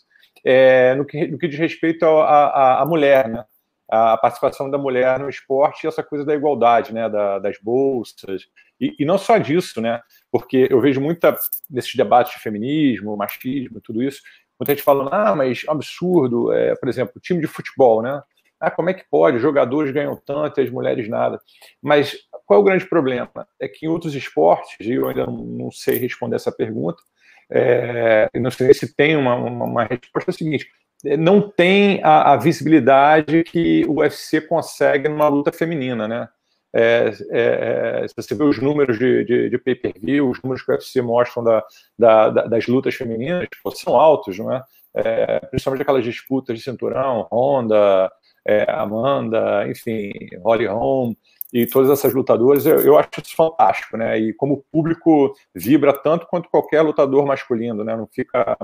é, 0.45 0.95
no, 0.95 1.05
que, 1.05 1.27
no 1.27 1.37
que 1.37 1.47
diz 1.47 1.59
respeito 1.59 2.05
à 2.05 2.85
mulher, 2.87 3.27
né? 3.27 3.43
a 3.89 4.17
participação 4.17 4.69
da 4.69 4.77
mulher 4.77 5.17
no 5.17 5.29
esporte 5.29 5.83
e 5.83 5.87
essa 5.87 6.03
coisa 6.03 6.25
da 6.25 6.35
igualdade, 6.35 6.93
né, 6.93 7.07
da, 7.07 7.39
das 7.39 7.57
bolsas, 7.57 8.43
e, 8.79 8.93
e, 8.99 9.05
não 9.05 9.17
só 9.17 9.37
disso, 9.37 9.79
né, 9.79 10.01
porque 10.29 10.67
eu 10.69 10.81
vejo 10.81 10.99
muita, 10.99 11.35
nesses 11.69 11.95
debates 11.95 12.33
de 12.33 12.39
feminismo, 12.39 13.15
machismo, 13.15 13.79
tudo 13.79 14.03
isso, 14.03 14.21
muita 14.59 14.73
gente 14.73 14.83
falando, 14.83 15.09
ah, 15.13 15.33
mas 15.35 15.63
absurdo, 15.67 16.51
é, 16.51 16.75
por 16.75 16.89
exemplo, 16.89 17.21
time 17.21 17.39
de 17.39 17.47
futebol, 17.47 18.01
né, 18.01 18.21
ah, 18.59 18.71
como 18.71 18.89
é 18.89 18.93
que 18.93 19.05
pode, 19.09 19.39
jogadores 19.39 19.91
ganham 19.91 20.15
tanto 20.25 20.59
e 20.59 20.63
as 20.63 20.69
mulheres 20.69 21.07
nada, 21.07 21.39
mas 21.81 22.15
qual 22.45 22.59
é 22.59 22.61
o 22.61 22.65
grande 22.65 22.85
problema? 22.85 23.47
É 23.59 23.67
que 23.67 23.85
em 23.85 23.89
outros 23.89 24.15
esportes, 24.15 24.75
e 24.79 24.93
eu 24.93 25.07
ainda 25.07 25.25
não 25.25 25.69
sei 25.69 25.97
responder 25.97 26.37
essa 26.37 26.51
pergunta, 26.51 27.01
é, 27.49 28.29
não 28.35 28.51
sei 28.51 28.73
se 28.73 28.93
tem 28.93 29.15
uma, 29.15 29.35
uma, 29.35 29.65
uma 29.65 29.83
resposta 29.83 30.31
é 30.31 30.33
seguinte: 30.33 30.67
é, 31.05 31.15
não 31.15 31.41
tem 31.49 32.01
a, 32.03 32.33
a, 32.33 32.37
visibilidade 32.37 33.43
que 33.43 33.85
o 33.87 33.99
UFC 33.99 34.41
consegue 34.41 35.07
numa 35.07 35.27
luta 35.27 35.51
feminina, 35.51 36.07
né? 36.07 36.27
É, 36.73 37.11
é, 37.31 38.01
é 38.03 38.07
se 38.07 38.13
você 38.15 38.35
vê 38.35 38.43
os 38.43 38.61
números 38.61 38.99
de, 38.99 39.23
de, 39.23 39.49
de 39.49 39.57
pay-per-view, 39.57 40.29
os 40.29 40.41
números 40.41 40.63
que 40.63 40.71
o 40.71 40.75
UFC 40.75 41.01
mostram 41.01 41.43
da, 41.43 41.63
da, 41.97 42.29
da, 42.29 42.45
das 42.45 42.67
lutas 42.67 42.95
femininas, 42.95 43.47
são 43.73 43.95
altos, 43.95 44.37
não 44.37 44.53
é? 44.53 44.63
é? 44.95 45.39
Principalmente 45.39 45.81
aquelas 45.81 46.03
disputas 46.03 46.57
de 46.57 46.63
cinturão, 46.63 47.27
Honda, 47.31 48.11
Amanda, 48.67 49.67
enfim, 49.67 50.11
Holly 50.43 50.67
Holm, 50.67 51.13
e 51.51 51.65
todas 51.65 51.89
essas 51.89 52.13
lutadoras, 52.13 52.65
eu, 52.65 52.79
eu, 52.79 52.97
acho 52.97 53.09
isso 53.23 53.35
fantástico, 53.35 53.95
né? 53.95 54.19
E 54.19 54.33
como 54.33 54.55
o 54.55 54.63
público 54.71 55.33
vibra 55.55 55.93
tanto 55.93 56.27
quanto 56.27 56.49
qualquer 56.49 56.81
lutador 56.81 57.25
masculino, 57.25 57.83
né? 57.83 57.95
Não 57.95 58.07
fica, 58.07 58.57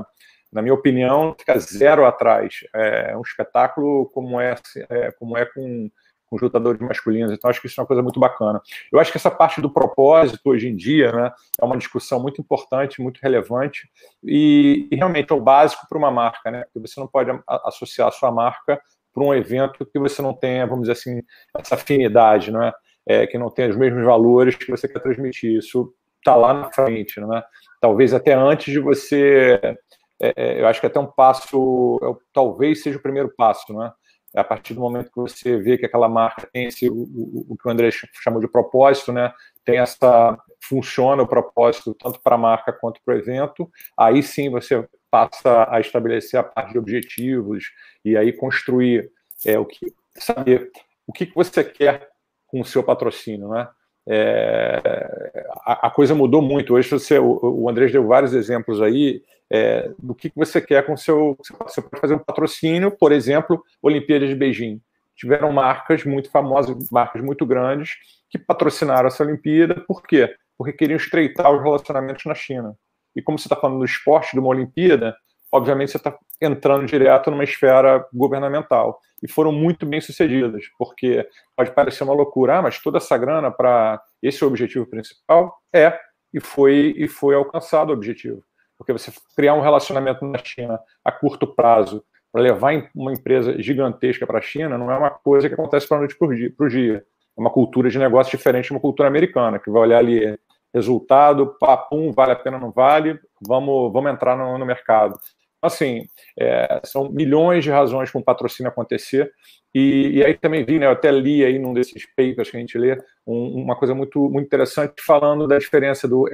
na 0.51 0.61
minha 0.61 0.73
opinião, 0.73 1.33
fica 1.37 1.57
zero 1.59 2.05
atrás. 2.05 2.55
É 2.73 3.15
um 3.15 3.21
espetáculo 3.21 4.07
como 4.07 4.39
é, 4.39 4.55
é 4.89 5.11
como 5.13 5.37
é 5.37 5.45
com, 5.45 5.89
com 6.25 6.35
os 6.35 6.41
lutadores 6.41 6.81
masculinos. 6.81 7.31
Então, 7.31 7.49
acho 7.49 7.61
que 7.61 7.67
isso 7.67 7.79
é 7.79 7.81
uma 7.81 7.87
coisa 7.87 8.03
muito 8.03 8.19
bacana. 8.19 8.61
Eu 8.91 8.99
acho 8.99 9.11
que 9.11 9.17
essa 9.17 9.31
parte 9.31 9.61
do 9.61 9.69
propósito 9.69 10.41
hoje 10.49 10.67
em 10.67 10.75
dia, 10.75 11.09
né? 11.13 11.31
É 11.57 11.63
uma 11.63 11.77
discussão 11.77 12.19
muito 12.19 12.41
importante, 12.41 13.01
muito 13.01 13.19
relevante 13.21 13.89
e, 14.21 14.89
e 14.91 14.95
realmente 14.97 15.31
é 15.31 15.35
o 15.35 15.41
básico 15.41 15.87
para 15.87 15.97
uma 15.97 16.11
marca, 16.11 16.51
né? 16.51 16.65
Porque 16.65 16.85
você 16.85 16.99
não 16.99 17.07
pode 17.07 17.31
associar 17.47 18.09
a 18.09 18.11
sua 18.11 18.29
marca 18.29 18.81
para 19.13 19.23
um 19.23 19.33
evento 19.33 19.85
que 19.85 19.99
você 19.99 20.21
não 20.21 20.33
tenha, 20.33 20.65
vamos 20.65 20.87
dizer 20.87 20.93
assim, 20.93 21.21
essa 21.57 21.75
afinidade, 21.75 22.51
não 22.51 22.63
é? 22.63 22.73
que 23.27 23.37
não 23.37 23.49
tenha 23.49 23.69
os 23.69 23.75
mesmos 23.75 24.03
valores 24.05 24.55
que 24.55 24.71
você 24.71 24.87
quer 24.87 24.99
transmitir. 24.99 25.57
Isso 25.57 25.93
está 26.17 26.35
lá 26.35 26.53
na 26.53 26.71
frente, 26.71 27.19
não 27.19 27.35
é? 27.35 27.43
Talvez 27.81 28.13
até 28.13 28.33
antes 28.33 28.71
de 28.71 28.79
você, 28.79 29.59
é, 30.21 30.33
é 30.35 30.61
eu 30.61 30.67
acho 30.67 30.79
que 30.79 30.87
até 30.87 30.99
um 30.99 31.11
passo, 31.11 31.99
é 32.01 32.25
talvez 32.33 32.81
seja 32.81 32.97
o 32.97 33.01
primeiro 33.01 33.33
passo, 33.35 33.73
não 33.73 33.85
é? 33.85 33.91
A 34.35 34.43
partir 34.43 34.73
do 34.73 34.81
momento 34.81 35.11
que 35.11 35.19
você 35.19 35.57
vê 35.57 35.77
que 35.77 35.85
aquela 35.85 36.09
marca 36.09 36.47
tem 36.51 36.65
esse, 36.65 36.89
o, 36.89 37.45
o, 37.49 37.57
que 37.57 37.67
o 37.67 37.71
André 37.71 37.89
chamou 37.91 38.39
de 38.39 38.47
propósito, 38.47 39.11
né? 39.11 39.31
Tem 39.63 39.77
essa 39.77 40.37
funciona 40.61 41.21
o 41.21 41.27
propósito 41.27 41.93
tanto 41.93 42.19
para 42.21 42.35
a 42.35 42.37
marca 42.37 42.73
quanto 42.73 43.01
para 43.05 43.15
o 43.15 43.17
evento, 43.17 43.69
aí 43.97 44.23
sim 44.23 44.49
você 44.49 44.87
passa 45.11 45.67
a 45.69 45.79
estabelecer 45.79 46.39
a 46.39 46.43
parte 46.43 46.71
de 46.71 46.79
objetivos 46.79 47.65
e 48.03 48.17
aí 48.17 48.33
construir 48.33 49.11
é, 49.45 49.59
o 49.59 49.65
que 49.65 49.93
saber 50.17 50.71
o 51.05 51.11
que, 51.11 51.25
que 51.25 51.35
você 51.35 51.63
quer 51.63 52.09
com 52.47 52.61
o 52.61 52.65
seu 52.65 52.83
patrocínio, 52.83 53.49
né? 53.49 53.67
É, 54.07 55.45
a, 55.65 55.87
a, 55.87 55.89
coisa 55.89 56.13
mudou 56.13 56.41
muito. 56.41 56.73
Hoje 56.73 56.89
você, 56.89 57.17
o, 57.17 57.39
o 57.41 57.69
Andrés 57.69 57.91
deu 57.91 58.05
vários 58.05 58.33
exemplos 58.33 58.81
aí 58.81 59.21
é, 59.49 59.91
do 59.97 60.13
que, 60.13 60.31
você 60.35 60.59
quer 60.61 60.85
com 60.85 60.93
o 60.93 60.97
seu. 60.97 61.37
Você 61.39 61.81
pode 61.81 62.01
fazer 62.01 62.15
um 62.15 62.19
patrocínio, 62.19 62.91
por 62.91 63.11
exemplo, 63.11 63.63
Olimpíadas 63.81 64.29
de 64.29 64.35
Beijing. 64.35 64.81
Tiveram 65.15 65.51
marcas 65.51 66.03
muito 66.03 66.29
famosas, 66.29 66.89
marcas 66.89 67.21
muito 67.21 67.45
grandes, 67.45 67.95
que 68.29 68.37
patrocinaram 68.37 69.07
essa 69.07 69.23
Olimpíada. 69.23 69.75
Por 69.87 70.03
quê? 70.03 70.35
Porque 70.57 70.73
queriam 70.73 70.97
estreitar 70.97 71.51
os 71.51 71.61
relacionamentos 71.61 72.25
na 72.25 72.35
China. 72.35 72.75
E 73.15 73.21
como 73.21 73.37
você 73.37 73.45
está 73.45 73.55
falando 73.55 73.79
do 73.79 73.85
esporte, 73.85 74.33
de 74.33 74.39
uma 74.39 74.49
Olimpíada, 74.49 75.15
obviamente 75.53 75.91
você 75.91 75.97
está 75.97 76.17
entrando 76.41 76.87
direto 76.87 77.29
numa 77.29 77.43
esfera 77.43 78.05
governamental. 78.11 78.99
E 79.21 79.31
foram 79.31 79.51
muito 79.51 79.85
bem 79.85 80.01
sucedidas, 80.01 80.65
porque 80.77 81.25
pode 81.55 81.71
parecer 81.71 82.03
uma 82.03 82.13
loucura, 82.13 82.57
ah, 82.57 82.61
mas 82.61 82.79
toda 82.79 82.97
essa 82.97 83.15
grana 83.17 83.51
para 83.51 84.01
esse 84.21 84.43
é 84.43 84.47
objetivo 84.47 84.87
principal? 84.87 85.55
É, 85.71 85.97
e 86.33 86.39
foi, 86.39 86.95
e 86.97 87.07
foi 87.07 87.35
alcançado 87.35 87.91
o 87.91 87.93
objetivo. 87.93 88.43
Porque 88.77 88.91
você 88.91 89.13
criar 89.35 89.53
um 89.53 89.61
relacionamento 89.61 90.25
na 90.25 90.39
China 90.43 90.79
a 91.05 91.11
curto 91.11 91.45
prazo 91.45 92.03
para 92.31 92.41
levar 92.41 92.89
uma 92.95 93.13
empresa 93.13 93.61
gigantesca 93.61 94.25
para 94.25 94.39
a 94.39 94.41
China 94.41 94.75
não 94.75 94.91
é 94.91 94.97
uma 94.97 95.11
coisa 95.11 95.47
que 95.47 95.53
acontece 95.53 95.87
para 95.87 95.99
noite 95.99 96.17
para 96.17 96.27
o 96.27 96.35
dia, 96.35 96.51
dia. 96.69 97.05
É 97.37 97.39
uma 97.39 97.51
cultura 97.51 97.89
de 97.89 97.99
negócio 97.99 98.35
diferente 98.35 98.65
de 98.65 98.71
uma 98.71 98.79
cultura 98.79 99.07
americana, 99.07 99.59
que 99.59 99.69
vai 99.69 99.83
olhar 99.83 99.99
ali 99.99 100.37
resultado, 100.73 101.55
papum, 101.59 102.11
vale 102.11 102.31
a 102.31 102.35
pena, 102.35 102.57
não 102.57 102.71
vale, 102.71 103.19
vamos, 103.39 103.93
vamos 103.93 104.11
entrar 104.11 104.35
no, 104.35 104.57
no 104.57 104.65
mercado. 104.65 105.17
Assim, 105.63 106.05
é, 106.37 106.81
são 106.83 107.09
milhões 107.09 107.63
de 107.63 107.71
razões 107.71 108.11
para 108.11 108.19
um 108.19 108.23
patrocínio 108.23 108.69
acontecer. 108.69 109.31
E, 109.73 110.17
e, 110.17 110.23
aí 110.25 110.37
também 110.37 110.65
vi, 110.65 110.77
né, 110.77 110.85
eu 110.85 110.91
até 110.91 111.09
li 111.09 111.43
aí 111.43 111.57
num 111.57 111.73
desses 111.73 112.05
papers 112.05 112.51
que 112.51 112.57
a 112.57 112.59
gente 112.59 112.77
lê, 112.77 113.01
um, 113.25 113.63
uma 113.63 113.77
coisa 113.77 113.95
muito, 113.95 114.29
muito 114.29 114.45
interessante 114.45 115.01
falando 115.01 115.47
da 115.47 115.57
diferença 115.57 116.05
do 116.05 116.25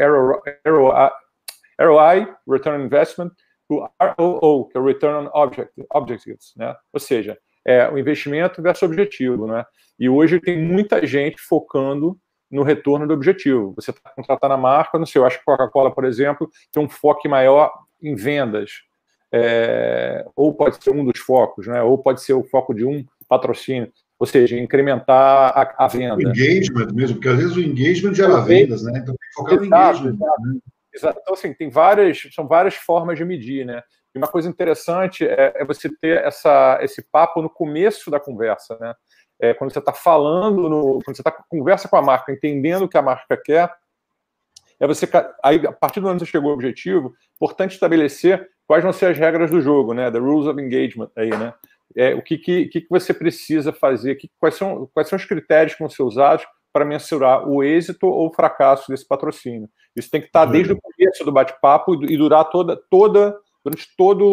ROI, 1.80 2.28
Return 2.50 2.82
on 2.82 2.86
Investment, 2.88 3.32
do 3.70 3.88
ROO, 4.18 4.68
que 4.68 4.78
é 4.78 4.82
o 4.82 4.86
Return 4.86 5.28
on 5.28 5.32
Object, 5.32 5.72
Objectives, 5.94 6.54
né? 6.58 6.76
Ou 6.92 7.00
seja, 7.00 7.38
é 7.64 7.88
o 7.88 8.00
investimento 8.00 8.64
versus 8.64 8.82
objetivo, 8.82 9.46
né? 9.46 9.64
E 10.00 10.10
hoje 10.10 10.40
tem 10.40 10.60
muita 10.60 11.06
gente 11.06 11.40
focando 11.40 12.18
no 12.50 12.64
retorno 12.64 13.08
do 13.08 13.14
objetivo. 13.14 13.74
Você 13.76 13.92
está 13.92 14.10
contratando 14.10 14.56
a 14.56 14.58
marca, 14.58 14.98
não 14.98 15.06
sei, 15.06 15.22
eu 15.22 15.26
acho 15.26 15.38
que 15.38 15.46
Coca-Cola, 15.46 15.94
por 15.94 16.04
exemplo, 16.04 16.50
tem 16.72 16.84
um 16.84 16.90
foco 16.90 17.30
maior 17.30 17.72
em 18.02 18.16
vendas, 18.16 18.72
é, 19.32 20.26
ou 20.36 20.54
pode 20.54 20.84
ser 20.84 20.92
um 20.92 21.04
dos 21.04 21.20
focos, 21.20 21.68
né? 21.68 21.82
ou 21.82 21.98
pode 21.98 22.22
ser 22.22 22.34
o 22.34 22.44
foco 22.44 22.74
de 22.74 22.86
um 22.86 23.06
patrocínio, 23.28 23.92
ou 24.18 24.26
seja, 24.26 24.60
incrementar 24.60 25.54
a, 25.56 25.86
a 25.86 25.88
venda. 25.88 26.16
O 26.16 26.22
engagement 26.22 26.92
mesmo, 26.94 27.16
porque 27.18 27.30
às 27.30 27.38
vezes 27.38 27.56
o 27.56 27.62
engagement 27.62 28.14
gera 28.14 28.42
vendas, 28.42 28.84
né? 28.84 29.00
Então 29.00 29.16
tem 29.16 29.30
que 29.30 29.34
focar 29.36 29.60
no 29.60 29.66
engagement. 29.66 30.16
Exato. 30.16 30.42
Né? 30.42 30.60
Exato. 30.94 31.20
Então, 31.22 31.34
assim, 31.34 31.54
tem 31.54 31.70
várias, 31.70 32.28
são 32.34 32.48
várias 32.48 32.74
formas 32.76 33.18
de 33.18 33.24
medir, 33.24 33.66
né? 33.66 33.84
E 34.14 34.18
uma 34.18 34.28
coisa 34.28 34.50
interessante 34.50 35.26
é, 35.26 35.54
é 35.56 35.66
você 35.66 35.90
ter 36.02 36.24
essa, 36.26 36.80
esse 36.82 37.02
papo 37.12 37.42
no 37.42 37.50
começo 37.50 38.10
da 38.10 38.20
conversa, 38.20 38.78
né? 38.80 38.94
É, 39.42 39.54
quando 39.54 39.72
você 39.72 39.80
está 39.80 39.94
falando, 39.94 40.68
no, 40.68 41.00
quando 41.04 41.16
você 41.16 41.22
está 41.22 41.32
conversa 41.32 41.88
com 41.88 41.96
a 41.96 42.02
marca, 42.02 42.32
entendendo 42.32 42.84
o 42.84 42.90
que 42.90 42.98
a 42.98 43.02
marca 43.02 43.38
quer, 43.38 43.72
é 44.80 44.88
você 44.88 45.08
aí 45.44 45.66
a 45.66 45.72
partir 45.72 46.00
do 46.00 46.08
momento 46.08 46.20
que 46.20 46.26
você 46.26 46.32
chegou 46.32 46.50
ao 46.50 46.56
objetivo, 46.56 47.14
importante 47.36 47.74
estabelecer 47.74 48.50
quais 48.70 48.84
vão 48.84 48.94
ser 48.94 49.08
as 49.08 49.18
regras 49.18 49.50
do 49.50 49.60
jogo, 49.62 49.96
né? 49.96 50.12
The 50.12 50.20
rules 50.20 50.46
of 50.46 50.62
engagement 50.62 51.10
aí, 51.16 51.32
né? 51.32 51.56
É, 51.98 52.14
o 52.14 52.22
que, 52.22 52.38
que, 52.38 52.68
que 52.68 52.86
você 52.88 53.12
precisa 53.12 53.74
fazer, 53.74 54.14
que, 54.14 54.30
quais, 54.40 54.54
são, 54.54 54.88
quais 54.94 55.10
são 55.10 55.18
os 55.18 55.26
critérios 55.26 55.74
que 55.74 55.80
vão 55.80 55.90
ser 55.90 56.04
usados 56.04 56.46
para 56.72 56.86
mensurar 56.86 57.50
o 57.50 57.64
êxito 57.64 58.06
ou 58.06 58.28
o 58.28 58.32
fracasso 58.32 58.92
desse 58.92 59.08
patrocínio. 59.08 59.68
Isso 59.96 60.12
tem 60.12 60.22
que 60.22 60.28
estar 60.28 60.46
desde 60.46 60.74
o 60.74 60.80
começo 60.80 61.26
do 61.26 61.32
bate-papo 61.32 61.96
e 62.06 62.16
durar 62.16 62.46
toda, 62.52 62.80
toda, 62.92 63.36
durante 63.66 63.88
toda 63.98 64.24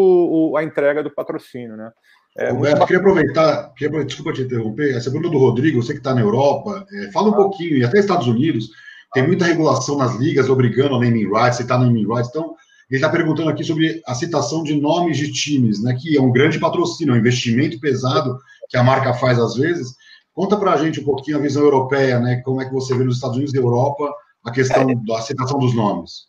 a 0.58 0.62
entrega 0.62 1.02
do 1.02 1.10
patrocínio, 1.10 1.74
né? 1.74 1.90
É, 2.36 2.50
Roberto, 2.50 2.84
queria 2.84 2.98
aproveitar, 2.98 3.72
queria, 3.74 4.04
desculpa 4.04 4.34
te 4.34 4.42
interromper, 4.42 4.94
essa 4.94 5.10
pergunta 5.10 5.32
do 5.32 5.38
Rodrigo, 5.38 5.82
você 5.82 5.94
que 5.94 6.00
está 6.00 6.14
na 6.14 6.20
Europa, 6.20 6.86
é, 6.92 7.10
fala 7.10 7.30
um 7.30 7.32
ah. 7.32 7.36
pouquinho, 7.36 7.78
e 7.78 7.84
até 7.84 8.00
Estados 8.00 8.26
Unidos, 8.26 8.68
tem 9.14 9.26
muita 9.26 9.46
regulação 9.46 9.96
nas 9.96 10.14
ligas 10.16 10.50
obrigando 10.50 10.96
a 10.96 11.00
naming 11.00 11.32
rights, 11.32 11.56
você 11.56 11.62
está 11.62 11.78
no 11.78 11.86
naming 11.86 12.06
rights, 12.06 12.28
então 12.28 12.54
ele 12.88 12.98
está 12.98 13.08
perguntando 13.08 13.50
aqui 13.50 13.64
sobre 13.64 14.00
a 14.06 14.14
citação 14.14 14.62
de 14.62 14.80
nomes 14.80 15.16
de 15.16 15.32
times, 15.32 15.82
né, 15.82 15.96
que 16.00 16.16
é 16.16 16.20
um 16.20 16.30
grande 16.30 16.58
patrocínio, 16.58 17.14
um 17.14 17.18
investimento 17.18 17.80
pesado 17.80 18.38
que 18.68 18.76
a 18.76 18.84
marca 18.84 19.12
faz 19.14 19.38
às 19.38 19.56
vezes. 19.56 19.94
Conta 20.32 20.56
para 20.56 20.72
a 20.72 20.76
gente 20.76 21.00
um 21.00 21.04
pouquinho 21.04 21.38
a 21.38 21.40
visão 21.40 21.62
europeia, 21.62 22.20
né, 22.20 22.40
como 22.44 22.60
é 22.60 22.64
que 22.64 22.72
você 22.72 22.96
vê 22.96 23.04
nos 23.04 23.16
Estados 23.16 23.36
Unidos 23.36 23.54
e 23.54 23.58
Europa 23.58 24.12
a 24.44 24.52
questão 24.52 24.88
é, 24.88 24.94
da 24.94 25.20
citação 25.20 25.58
dos 25.58 25.74
nomes. 25.74 26.28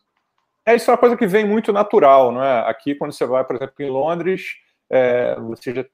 É, 0.66 0.76
isso 0.76 0.90
é 0.90 0.94
uma 0.94 0.98
coisa 0.98 1.16
que 1.16 1.28
vem 1.28 1.46
muito 1.46 1.72
natural, 1.72 2.32
não 2.32 2.44
é? 2.44 2.68
Aqui, 2.68 2.96
quando 2.96 3.14
você 3.14 3.26
vai, 3.26 3.44
por 3.46 3.56
exemplo, 3.56 3.76
em 3.80 3.90
Londres, 3.90 4.42
é, 4.90 5.36
você 5.40 5.74
já 5.74 5.86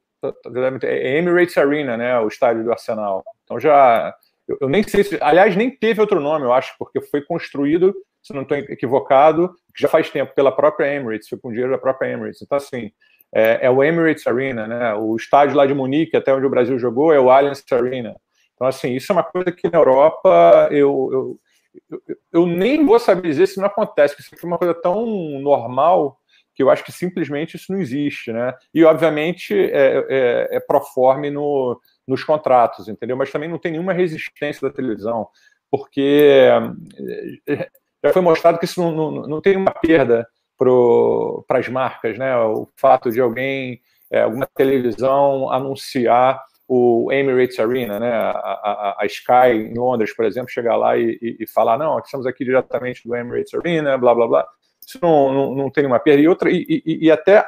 é 0.83 1.17
Emirates 1.17 1.57
Arena, 1.57 1.97
né, 1.97 2.17
o 2.19 2.27
estádio 2.27 2.63
do 2.63 2.71
Arsenal. 2.71 3.23
Então 3.43 3.59
já, 3.59 4.15
eu, 4.47 4.57
eu, 4.61 4.69
nem 4.69 4.81
sei 4.83 5.03
se, 5.03 5.17
aliás, 5.21 5.55
nem 5.55 5.69
teve 5.69 5.99
outro 5.99 6.21
nome, 6.21 6.45
eu 6.45 6.53
acho, 6.53 6.73
porque 6.79 7.01
foi 7.01 7.21
construído, 7.21 7.93
se 8.23 8.33
não 8.33 8.43
estou 8.43 8.57
equivocado, 8.57 9.53
já 9.77 9.87
faz 9.87 10.09
tempo 10.09 10.33
pela 10.33 10.51
própria 10.51 10.93
Emirates, 10.93 11.27
foi 11.27 11.37
com 11.37 11.49
dinheiro 11.49 11.71
da 11.71 11.77
própria 11.77 12.09
Emirates. 12.09 12.41
Então 12.41 12.57
assim, 12.57 12.91
é, 13.33 13.65
é, 13.65 13.69
o 13.69 13.83
Emirates 13.83 14.25
Arena, 14.25 14.67
né, 14.67 14.93
o 14.93 15.15
estádio 15.15 15.55
lá 15.55 15.65
de 15.65 15.73
Munique, 15.73 16.15
até 16.15 16.33
onde 16.33 16.45
o 16.45 16.49
Brasil 16.49 16.79
jogou, 16.79 17.13
é 17.13 17.19
o 17.19 17.29
Allianz 17.29 17.63
Arena. 17.71 18.15
Então 18.55 18.67
assim, 18.67 18.95
isso 18.95 19.11
é 19.11 19.13
uma 19.13 19.23
coisa 19.23 19.51
que 19.51 19.69
na 19.69 19.77
Europa 19.77 20.69
eu, 20.71 21.09
eu 21.11 21.39
eu, 21.89 22.01
eu 22.31 22.45
nem 22.45 22.85
vou 22.85 22.99
saber 22.99 23.27
dizer 23.27 23.47
se 23.47 23.57
não 23.57 23.65
acontece, 23.65 24.15
porque 24.15 24.35
isso 24.35 24.45
é 24.45 24.47
uma 24.47 24.57
coisa 24.57 24.73
tão 24.73 25.05
normal 25.39 26.19
que 26.55 26.61
eu 26.61 26.69
acho 26.69 26.83
que 26.83 26.91
simplesmente 26.91 27.55
isso 27.55 27.71
não 27.71 27.79
existe, 27.79 28.31
né? 28.31 28.53
E, 28.73 28.83
obviamente, 28.83 29.53
é, 29.55 30.05
é, 30.07 30.57
é 30.57 30.59
proforme 30.59 31.31
no, 31.31 31.79
nos 32.07 32.23
contratos, 32.23 32.87
entendeu? 32.87 33.17
Mas 33.17 33.31
também 33.31 33.49
não 33.49 33.57
tem 33.57 33.71
nenhuma 33.71 33.93
resistência 33.93 34.67
da 34.67 34.73
televisão, 34.73 35.27
porque 35.71 36.47
é, 37.47 37.69
já 38.03 38.11
foi 38.11 38.21
mostrado 38.21 38.59
que 38.59 38.65
isso 38.65 38.81
não, 38.81 38.91
não, 38.91 39.11
não 39.27 39.41
tem 39.41 39.55
uma 39.55 39.71
perda 39.71 40.27
para 41.47 41.59
as 41.59 41.67
marcas, 41.67 42.17
né? 42.17 42.35
O 42.37 42.67
fato 42.75 43.09
de 43.11 43.19
alguém, 43.19 43.81
é, 44.11 44.21
alguma 44.21 44.47
televisão 44.55 45.51
anunciar 45.51 46.41
o 46.67 47.11
Emirates 47.11 47.59
Arena, 47.59 47.99
né? 47.99 48.11
A, 48.11 48.31
a, 48.31 48.97
a, 49.01 49.05
Sky 49.05 49.69
em 49.71 49.77
Londres, 49.77 50.15
por 50.15 50.25
exemplo, 50.25 50.49
chegar 50.49 50.75
lá 50.75 50.97
e, 50.97 51.17
e, 51.21 51.37
e 51.41 51.47
falar, 51.47 51.77
não, 51.77 51.99
estamos 51.99 52.25
aqui 52.25 52.43
diretamente 52.43 53.07
do 53.07 53.15
Emirates 53.15 53.53
Arena, 53.53 53.97
blá 53.97 54.13
blá 54.13 54.27
blá. 54.27 54.47
Isso 54.85 54.99
não, 55.01 55.33
não, 55.33 55.55
não 55.55 55.69
tem 55.69 55.83
nenhuma 55.83 55.99
perda. 55.99 56.21
E, 56.21 56.27
outra, 56.27 56.49
e, 56.51 56.83
e 56.85 57.11
até 57.11 57.45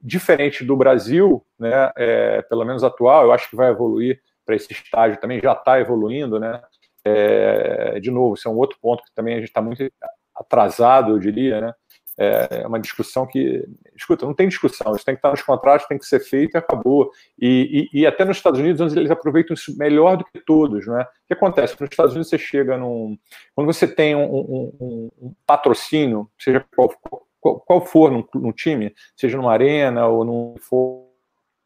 diferente 0.00 0.64
do 0.64 0.76
Brasil, 0.76 1.44
né, 1.58 1.92
é, 1.96 2.42
pelo 2.42 2.64
menos 2.64 2.82
atual, 2.82 3.24
eu 3.24 3.32
acho 3.32 3.48
que 3.48 3.56
vai 3.56 3.70
evoluir 3.70 4.20
para 4.44 4.56
esse 4.56 4.72
estágio 4.72 5.20
também, 5.20 5.40
já 5.40 5.52
está 5.52 5.78
evoluindo, 5.78 6.40
né? 6.40 6.60
É, 7.04 7.98
de 8.00 8.10
novo, 8.10 8.34
isso 8.34 8.48
é 8.48 8.50
um 8.50 8.56
outro 8.56 8.78
ponto 8.80 9.02
que 9.02 9.14
também 9.14 9.34
a 9.34 9.38
gente 9.38 9.48
está 9.48 9.60
muito 9.60 9.90
atrasado, 10.34 11.12
eu 11.12 11.18
diria, 11.18 11.60
né? 11.60 11.74
é, 12.18 12.62
é 12.62 12.66
uma 12.66 12.80
discussão 12.80 13.26
que. 13.26 13.66
Escuta, 13.94 14.26
não 14.26 14.34
tem 14.34 14.48
discussão, 14.48 14.94
isso 14.94 15.04
tem 15.04 15.14
que 15.14 15.18
estar 15.18 15.30
nos 15.30 15.42
contratos, 15.42 15.86
tem 15.86 15.98
que 15.98 16.06
ser 16.06 16.20
feito 16.20 16.54
e 16.54 16.58
acabou. 16.58 17.10
E, 17.38 17.88
e, 17.92 18.00
e 18.00 18.06
até 18.06 18.24
nos 18.24 18.36
Estados 18.36 18.60
Unidos, 18.60 18.94
eles 18.94 19.10
aproveitam 19.10 19.54
isso 19.54 19.76
melhor 19.76 20.16
do 20.16 20.24
que 20.24 20.40
todos. 20.40 20.86
Né? 20.86 21.02
O 21.02 21.26
que 21.28 21.34
acontece? 21.34 21.76
Nos 21.80 21.90
Estados 21.90 22.12
Unidos, 22.12 22.28
você 22.28 22.38
chega 22.38 22.76
num. 22.76 23.18
Quando 23.54 23.66
você 23.72 23.86
tem 23.86 24.14
um, 24.14 24.24
um, 24.24 25.10
um 25.20 25.34
patrocínio, 25.46 26.28
seja 26.38 26.64
qual, 26.74 26.92
qual, 27.40 27.60
qual 27.60 27.80
for 27.84 28.10
num, 28.10 28.24
num, 28.34 28.52
time, 28.52 28.94
seja 29.16 29.36
numa 29.36 29.52
arena 29.52 30.06
ou 30.06 30.24
num. 30.24 30.54
For, 30.60 31.06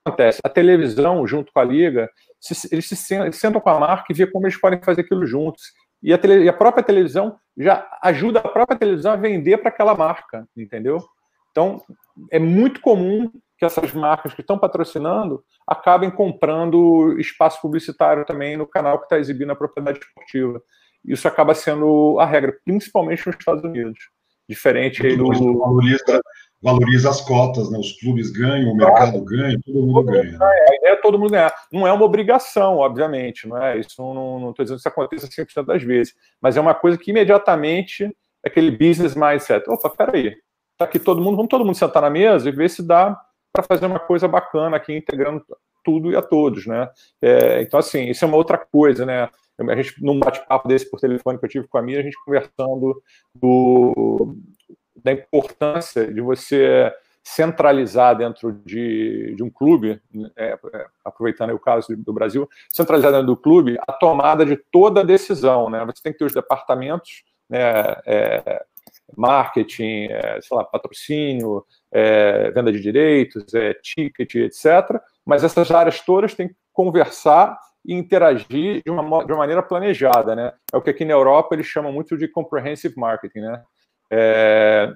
acontece? 0.05 0.41
A 0.45 0.49
televisão, 0.49 1.26
junto 1.26 1.53
com 1.53 1.61
a 1.61 1.64
liga, 1.64 2.11
se, 2.41 2.68
eles 2.72 2.89
se 2.89 2.97
sentam, 2.97 3.61
com 3.61 3.70
a 3.70 3.80
marca 3.80 4.07
e 4.11 4.14
vê 4.14 4.26
como 4.26 4.47
eles 4.47 4.61
podem 4.61 4.80
fazer 4.82 5.03
aquilo 5.03 5.26
juntos. 5.26 5.62
E 6.03 6.12
a, 6.12 6.18
tele, 6.18 6.45
e 6.45 6.49
a 6.49 6.53
própria 6.53 6.84
televisão 6.84 7.37
já 7.57 7.87
ajuda 8.03 8.41
a 8.41 8.49
própria 8.49 8.78
televisão 8.78 9.12
a 9.12 9.16
vender 9.16 9.59
para 9.59 9.70
aquela 9.70 9.95
marca, 9.95 10.47
entendeu? 10.57 11.03
Então, 11.51 11.82
é 12.30 12.39
muito 12.39 12.80
comum 12.80 13.30
que 13.59 13.64
essas 13.64 13.93
marcas 13.93 14.34
que 14.34 14.43
estão 14.43 14.59
patrocinando 14.59 15.43
acabem 15.66 16.11
comprando 16.11 17.18
espaço 17.18 17.61
publicitário 17.61 18.24
também 18.26 18.57
no 18.57 18.66
canal 18.66 18.99
que 18.99 19.05
está 19.05 19.18
exibindo 19.18 19.53
a 19.53 19.57
propriedade 19.57 19.99
esportiva. 19.99 20.61
Isso 21.05 21.26
acaba 21.26 21.55
sendo 21.55 22.18
a 22.20 22.26
regra, 22.26 22.55
principalmente 22.64 23.26
nos 23.26 23.37
Estados 23.37 23.64
Unidos. 23.64 23.99
Diferente 24.49 25.05
aí 25.05 25.16
do. 25.16 25.30
Valoriza, 26.62 27.11
as 27.11 27.20
cotas, 27.20 27.70
né? 27.70 27.78
Os 27.78 27.92
clubes 28.00 28.30
ganham, 28.30 28.72
o 28.72 28.76
mercado 28.76 29.22
ganha, 29.22 29.59
todo 29.64 29.86
mundo 29.86 30.02
ganha. 30.04 30.38
a 30.40 30.76
ideia 30.76 30.92
é 30.92 30.96
todo 30.96 31.18
mundo 31.18 31.30
ganhar. 31.30 31.54
Não 31.70 31.86
é 31.86 31.92
uma 31.92 32.04
obrigação, 32.04 32.78
obviamente, 32.78 33.46
não 33.46 33.62
é? 33.62 33.78
Isso 33.78 34.02
não 34.02 34.50
estou 34.50 34.64
dizendo 34.64 34.76
que 34.76 34.80
isso 34.80 34.88
aconteça 34.88 35.28
100% 35.28 35.64
das 35.66 35.82
vezes, 35.82 36.14
mas 36.40 36.57
é 36.57 36.61
uma 36.61 36.74
coisa 36.74 36.96
que 36.96 37.11
imediatamente 37.11 38.04
é 38.44 38.48
aquele 38.48 38.70
business 38.70 39.14
mindset. 39.14 39.68
Opa, 39.68 39.90
peraí, 39.90 40.34
tá 40.78 40.86
aqui 40.86 40.98
todo 40.98 41.20
mundo, 41.20 41.36
vamos 41.36 41.50
todo 41.50 41.64
mundo 41.64 41.76
sentar 41.76 42.02
na 42.02 42.11
mesa 42.11 42.48
e 42.48 42.52
ver 42.52 42.70
se 42.70 42.82
dá 42.82 43.16
para 43.52 43.62
fazer 43.62 43.86
uma 43.86 43.98
coisa 43.98 44.26
bacana 44.26 44.76
aqui, 44.76 44.96
integrando 44.96 45.44
tudo 45.84 46.11
e 46.11 46.16
a 46.16 46.22
todos, 46.22 46.66
né? 46.66 46.88
É, 47.22 47.62
então, 47.62 47.78
assim, 47.78 48.11
isso 48.11 48.24
é 48.24 48.28
uma 48.28 48.36
outra 48.36 48.59
coisa, 48.59 49.07
né? 49.07 49.28
A 49.59 49.76
gente, 49.76 50.02
num 50.02 50.18
bate-papo 50.18 50.68
desse 50.68 50.90
por 50.90 51.00
telefone 51.00 51.38
que 51.38 51.44
eu 51.44 51.48
tive 51.48 51.68
com 51.68 51.78
a 51.78 51.82
minha, 51.82 52.00
a 52.00 52.02
gente 52.02 52.16
conversando 52.24 53.02
do, 53.34 54.36
da 55.03 55.12
importância 55.12 56.12
de 56.12 56.20
você 56.20 56.92
centralizar 57.22 58.16
dentro 58.16 58.53
de, 58.53 59.34
de 59.34 59.42
um 59.42 59.51
clube, 59.51 60.01
é, 60.36 60.57
é, 60.72 60.86
aproveitando 61.05 61.51
o 61.51 61.59
caso 61.59 61.97
do 61.97 62.12
Brasil, 62.12 62.49
centralizar 62.72 63.11
dentro 63.11 63.26
do 63.26 63.36
clube 63.36 63.76
a 63.86 63.92
tomada 63.92 64.47
de 64.47 64.57
toda 64.57 65.01
a 65.01 65.05
decisão. 65.05 65.68
Né? 65.68 65.84
Você 65.86 66.03
tem 66.03 66.12
que 66.12 66.18
ter 66.18 66.24
os 66.24 66.32
departamentos, 66.32 67.24
né, 67.51 67.61
é, 68.07 68.64
marketing, 69.16 70.07
é, 70.11 70.40
sei 70.40 70.57
lá, 70.57 70.64
patrocínio, 70.64 71.64
é, 71.90 72.53
venda 72.53 72.70
de 72.70 72.80
direitos, 72.80 73.53
é, 73.55 73.74
ticket, 73.74 74.34
etc. 74.36 75.01
Mas 75.24 75.42
essas 75.42 75.70
áreas 75.72 76.01
todas 76.01 76.32
têm 76.32 76.49
que 76.49 76.57
conversar 76.72 77.59
e 77.84 77.92
interagir 77.92 78.82
de 78.84 78.90
uma, 78.90 79.24
de 79.24 79.32
uma 79.32 79.38
maneira 79.38 79.62
planejada. 79.64 80.36
Né? 80.36 80.53
É 80.72 80.76
o 80.76 80.82
que 80.82 80.90
aqui 80.90 81.05
na 81.05 81.12
Europa 81.12 81.57
eles 81.57 81.66
chamam 81.66 81.92
muito 81.92 82.16
de 82.16 82.28
comprehensive 82.28 82.94
marketing. 82.97 83.40
Né? 83.40 83.62
É, 84.11 84.92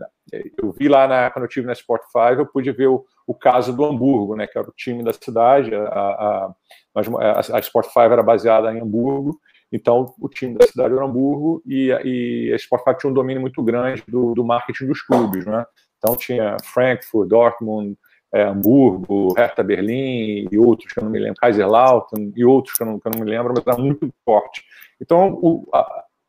eu 0.62 0.72
vi 0.72 0.88
lá 0.88 1.08
na, 1.08 1.30
quando 1.30 1.44
eu 1.44 1.48
estive 1.48 1.66
na 1.66 1.74
5, 1.74 1.98
eu 2.38 2.46
pude 2.46 2.70
ver 2.72 2.88
o, 2.88 3.04
o, 3.26 3.34
caso 3.34 3.74
do 3.74 3.84
Hamburgo, 3.84 4.36
né, 4.36 4.46
que 4.46 4.56
era 4.56 4.68
o 4.68 4.72
time 4.72 5.02
da 5.02 5.12
cidade. 5.12 5.74
A, 5.74 5.80
a, 5.80 6.54
a, 6.94 7.60
Sport 7.60 7.86
5 7.86 8.00
era 8.00 8.22
baseada 8.22 8.72
em 8.72 8.80
Hamburgo, 8.80 9.40
então 9.72 10.14
o 10.20 10.28
time 10.28 10.56
da 10.56 10.66
cidade 10.66 10.94
era 10.94 11.04
Hamburgo 11.04 11.62
e, 11.66 11.88
e 12.04 12.52
a 12.52 12.56
Sport 12.56 12.84
5 12.84 12.98
tinha 12.98 13.10
um 13.10 13.14
domínio 13.14 13.40
muito 13.40 13.62
grande 13.62 14.02
do, 14.06 14.34
do 14.34 14.44
marketing 14.44 14.86
dos 14.86 15.02
clubes. 15.02 15.44
Né? 15.44 15.64
Então 15.98 16.16
tinha 16.16 16.56
Frankfurt, 16.62 17.28
Dortmund, 17.28 17.96
é, 18.32 18.44
Hamburgo, 18.44 19.34
Hertha 19.36 19.62
Berlim 19.62 20.48
e 20.50 20.58
outros 20.58 20.92
que 20.92 21.00
eu 21.00 21.04
não 21.04 21.10
me 21.10 21.18
lembro, 21.18 21.36
Kaiserslautern 21.40 22.32
e 22.36 22.44
outros 22.44 22.76
que 22.76 22.82
eu 22.82 22.86
não, 22.86 23.00
que 23.00 23.08
eu 23.08 23.12
não 23.12 23.20
me 23.20 23.30
lembro, 23.30 23.52
mas 23.56 23.66
era 23.66 23.76
muito 23.76 24.08
forte. 24.24 24.64
Então 25.00 25.34
o, 25.34 25.68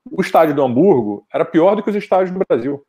o 0.09 0.21
estádio 0.21 0.55
do 0.55 0.63
Hamburgo 0.63 1.25
era 1.33 1.45
pior 1.45 1.75
do 1.75 1.83
que 1.83 1.89
os 1.89 1.95
estádios 1.95 2.31
do 2.31 2.39
Brasil. 2.47 2.83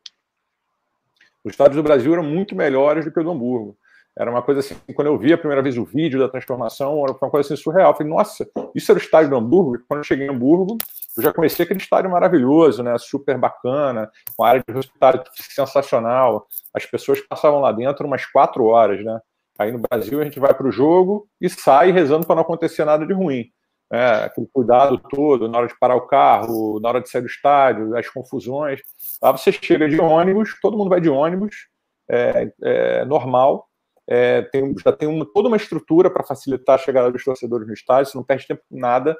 Os 1.45 1.53
estádios 1.53 1.77
do 1.77 1.83
Brasil 1.83 2.13
eram 2.13 2.23
muito 2.23 2.55
melhores 2.55 3.05
do 3.05 3.13
que 3.13 3.21
o 3.21 3.25
do 3.25 3.31
Hamburgo. 3.31 3.77
Era 4.17 4.31
uma 4.31 4.43
coisa 4.43 4.61
assim, 4.61 4.77
quando 4.95 5.09
eu 5.09 5.19
vi 5.19 5.33
a 5.33 5.39
primeira 5.39 5.63
vez 5.63 5.79
o 5.79 5.85
vídeo 5.85 6.21
da 6.21 6.29
transformação, 6.29 7.03
era 7.03 7.13
uma 7.13 7.31
coisa 7.31 7.47
assim 7.47 7.61
surreal. 7.61 7.93
Eu 7.93 7.97
falei, 7.97 8.13
nossa, 8.13 8.47
isso 8.75 8.93
era 8.93 8.99
o 8.99 9.03
estádio 9.03 9.31
do 9.31 9.37
Hamburgo? 9.37 9.83
Quando 9.89 10.01
eu 10.01 10.05
cheguei 10.05 10.27
em 10.27 10.31
Hamburgo, 10.31 10.77
eu 11.17 11.23
já 11.23 11.33
conheci 11.33 11.63
aquele 11.63 11.81
estádio 11.81 12.11
maravilhoso, 12.11 12.83
né? 12.83 12.97
Super 12.99 13.39
bacana, 13.39 14.11
com 14.37 14.45
área 14.45 14.63
de 14.67 14.79
hospital 14.79 15.25
sensacional. 15.35 16.47
As 16.75 16.85
pessoas 16.85 17.21
passavam 17.23 17.61
lá 17.61 17.73
dentro 17.73 18.07
umas 18.07 18.27
quatro 18.27 18.65
horas, 18.67 19.03
né? 19.03 19.19
Aí 19.59 19.73
no 19.73 19.79
Brasil 19.79 20.21
a 20.21 20.25
gente 20.25 20.39
vai 20.39 20.53
para 20.53 20.67
o 20.67 20.73
jogo 20.73 21.27
e 21.41 21.49
sai 21.49 21.91
rezando 21.91 22.27
para 22.27 22.37
não 22.37 22.43
acontecer 22.43 22.85
nada 22.85 23.07
de 23.07 23.13
ruim 23.13 23.51
né, 23.93 24.25
aquele 24.25 24.49
cuidado 24.51 24.97
todo 25.11 25.47
na 25.49 25.59
hora 25.59 25.69
de 25.69 25.79
parar 25.79 25.97
o 25.97 26.07
carro, 26.07 26.81
na 26.81 26.89
hora 26.89 27.01
de 27.03 27.11
sair 27.11 27.21
do 27.21 27.27
estádio, 27.27 27.95
as 27.95 28.09
confusões. 28.09 28.81
Lá 29.23 29.31
você 29.31 29.53
chega 29.53 29.87
de 29.87 30.01
ônibus, 30.01 30.59
todo 30.63 30.79
mundo 30.79 30.89
vai 30.89 30.99
de 30.99 31.11
ônibus, 31.11 31.69
é, 32.11 32.51
é 32.63 33.05
normal, 33.05 33.69
é, 34.09 34.43
tem, 34.43 34.75
já 34.83 34.93
tem 34.93 35.07
uma, 35.07 35.27
toda 35.27 35.49
uma 35.49 35.59
estrutura 35.59 36.11
para 36.11 36.25
facilitar 36.25 36.77
a 36.77 36.83
chegada 36.83 37.13
dos 37.13 37.23
torcedores 37.23 37.67
no 37.67 37.75
estádio, 37.75 38.11
você 38.11 38.17
não 38.17 38.25
perde 38.25 38.47
tempo 38.47 38.63
com 38.67 38.79
nada, 38.79 39.15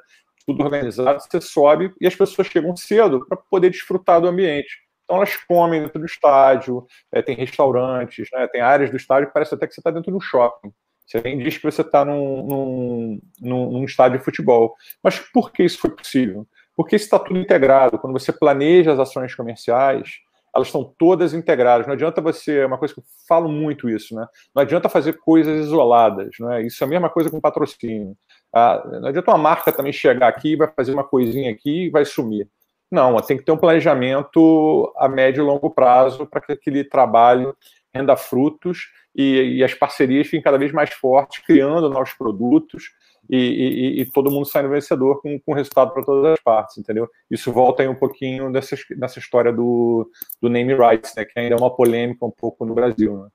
tudo 0.45 0.63
organizado, 0.63 1.21
você 1.21 1.39
sobe 1.39 1.93
e 2.01 2.07
as 2.07 2.15
pessoas 2.15 2.47
chegam 2.47 2.75
cedo 2.75 3.25
para 3.27 3.37
poder 3.37 3.69
desfrutar 3.69 4.19
do 4.19 4.27
ambiente. 4.27 4.81
Então 5.03 5.17
elas 5.17 5.35
comem 5.47 5.81
dentro 5.83 5.99
do 5.99 6.05
estádio, 6.05 6.83
é, 7.11 7.21
tem 7.21 7.35
restaurantes, 7.35 8.27
né, 8.33 8.47
tem 8.47 8.61
áreas 8.61 8.89
do 8.89 8.97
estádio 8.97 9.27
que 9.27 9.33
parece 9.33 9.53
até 9.53 9.67
que 9.67 9.73
você 9.73 9.79
está 9.79 9.91
dentro 9.91 10.11
de 10.11 10.17
um 10.17 10.21
shopping. 10.21 10.73
Você 11.05 11.21
nem 11.21 11.37
diz 11.37 11.57
que 11.57 11.63
você 11.63 11.81
está 11.81 12.03
num, 12.03 13.19
num, 13.41 13.69
num, 13.71 13.83
estádio 13.83 14.19
de 14.19 14.25
futebol. 14.25 14.75
Mas 15.03 15.19
por 15.19 15.51
que 15.51 15.63
isso 15.63 15.79
foi 15.79 15.89
possível? 15.89 16.47
Porque 16.75 16.95
isso 16.95 17.05
está 17.05 17.19
tudo 17.19 17.39
integrado. 17.39 17.99
Quando 17.99 18.17
você 18.17 18.31
planeja 18.31 18.93
as 18.93 18.99
ações 18.99 19.35
comerciais, 19.35 20.19
elas 20.55 20.67
estão 20.67 20.83
todas 20.97 21.33
integradas. 21.33 21.87
Não 21.87 21.93
adianta 21.93 22.21
você, 22.21 22.59
é 22.59 22.65
uma 22.65 22.77
coisa 22.77 22.93
que 22.93 22.99
eu 22.99 23.03
falo 23.27 23.49
muito 23.49 23.89
isso, 23.89 24.15
né? 24.15 24.25
Não 24.55 24.61
adianta 24.61 24.87
fazer 24.87 25.13
coisas 25.13 25.65
isoladas, 25.65 26.29
não 26.39 26.51
é? 26.51 26.61
Isso 26.61 26.83
é 26.83 26.85
a 26.85 26.89
mesma 26.89 27.09
coisa 27.09 27.29
com 27.29 27.41
patrocínio. 27.41 28.15
Ah, 28.53 28.83
não 29.01 29.07
adianta 29.07 29.31
uma 29.31 29.37
marca 29.37 29.71
também 29.71 29.91
chegar 29.91 30.27
aqui, 30.27 30.55
vai 30.55 30.71
fazer 30.75 30.93
uma 30.93 31.03
coisinha 31.03 31.51
aqui 31.51 31.85
e 31.85 31.89
vai 31.89 32.05
sumir. 32.05 32.47
Não, 32.91 33.15
tem 33.21 33.37
que 33.37 33.43
ter 33.43 33.51
um 33.51 33.57
planejamento 33.57 34.93
a 34.97 35.09
médio 35.09 35.41
e 35.41 35.45
longo 35.45 35.71
prazo 35.71 36.27
para 36.27 36.39
que 36.39 36.51
aquele 36.51 36.83
trabalho 36.83 37.57
renda 37.93 38.15
frutos 38.15 38.89
e, 39.15 39.57
e, 39.57 39.63
as 39.63 39.73
parcerias 39.73 40.25
fiquem 40.25 40.41
cada 40.41 40.57
vez 40.57 40.71
mais 40.71 40.91
fortes, 40.91 41.43
criando 41.45 41.89
novos 41.89 42.13
produtos 42.13 42.85
e, 43.29 43.37
e, 43.37 44.01
e 44.01 44.05
todo 44.05 44.31
mundo 44.31 44.45
saindo 44.45 44.69
vencedor 44.69 45.21
com, 45.21 45.39
com 45.39 45.53
resultado 45.53 45.93
para 45.93 46.03
todas 46.03 46.33
as 46.33 46.39
partes, 46.41 46.77
entendeu? 46.77 47.07
Isso 47.29 47.51
volta 47.51 47.83
aí 47.83 47.87
um 47.87 47.95
pouquinho 47.95 48.51
dessa, 48.51 48.75
dessa 48.97 49.19
história 49.19 49.53
do, 49.53 50.09
do 50.41 50.49
name 50.49 50.73
rights, 50.73 51.13
né, 51.15 51.23
que 51.23 51.39
ainda 51.39 51.55
é 51.55 51.57
uma 51.57 51.75
polêmica 51.75 52.25
um 52.25 52.31
pouco 52.31 52.65
no 52.65 52.73
Brasil, 52.73 53.17
né? 53.17 53.27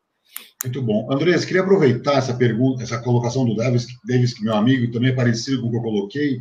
Muito 0.65 0.83
bom. 0.83 1.09
Andrés, 1.11 1.45
queria 1.45 1.63
aproveitar 1.63 2.15
essa 2.15 2.35
pergunta, 2.35 2.83
essa 2.83 2.99
colocação 2.99 3.45
do 3.45 3.55
Davis, 3.55 3.87
Davis, 4.05 4.35
que 4.35 4.43
meu 4.43 4.55
amigo 4.55 4.91
também 4.93 5.11
é 5.11 5.15
parecido 5.15 5.63
com 5.63 5.69
o 5.69 5.71
que 5.71 5.77
eu 5.77 5.83
coloquei, 5.83 6.39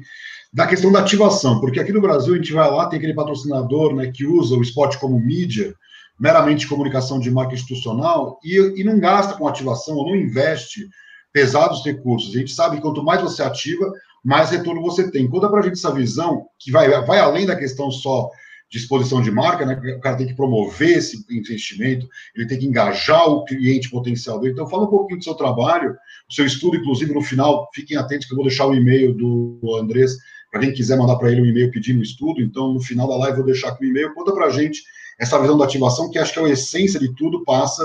da 0.51 0.65
questão 0.65 0.91
da 0.91 0.99
ativação, 0.99 1.59
porque 1.59 1.79
aqui 1.79 1.93
no 1.93 2.01
Brasil 2.01 2.33
a 2.33 2.37
gente 2.37 2.51
vai 2.51 2.69
lá, 2.69 2.87
tem 2.87 2.97
aquele 2.97 3.13
patrocinador 3.13 3.95
né, 3.95 4.11
que 4.11 4.25
usa 4.25 4.55
o 4.55 4.61
esporte 4.61 4.99
como 4.99 5.19
mídia, 5.19 5.75
meramente 6.19 6.67
comunicação 6.67 7.19
de 7.19 7.29
marca 7.29 7.53
institucional 7.53 8.39
e, 8.43 8.81
e 8.81 8.83
não 8.83 8.99
gasta 8.99 9.35
com 9.35 9.47
ativação 9.47 9.95
ou 9.95 10.09
não 10.09 10.15
investe 10.15 10.87
pesados 11.31 11.85
recursos. 11.85 12.35
A 12.35 12.39
gente 12.39 12.51
sabe 12.51 12.77
que 12.77 12.81
quanto 12.81 13.03
mais 13.03 13.21
você 13.21 13.43
ativa, 13.43 13.91
mais 14.23 14.49
retorno 14.49 14.81
você 14.81 15.11
tem. 15.11 15.29
Conta 15.29 15.49
para 15.49 15.59
a 15.59 15.61
gente 15.61 15.73
essa 15.73 15.93
visão 15.93 16.47
que 16.59 16.71
vai, 16.71 16.89
vai 17.05 17.19
além 17.19 17.45
da 17.45 17.55
questão 17.55 17.91
só 17.91 18.29
de 18.69 18.77
exposição 18.77 19.21
de 19.21 19.31
marca, 19.31 19.65
né? 19.65 19.79
O 19.95 20.01
cara 20.01 20.17
tem 20.17 20.27
que 20.27 20.35
promover 20.35 20.97
esse 20.97 21.25
investimento, 21.29 22.07
ele 22.35 22.47
tem 22.47 22.59
que 22.59 22.65
engajar 22.65 23.25
o 23.27 23.45
cliente 23.45 23.89
potencial 23.89 24.39
dele. 24.39 24.53
Então, 24.53 24.67
fala 24.67 24.83
um 24.83 24.89
pouquinho 24.89 25.19
do 25.19 25.23
seu 25.23 25.35
trabalho, 25.35 25.95
o 26.29 26.33
seu 26.33 26.45
estudo, 26.45 26.75
inclusive 26.75 27.13
no 27.13 27.21
final, 27.21 27.69
fiquem 27.73 27.95
atentos 27.95 28.27
que 28.27 28.33
eu 28.33 28.35
vou 28.35 28.45
deixar 28.45 28.65
o 28.65 28.75
e-mail 28.75 29.13
do 29.13 29.59
Andrés 29.79 30.17
para 30.51 30.61
quem 30.61 30.73
quiser 30.73 30.97
mandar 30.97 31.15
para 31.15 31.31
ele 31.31 31.41
um 31.41 31.45
e-mail 31.45 31.71
pedindo 31.71 32.01
estudo. 32.01 32.41
Então, 32.41 32.73
no 32.73 32.81
final 32.81 33.07
da 33.07 33.17
live, 33.17 33.37
eu 33.37 33.43
vou 33.43 33.53
deixar 33.53 33.71
com 33.71 33.83
o 33.83 33.87
e-mail. 33.87 34.13
Conta 34.13 34.33
para 34.33 34.47
a 34.47 34.49
gente 34.49 34.81
essa 35.19 35.39
visão 35.39 35.57
da 35.57 35.65
ativação, 35.65 36.09
que 36.11 36.19
acho 36.19 36.33
que 36.33 36.39
é 36.39 36.43
a 36.43 36.49
essência 36.49 36.99
de 36.99 37.13
tudo, 37.15 37.43
passa 37.43 37.83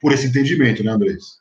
por 0.00 0.12
esse 0.12 0.26
entendimento, 0.26 0.82
né, 0.82 0.92
Andrés? 0.92 1.40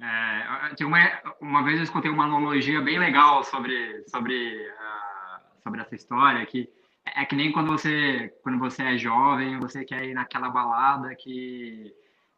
É, 0.00 0.84
uma, 0.84 0.98
uma 1.40 1.62
vez 1.62 1.76
eu 1.76 1.84
escutei 1.84 2.10
uma 2.10 2.24
analogia 2.24 2.80
bem 2.80 2.98
legal 2.98 3.44
sobre, 3.44 4.04
sobre, 4.08 4.56
uh, 4.56 5.62
sobre 5.62 5.80
essa 5.80 5.94
história, 5.94 6.44
que 6.46 6.68
é 7.04 7.24
que 7.24 7.34
nem 7.34 7.52
quando 7.52 7.68
você, 7.68 8.32
quando 8.42 8.58
você 8.58 8.82
é 8.82 8.98
jovem, 8.98 9.58
você 9.58 9.84
quer 9.84 10.04
ir 10.04 10.14
naquela 10.14 10.48
balada 10.48 11.14
que 11.16 11.92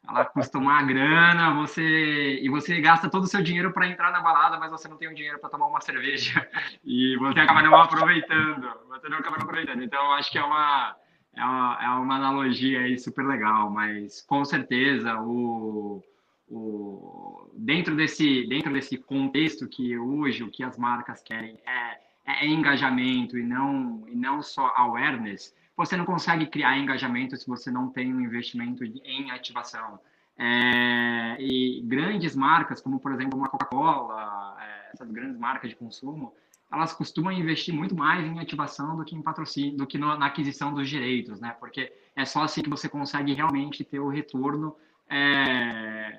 ela 0.07 0.25
custa 0.25 0.59
uma 0.59 0.83
grana, 0.83 1.55
você 1.55 2.41
e 2.43 2.49
você 2.49 2.81
gasta 2.81 3.09
todo 3.09 3.25
o 3.25 3.27
seu 3.27 3.43
dinheiro 3.43 3.73
para 3.73 3.89
entrar 3.89 4.11
na 4.11 4.21
balada, 4.21 4.59
mas 4.59 4.71
você 4.71 4.89
não 4.89 4.97
tem 4.97 5.09
o 5.09 5.15
dinheiro 5.15 5.39
para 5.39 5.51
tomar 5.51 5.67
uma 5.67 5.81
cerveja 5.81 6.47
e 6.85 7.17
você 7.19 7.41
acaba 7.41 7.63
não 7.63 7.75
aproveitando, 7.77 8.69
você 8.89 9.09
não 9.09 9.19
acaba 9.19 9.37
aproveitando. 9.37 9.83
Então 9.83 10.13
acho 10.13 10.31
que 10.31 10.39
é 10.39 10.45
uma 10.45 10.97
é 11.37 11.45
uma, 11.45 11.79
é 11.83 11.89
uma 11.89 12.17
analogia 12.17 12.81
aí 12.81 12.99
super 12.99 13.25
legal, 13.27 13.71
mas 13.71 14.23
com 14.23 14.45
certeza 14.45 15.21
o, 15.21 16.03
o, 16.49 17.51
dentro, 17.55 17.97
desse, 17.97 18.47
dentro 18.47 18.73
desse 18.73 18.97
contexto 18.97 19.69
que 19.69 19.99
hoje 19.99 20.43
o 20.43 20.51
que 20.51 20.63
as 20.63 20.79
marcas 20.79 21.23
querem 21.23 21.59
é, 21.67 22.01
é 22.27 22.47
engajamento 22.47 23.37
e 23.37 23.43
não, 23.43 24.05
e 24.07 24.15
não 24.15 24.43
só 24.43 24.73
awareness, 24.77 25.55
você 25.77 25.97
não 25.97 26.05
consegue 26.05 26.47
criar 26.47 26.79
engajamento 26.79 27.37
se 27.37 27.47
você 27.47 27.71
não 27.71 27.89
tem 27.91 28.15
um 28.15 28.21
investimento 28.21 28.85
em 28.85 29.31
ativação. 29.31 29.99
É, 30.37 31.37
e 31.39 31.81
grandes 31.85 32.35
marcas, 32.35 32.81
como 32.81 32.99
por 32.99 33.13
exemplo 33.13 33.39
uma 33.39 33.49
Coca-Cola, 33.49 34.57
é, 34.61 34.91
essas 34.93 35.11
grandes 35.11 35.39
marcas 35.39 35.71
de 35.71 35.77
consumo, 35.77 36.33
elas 36.73 36.93
costumam 36.93 37.33
investir 37.33 37.75
muito 37.75 37.95
mais 37.95 38.25
em 38.27 38.39
ativação 38.41 38.97
do 38.97 39.05
que 39.05 39.15
em 39.15 39.23
patrocínio, 39.23 39.77
do 39.77 39.87
que 39.87 39.97
no, 39.97 40.17
na 40.19 40.27
aquisição 40.27 40.75
dos 40.75 40.89
direitos, 40.89 41.41
né? 41.41 41.55
Porque 41.61 41.93
é 42.17 42.25
só 42.25 42.43
assim 42.43 42.63
que 42.63 42.71
você 42.71 42.89
consegue 42.89 43.33
realmente 43.33 43.85
ter 43.85 44.01
o 44.01 44.09
retorno 44.09 44.77
é, 45.09 46.19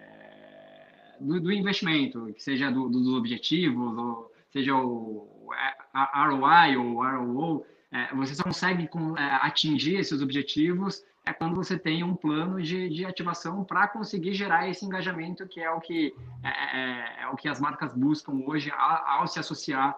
do, 1.20 1.40
do, 1.42 1.52
investimento, 1.52 2.34
que 2.34 2.42
seja 2.42 2.72
do, 2.72 2.88
dos 2.90 3.08
objetivos, 3.10 3.98
ou 3.98 4.32
seja 4.50 4.76
o 4.76 5.50
ROI 5.94 6.78
ou 6.78 7.04
ROO, 7.04 7.66
é, 7.92 8.14
você 8.16 8.36
só 8.36 8.44
consegue 8.44 8.88
com, 8.88 9.18
é, 9.18 9.40
atingir 9.42 9.96
esses 9.96 10.22
objetivos 10.22 11.04
é 11.26 11.34
quando 11.34 11.56
você 11.56 11.78
tem 11.78 12.04
um 12.04 12.16
plano 12.16 12.62
de, 12.62 12.88
de 12.90 13.04
ativação 13.04 13.64
para 13.64 13.88
conseguir 13.88 14.34
gerar 14.36 14.70
esse 14.70 14.86
engajamento 14.86 15.48
que 15.48 15.60
é 15.60 15.72
o 15.72 15.80
que 15.80 16.14
é, 16.44 16.50
é, 16.50 17.24
é 17.24 17.28
o 17.30 17.36
que 17.36 17.50
as 17.50 17.60
marcas 17.60 17.92
buscam 17.94 18.44
hoje 18.46 18.72
ao, 18.72 19.22
ao 19.22 19.28
se 19.28 19.40
associar 19.40 19.98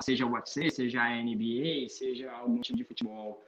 seja 0.00 0.26
o 0.26 0.32
UFC, 0.32 0.70
seja 0.70 1.02
a 1.02 1.22
NBA, 1.22 1.88
seja 1.88 2.30
algum 2.32 2.60
time 2.60 2.78
de 2.78 2.84
futebol. 2.84 3.42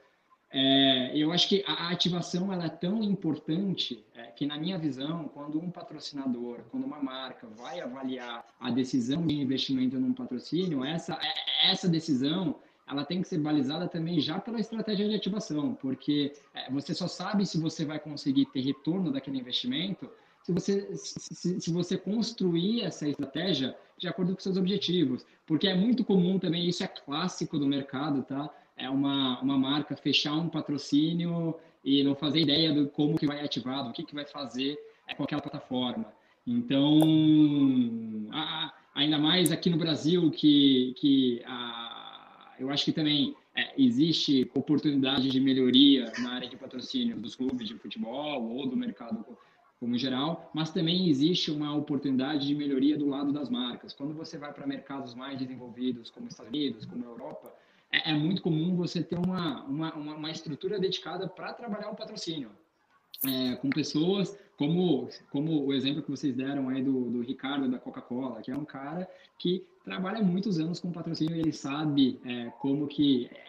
É, 0.51 1.11
eu 1.17 1.31
acho 1.31 1.49
que 1.49 1.63
a 1.67 1.89
ativação 1.89 2.53
ela 2.53 2.65
é 2.65 2.69
tão 2.69 3.03
importante 3.03 4.05
é, 4.15 4.27
que, 4.27 4.45
na 4.45 4.57
minha 4.57 4.77
visão, 4.77 5.27
quando 5.27 5.59
um 5.59 5.69
patrocinador, 5.69 6.61
quando 6.71 6.85
uma 6.85 7.01
marca 7.01 7.47
vai 7.47 7.81
avaliar 7.81 8.45
a 8.59 8.71
decisão 8.71 9.25
de 9.25 9.35
investimento 9.35 9.99
num 9.99 10.13
patrocínio, 10.13 10.83
essa, 10.83 11.13
é, 11.21 11.71
essa 11.71 11.89
decisão 11.89 12.55
ela 12.87 13.03
tem 13.03 13.21
que 13.21 13.27
ser 13.27 13.39
balizada 13.39 13.87
também 13.87 14.19
já 14.19 14.39
pela 14.39 14.59
estratégia 14.59 15.09
de 15.09 15.15
ativação, 15.15 15.73
porque 15.73 16.33
é, 16.53 16.71
você 16.71 16.93
só 16.93 17.07
sabe 17.07 17.45
se 17.45 17.59
você 17.59 17.83
vai 17.83 17.99
conseguir 17.99 18.45
ter 18.45 18.61
retorno 18.61 19.11
daquele 19.11 19.39
investimento 19.39 20.09
se 20.45 20.51
você, 20.51 20.95
se, 20.95 21.59
se 21.59 21.71
você 21.71 21.97
construir 21.97 22.83
essa 22.83 23.09
estratégia 23.09 23.75
de 23.97 24.07
acordo 24.07 24.35
com 24.35 24.39
seus 24.39 24.57
objetivos. 24.57 25.25
Porque 25.43 25.67
é 25.67 25.73
muito 25.73 26.05
comum 26.05 26.37
também, 26.37 26.67
isso 26.67 26.83
é 26.83 26.87
clássico 26.87 27.57
do 27.57 27.65
mercado, 27.65 28.21
tá? 28.21 28.53
É 28.77 28.87
uma, 28.87 29.41
uma 29.41 29.57
marca 29.57 29.95
fechar 29.95 30.33
um 30.33 30.47
patrocínio 30.47 31.55
e 31.83 32.03
não 32.03 32.13
fazer 32.13 32.41
ideia 32.41 32.71
do 32.71 32.87
como 32.89 33.17
que 33.17 33.25
vai 33.25 33.43
ativar, 33.43 33.85
do 33.85 33.91
que, 33.91 34.03
que 34.03 34.13
vai 34.13 34.25
fazer 34.25 34.77
com 35.17 35.23
aquela 35.23 35.41
plataforma. 35.41 36.13
Então, 36.45 36.99
a, 38.31 38.71
ainda 38.93 39.17
mais 39.17 39.51
aqui 39.51 39.71
no 39.71 39.77
Brasil, 39.77 40.29
que, 40.29 40.93
que 40.97 41.41
a, 41.47 42.53
eu 42.59 42.69
acho 42.69 42.85
que 42.85 42.91
também 42.91 43.35
é, 43.55 43.73
existe 43.81 44.47
oportunidade 44.53 45.27
de 45.27 45.39
melhoria 45.39 46.11
na 46.19 46.33
área 46.33 46.47
de 46.47 46.55
patrocínio 46.55 47.17
dos 47.17 47.35
clubes 47.35 47.67
de 47.67 47.73
futebol 47.79 48.47
ou 48.47 48.67
do 48.67 48.77
mercado 48.77 49.25
como 49.79 49.97
geral, 49.97 50.49
mas 50.53 50.71
também 50.71 51.09
existe 51.09 51.51
uma 51.51 51.75
oportunidade 51.75 52.47
de 52.47 52.55
melhoria 52.55 52.97
do 52.97 53.07
lado 53.07 53.31
das 53.31 53.49
marcas. 53.49 53.93
Quando 53.93 54.13
você 54.13 54.37
vai 54.37 54.53
para 54.53 54.65
mercados 54.65 55.13
mais 55.13 55.37
desenvolvidos, 55.37 56.09
como 56.09 56.27
Estados 56.27 56.51
Unidos, 56.51 56.85
como 56.85 57.03
Europa, 57.03 57.53
é, 57.91 58.11
é 58.11 58.13
muito 58.13 58.41
comum 58.41 58.75
você 58.75 59.03
ter 59.03 59.17
uma, 59.17 59.63
uma, 59.65 59.93
uma 59.93 60.31
estrutura 60.31 60.79
dedicada 60.79 61.27
para 61.27 61.53
trabalhar 61.53 61.89
o 61.89 61.95
patrocínio. 61.95 62.51
É, 63.25 63.55
com 63.55 63.69
pessoas 63.69 64.37
como, 64.57 65.09
como 65.31 65.65
o 65.65 65.73
exemplo 65.73 66.03
que 66.03 66.11
vocês 66.11 66.35
deram 66.35 66.69
aí 66.69 66.83
do, 66.83 67.09
do 67.09 67.21
Ricardo 67.21 67.69
da 67.69 67.79
Coca-Cola, 67.79 68.41
que 68.41 68.51
é 68.51 68.57
um 68.57 68.65
cara 68.65 69.09
que 69.39 69.65
trabalha 69.83 70.21
muitos 70.21 70.59
anos 70.59 70.79
com 70.79 70.91
patrocínio 70.91 71.35
e 71.35 71.39
ele 71.39 71.53
sabe 71.53 72.19
é, 72.25 72.49
como 72.59 72.87
que 72.87 73.29
é, 73.31 73.45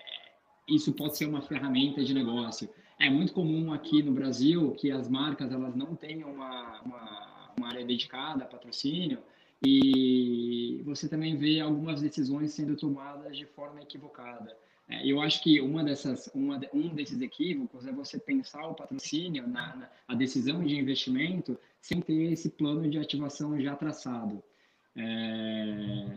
isso 0.68 0.92
pode 0.92 1.16
ser 1.16 1.26
uma 1.26 1.42
ferramenta 1.42 2.04
de 2.04 2.12
negócio. 2.14 2.68
É 2.98 3.10
muito 3.10 3.32
comum 3.32 3.72
aqui 3.72 4.02
no 4.02 4.12
Brasil 4.12 4.72
que 4.72 4.90
as 4.90 5.08
marcas 5.08 5.52
elas 5.52 5.74
não 5.76 5.94
tenham 5.94 6.32
uma, 6.32 6.80
uma, 6.80 7.52
uma 7.56 7.68
área 7.68 7.84
dedicada 7.84 8.44
a 8.44 8.46
patrocínio 8.46 9.18
e 9.64 10.80
você 10.84 11.08
também 11.08 11.36
vê 11.36 11.60
algumas 11.60 12.00
decisões 12.00 12.52
sendo 12.52 12.76
tomadas 12.76 13.36
de 13.36 13.44
forma 13.46 13.82
equivocada. 13.82 14.56
É, 14.88 15.04
eu 15.04 15.20
acho 15.20 15.42
que 15.42 15.60
uma 15.60 15.82
dessas, 15.82 16.30
uma, 16.34 16.60
um 16.72 16.88
desses 16.94 17.20
equívocos 17.20 17.86
é 17.86 17.92
você 17.92 18.18
pensar 18.18 18.66
o 18.66 18.74
patrocínio, 18.74 19.46
na, 19.46 19.76
na, 19.76 19.90
a 20.06 20.14
decisão 20.14 20.62
de 20.62 20.76
investimento, 20.76 21.58
sem 21.80 22.00
ter 22.00 22.32
esse 22.32 22.50
plano 22.50 22.88
de 22.88 22.98
ativação 22.98 23.60
já 23.60 23.74
traçado. 23.74 24.42
É, 24.94 25.02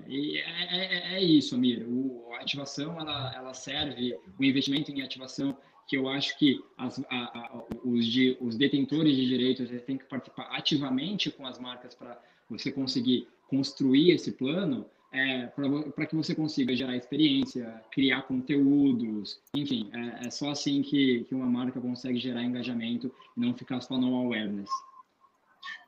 é, 0.07 0.77
é, 0.77 1.15
é, 1.15 1.23
isso, 1.23 1.55
Amir. 1.55 1.86
O, 1.89 2.32
a 2.34 2.41
ativação 2.41 2.99
ela, 2.99 3.34
ela 3.36 3.53
serve, 3.53 4.17
o 4.38 4.43
investimento 4.43 4.91
em 4.91 5.01
ativação 5.01 5.57
que 5.90 5.98
eu 5.98 6.08
acho 6.08 6.38
que 6.38 6.64
as, 6.78 7.00
a, 7.10 7.16
a, 7.16 7.64
os, 7.84 8.06
de, 8.06 8.38
os, 8.40 8.56
detentores 8.56 9.16
de 9.16 9.26
direitos 9.26 9.68
têm 9.88 9.98
que 9.98 10.06
participar 10.06 10.48
ativamente 10.52 11.32
com 11.32 11.48
as 11.48 11.60
marcas 11.60 11.96
para 11.96 12.22
você 12.48 12.72
conseguir 12.72 13.28
construir 13.50 14.12
esse 14.12 14.32
plano, 14.34 14.86
é, 15.12 15.48
para 15.96 16.06
que 16.06 16.16
você 16.16 16.36
consiga 16.36 16.76
gerar 16.76 16.96
experiência, 16.96 17.82
criar 17.92 18.22
conteúdos, 18.22 19.40
enfim, 19.56 19.90
é, 19.92 20.28
é, 20.28 20.30
só 20.30 20.52
assim 20.52 20.84
que, 20.84 21.26
que 21.28 21.34
uma 21.34 21.48
marca 21.48 21.82
consegue 21.82 22.20
gerar 22.20 22.44
engajamento 22.44 23.12
e 23.36 23.42
não 23.42 23.56
ficar 23.56 23.82
só 23.82 23.98
no 23.98 24.16
awareness. 24.16 24.70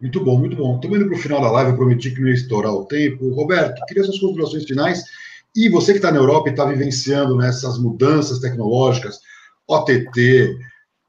Muito 0.02 0.24
bom, 0.24 0.39
muito 0.39 0.56
bom. 0.56 0.76
Estamos 0.78 0.97
indo 0.97 1.08
para 1.10 1.18
o 1.18 1.22
final 1.22 1.41
da 1.41 1.52
live, 1.52 1.72
eu 1.72 1.78
prometi 1.78 2.10
que 2.10 2.20
não 2.20 2.28
ia 2.28 2.34
estourar 2.34 2.74
o 2.74 2.86
tempo. 2.86 3.30
Roberto, 3.36 3.86
queria 3.86 4.04
suas 4.04 4.20
considerações 4.20 4.66
finais. 4.66 5.04
E 5.56 5.70
você 5.70 5.91
que 5.91 5.99
está 5.99 6.12
na 6.12 6.18
Europa 6.18 6.49
e 6.49 6.54
está 6.54 6.66
vivenciando 6.66 7.36
nessas 7.36 7.78
né, 7.78 7.84
mudanças 7.84 8.39
tecnológicas, 8.39 9.20
OTT, 9.68 10.57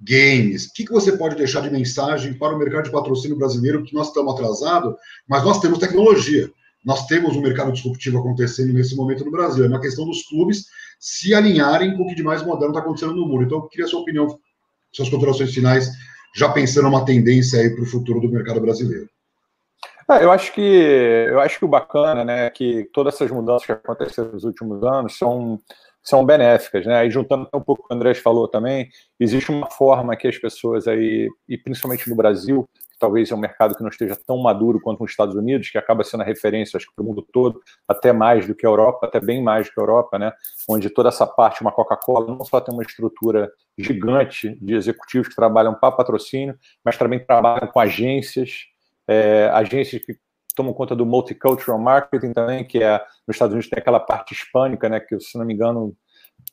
games. 0.00 0.66
O 0.66 0.72
que, 0.74 0.84
que 0.84 0.92
você 0.92 1.16
pode 1.16 1.36
deixar 1.36 1.60
de 1.60 1.70
mensagem 1.70 2.34
para 2.34 2.54
o 2.54 2.58
mercado 2.58 2.84
de 2.84 2.90
patrocínio 2.90 3.36
brasileiro 3.36 3.82
que 3.84 3.94
nós 3.94 4.08
estamos 4.08 4.34
atrasados, 4.34 4.94
mas 5.28 5.44
nós 5.44 5.60
temos 5.60 5.78
tecnologia. 5.78 6.50
Nós 6.84 7.06
temos 7.06 7.36
um 7.36 7.40
mercado 7.40 7.72
disruptivo 7.72 8.18
acontecendo 8.18 8.72
nesse 8.72 8.96
momento 8.96 9.24
no 9.24 9.30
Brasil. 9.30 9.64
É 9.64 9.68
uma 9.68 9.80
questão 9.80 10.04
dos 10.04 10.24
clubes 10.24 10.64
se 10.98 11.32
alinharem 11.34 11.96
com 11.96 12.02
o 12.02 12.06
que 12.06 12.14
de 12.14 12.22
mais 12.22 12.42
moderno 12.42 12.68
está 12.68 12.80
acontecendo 12.80 13.14
no 13.14 13.26
mundo. 13.26 13.44
Então, 13.44 13.58
eu 13.58 13.68
queria 13.68 13.86
a 13.86 13.88
sua 13.88 14.00
opinião, 14.00 14.38
suas 14.92 15.08
considerações 15.08 15.54
finais, 15.54 15.88
já 16.34 16.48
pensando 16.48 16.88
uma 16.88 17.04
tendência 17.04 17.60
aí 17.60 17.70
para 17.70 17.84
o 17.84 17.86
futuro 17.86 18.20
do 18.20 18.28
mercado 18.28 18.60
brasileiro. 18.60 19.08
É, 20.10 20.24
eu 20.24 20.32
acho 20.32 20.52
que 20.52 20.60
eu 20.60 21.40
acho 21.40 21.58
que 21.58 21.64
o 21.64 21.68
bacana, 21.68 22.24
né, 22.24 22.46
é 22.46 22.50
que 22.50 22.88
todas 22.92 23.14
essas 23.14 23.30
mudanças 23.30 23.66
que 23.66 23.72
aconteceram 23.72 24.32
nos 24.32 24.44
últimos 24.44 24.82
anos 24.82 25.16
são 25.16 25.60
são 26.02 26.24
benéficas, 26.24 26.84
né? 26.84 26.96
Aí 26.96 27.10
juntando 27.10 27.48
um 27.54 27.60
pouco 27.60 27.84
o 27.84 27.88
que 27.88 27.94
o 27.94 27.96
Andrés 27.96 28.18
falou 28.18 28.48
também, 28.48 28.88
existe 29.20 29.50
uma 29.50 29.70
forma 29.70 30.16
que 30.16 30.26
as 30.26 30.36
pessoas 30.36 30.88
aí, 30.88 31.28
e 31.48 31.56
principalmente 31.56 32.10
no 32.10 32.16
Brasil, 32.16 32.68
que 32.74 32.98
talvez 32.98 33.30
é 33.30 33.34
um 33.34 33.38
mercado 33.38 33.74
que 33.74 33.82
não 33.82 33.88
esteja 33.88 34.16
tão 34.26 34.36
maduro 34.38 34.80
quanto 34.80 35.00
nos 35.00 35.12
Estados 35.12 35.34
Unidos, 35.34 35.70
que 35.70 35.78
acaba 35.78 36.02
sendo 36.02 36.22
a 36.22 36.26
referência, 36.26 36.76
acho 36.76 36.86
que 36.86 36.94
para 36.94 37.02
o 37.04 37.06
mundo 37.06 37.26
todo, 37.32 37.60
até 37.86 38.12
mais 38.12 38.46
do 38.46 38.54
que 38.54 38.66
a 38.66 38.68
Europa, 38.68 39.06
até 39.06 39.20
bem 39.20 39.42
mais 39.42 39.66
do 39.66 39.72
que 39.72 39.80
a 39.80 39.82
Europa, 39.82 40.18
né? 40.18 40.32
Onde 40.68 40.90
toda 40.90 41.08
essa 41.08 41.26
parte, 41.26 41.60
uma 41.60 41.72
Coca-Cola, 41.72 42.26
não 42.26 42.44
só 42.44 42.60
tem 42.60 42.74
uma 42.74 42.82
estrutura 42.82 43.50
gigante 43.78 44.58
de 44.60 44.74
executivos 44.74 45.28
que 45.28 45.36
trabalham 45.36 45.74
para 45.74 45.92
patrocínio, 45.92 46.58
mas 46.84 46.96
também 46.96 47.24
trabalham 47.24 47.68
com 47.68 47.78
agências, 47.78 48.66
é, 49.06 49.48
agências 49.52 50.04
que 50.04 50.16
tomam 50.54 50.72
conta 50.72 50.94
do 50.94 51.06
multicultural 51.06 51.78
marketing 51.78 52.32
também, 52.32 52.64
que 52.64 52.82
é 52.82 52.98
nos 53.26 53.36
Estados 53.36 53.52
Unidos 53.52 53.70
tem 53.70 53.78
aquela 53.78 54.00
parte 54.00 54.32
hispânica, 54.32 54.88
né, 54.88 55.00
que 55.00 55.18
se 55.20 55.38
não 55.38 55.44
me 55.44 55.54
engano, 55.54 55.94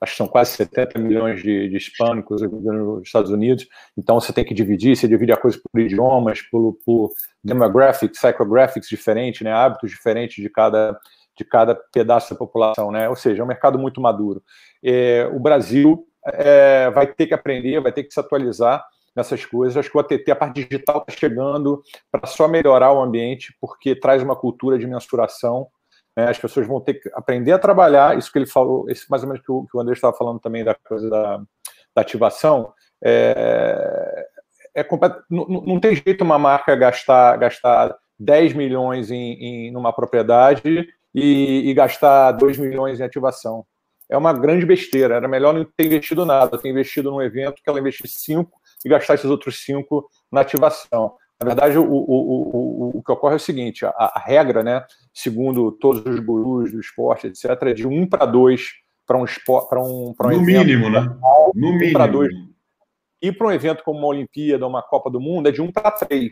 acho 0.02 0.14
que 0.14 0.18
são 0.18 0.28
quase 0.28 0.52
70 0.52 1.00
milhões 1.00 1.42
de, 1.42 1.70
de 1.70 1.78
hispânicos 1.78 2.42
nos 2.42 3.04
Estados 3.04 3.32
Unidos, 3.32 3.68
então 3.98 4.20
você 4.20 4.32
tem 4.32 4.46
que 4.46 4.54
dividir, 4.54 4.96
você 4.96 5.08
divide 5.08 5.32
a 5.32 5.38
coisa 5.38 5.60
por 5.72 5.82
idiomas, 5.82 6.42
por, 6.42 6.78
por 6.86 7.12
demographics, 7.44 8.20
psychographics 8.20 8.90
diferentes, 8.90 9.42
né, 9.42 9.52
hábitos 9.52 9.90
diferentes 9.90 10.42
de 10.42 10.50
cada 10.50 11.00
de 11.40 11.46
cada 11.46 11.74
pedaço 11.74 12.34
da 12.34 12.38
população, 12.38 12.92
né? 12.92 13.08
Ou 13.08 13.16
seja, 13.16 13.42
é 13.42 13.46
um 13.46 13.48
mercado 13.48 13.80
muito 13.80 14.02
maduro. 14.02 14.44
É, 14.84 15.26
o 15.34 15.40
Brasil 15.40 16.06
é, 16.34 16.90
vai 16.90 17.08
ter 17.08 17.28
que 17.28 17.34
aprender, 17.34 17.80
vai 17.80 17.94
ter 17.94 18.04
que 18.04 18.14
se 18.14 18.20
atualizar 18.20 18.86
nessas 19.16 19.46
coisas. 19.46 19.78
Acho 19.78 19.90
que 19.90 19.98
o 19.98 20.00
ATT, 20.00 20.32
a 20.32 20.36
parte 20.36 20.64
digital, 20.64 21.00
está 21.00 21.20
chegando 21.20 21.82
para 22.12 22.28
só 22.28 22.48
melhorar 22.48 22.94
o 22.94 23.02
ambiente, 23.02 23.56
porque 23.60 23.96
traz 23.96 24.24
uma 24.24 24.36
cultura 24.36 24.78
de 24.78 24.88
mensuração. 24.88 25.68
Né? 26.16 26.30
As 26.30 26.38
pessoas 26.38 26.68
vão 26.68 26.82
ter 26.82 26.96
que 26.96 27.10
aprender 27.14 27.52
a 27.52 27.60
trabalhar, 27.60 28.18
isso 28.18 28.32
que 28.32 28.38
ele 28.38 28.46
falou, 28.46 28.90
esse 28.90 29.10
mais 29.10 29.24
ou 29.24 29.30
menos 29.30 29.44
que 29.44 29.52
o, 29.52 29.66
que 29.66 29.78
o 29.78 29.80
André 29.80 29.94
estava 29.94 30.16
falando 30.16 30.40
também 30.40 30.64
da 30.64 30.76
coisa 30.76 31.10
da, 31.10 31.38
da 31.96 32.02
ativação. 32.02 32.74
É, 33.04 34.28
é 34.76 34.88
não, 35.30 35.46
não, 35.48 35.80
tem 35.80 35.96
jeito 35.96 36.24
uma 36.24 36.38
marca 36.38 36.76
gastar, 36.76 37.38
gastar 37.38 37.96
10 38.20 38.54
milhões 38.54 39.12
em, 39.12 39.34
em 39.34 39.72
numa 39.72 39.94
propriedade 39.94 40.88
e, 41.14 41.70
e 41.70 41.74
gastar 41.74 42.34
2 42.34 42.58
milhões 42.58 43.00
em 43.00 43.04
ativação. 43.04 43.66
é 44.10 44.18
uma 44.18 44.34
grande 44.34 44.66
besteira. 44.66 45.16
Era 45.16 45.28
melhor 45.28 45.54
não 45.54 45.64
ter 45.64 45.86
investido 45.86 46.26
nada, 46.26 46.58
ter 46.58 46.70
investido 46.70 47.12
num 47.12 47.22
evento 47.22 47.62
que 47.64 47.70
ela 47.70 47.80
investisse 47.80 48.20
cinco 48.20 48.59
e 48.84 48.90
gastar 48.90 49.16
esses 49.16 49.30
outros 49.30 49.64
cinco 49.64 50.10
na 50.32 50.42
ativação. 50.42 51.14
Na 51.40 51.48
verdade, 51.48 51.78
o, 51.78 51.84
o, 51.84 51.96
o, 51.96 52.98
o 52.98 53.04
que 53.04 53.12
ocorre 53.12 53.34
é 53.34 53.38
o 53.38 53.40
seguinte: 53.40 53.86
a, 53.86 53.90
a, 53.90 54.20
regra, 54.20 54.62
né, 54.62 54.86
segundo 55.14 55.72
todos 55.72 56.06
os 56.06 56.20
gurus 56.20 56.72
do 56.72 56.80
esporte, 56.80 57.28
etc., 57.28 57.50
é 57.64 57.74
de 57.74 57.88
um 57.88 58.08
para 58.08 58.26
dois 58.26 58.72
para 59.08 59.18
um 59.18 59.26
esporte. 59.26 59.74
Um, 59.76 60.10
um 60.10 60.16
no 60.20 60.34
evento, 60.34 60.46
mínimo, 60.46 60.90
né? 60.90 61.02
No 61.56 61.70
um 61.70 61.74
mínimo. 61.74 61.94
Para 61.94 62.08
dois. 62.08 62.32
E 63.22 63.32
para 63.32 63.48
um 63.48 63.52
evento 63.52 63.84
como 63.84 64.00
uma 64.00 64.08
Olimpíada, 64.08 64.68
uma 64.68 64.84
Copa 64.84 65.10
do 65.10 65.20
Mundo, 65.20 65.50
é 65.50 65.52
de 65.52 65.62
um 65.62 65.72
para 65.72 65.92
três. 65.92 66.32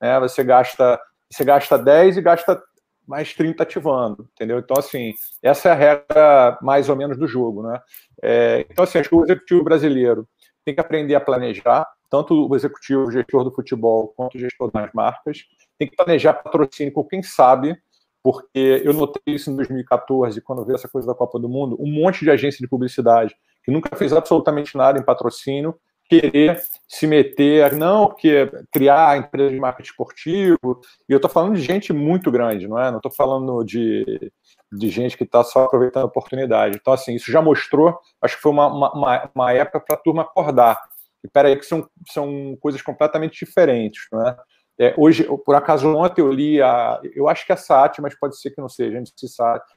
Né? 0.00 0.18
Você 0.20 0.42
gasta 0.42 1.00
você 1.30 1.44
gasta 1.44 1.78
10 1.78 2.16
e 2.16 2.22
gasta 2.22 2.62
mais 3.06 3.34
30 3.34 3.62
ativando, 3.62 4.28
entendeu? 4.34 4.58
Então, 4.58 4.76
assim, 4.78 5.14
essa 5.42 5.68
é 5.68 5.72
a 5.72 5.74
regra 5.74 6.58
mais 6.62 6.88
ou 6.88 6.96
menos 6.96 7.16
do 7.18 7.26
jogo, 7.26 7.62
né? 7.62 7.80
É, 8.22 8.66
então, 8.70 8.84
assim, 8.84 8.98
acho 8.98 9.08
que 9.08 9.14
o 9.14 9.24
executivo 9.24 9.64
brasileiro 9.64 10.28
tem 10.68 10.74
que 10.74 10.80
aprender 10.82 11.14
a 11.14 11.20
planejar, 11.20 11.88
tanto 12.10 12.46
o 12.46 12.54
executivo, 12.54 13.04
o 13.04 13.10
gestor 13.10 13.42
do 13.42 13.50
futebol, 13.50 14.08
quanto 14.08 14.34
o 14.34 14.38
gestor 14.38 14.70
das 14.70 14.92
marcas, 14.92 15.44
tem 15.78 15.88
que 15.88 15.96
planejar 15.96 16.34
patrocínio 16.34 16.92
com 16.92 17.02
quem 17.02 17.22
sabe, 17.22 17.74
porque 18.22 18.82
eu 18.84 18.92
notei 18.92 19.34
isso 19.34 19.50
em 19.50 19.56
2014, 19.56 20.42
quando 20.42 20.66
veio 20.66 20.74
essa 20.74 20.86
coisa 20.86 21.06
da 21.06 21.14
Copa 21.14 21.38
do 21.38 21.48
Mundo, 21.48 21.74
um 21.80 21.90
monte 21.90 22.22
de 22.22 22.30
agência 22.30 22.58
de 22.60 22.68
publicidade 22.68 23.34
que 23.64 23.70
nunca 23.70 23.96
fez 23.96 24.12
absolutamente 24.12 24.76
nada 24.76 24.98
em 24.98 25.02
patrocínio, 25.02 25.74
querer 26.04 26.60
se 26.86 27.06
meter, 27.06 27.72
não, 27.72 28.08
porque 28.08 28.50
criar 28.70 29.16
empresa 29.16 29.50
de 29.50 29.60
marketing 29.60 29.88
esportivo, 29.88 30.80
e 31.08 31.12
eu 31.12 31.16
estou 31.16 31.30
falando 31.30 31.54
de 31.54 31.62
gente 31.62 31.94
muito 31.94 32.30
grande, 32.30 32.68
não 32.68 32.78
é? 32.78 32.90
Não 32.90 32.98
estou 32.98 33.12
falando 33.12 33.64
de, 33.64 34.30
de 34.70 34.88
gente 34.90 35.16
que 35.16 35.24
está 35.24 35.42
só 35.42 35.64
aproveitando 35.64 36.04
a 36.04 36.06
oportunidade. 36.06 36.78
Então, 36.80 36.92
assim, 36.92 37.14
isso 37.14 37.30
já 37.30 37.40
mostrou, 37.40 37.98
acho 38.20 38.36
que 38.36 38.42
foi 38.42 38.52
uma, 38.52 38.66
uma, 38.66 39.30
uma 39.34 39.52
época 39.52 39.80
para 39.80 39.96
a 39.96 39.98
turma 39.98 40.22
acordar. 40.22 40.80
E 41.24 41.28
peraí, 41.28 41.56
que 41.56 41.66
são, 41.66 41.88
são 42.10 42.56
coisas 42.60 42.80
completamente 42.82 43.44
diferentes, 43.44 44.06
não 44.12 44.26
é? 44.26 44.36
É, 44.80 44.94
hoje, 44.96 45.24
por 45.44 45.56
acaso, 45.56 45.88
ontem 45.96 46.20
eu 46.20 46.30
li 46.30 46.62
a. 46.62 47.00
Eu 47.12 47.28
acho 47.28 47.44
que 47.44 47.50
é 47.50 47.54
a 47.56 47.58
SAT, 47.58 47.98
mas 48.00 48.16
pode 48.16 48.40
ser 48.40 48.52
que 48.52 48.60
não 48.60 48.68
seja, 48.68 49.02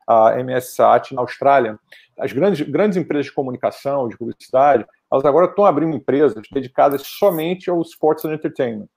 a 0.07 0.39
MS 0.39 0.75
SAT 0.75 1.13
na 1.13 1.21
Austrália. 1.21 1.79
As 2.19 2.31
grandes, 2.31 2.61
grandes 2.69 2.97
empresas 2.99 3.25
de 3.25 3.33
comunicação, 3.33 4.07
de 4.07 4.15
publicidade, 4.15 4.85
elas 5.11 5.25
agora 5.25 5.47
estão 5.47 5.65
abrindo 5.65 5.97
empresas 5.97 6.43
dedicadas 6.53 7.01
somente 7.01 7.67
ao 7.67 7.81
sports 7.81 8.25
and 8.25 8.35
entertainment, 8.35 8.87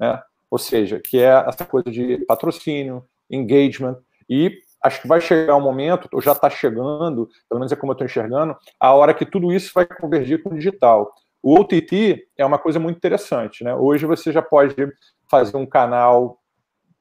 né? 0.00 0.22
Ou 0.50 0.58
seja, 0.58 0.98
que 0.98 1.18
é 1.18 1.44
essa 1.46 1.66
coisa 1.66 1.90
de 1.90 2.24
patrocínio, 2.24 3.04
engagement, 3.30 3.98
e 4.28 4.60
acho 4.84 5.00
que 5.00 5.08
vai 5.08 5.20
chegar 5.20 5.56
um 5.56 5.62
momento, 5.62 6.08
ou 6.12 6.20
já 6.20 6.32
está 6.32 6.50
chegando, 6.50 7.28
pelo 7.48 7.58
menos 7.58 7.72
é 7.72 7.76
como 7.76 7.92
eu 7.92 7.94
estou 7.94 8.04
enxergando, 8.04 8.54
a 8.78 8.92
hora 8.92 9.14
que 9.14 9.24
tudo 9.24 9.50
isso 9.50 9.72
vai 9.74 9.86
convergir 9.86 10.42
com 10.42 10.50
o 10.50 10.54
digital. 10.54 11.12
O 11.42 11.58
OTT 11.58 12.28
é 12.36 12.44
uma 12.44 12.58
coisa 12.58 12.78
muito 12.78 12.98
interessante, 12.98 13.64
né? 13.64 13.74
Hoje 13.74 14.06
você 14.06 14.30
já 14.30 14.42
pode 14.42 14.76
fazer 15.30 15.56
um 15.56 15.66
canal 15.66 16.38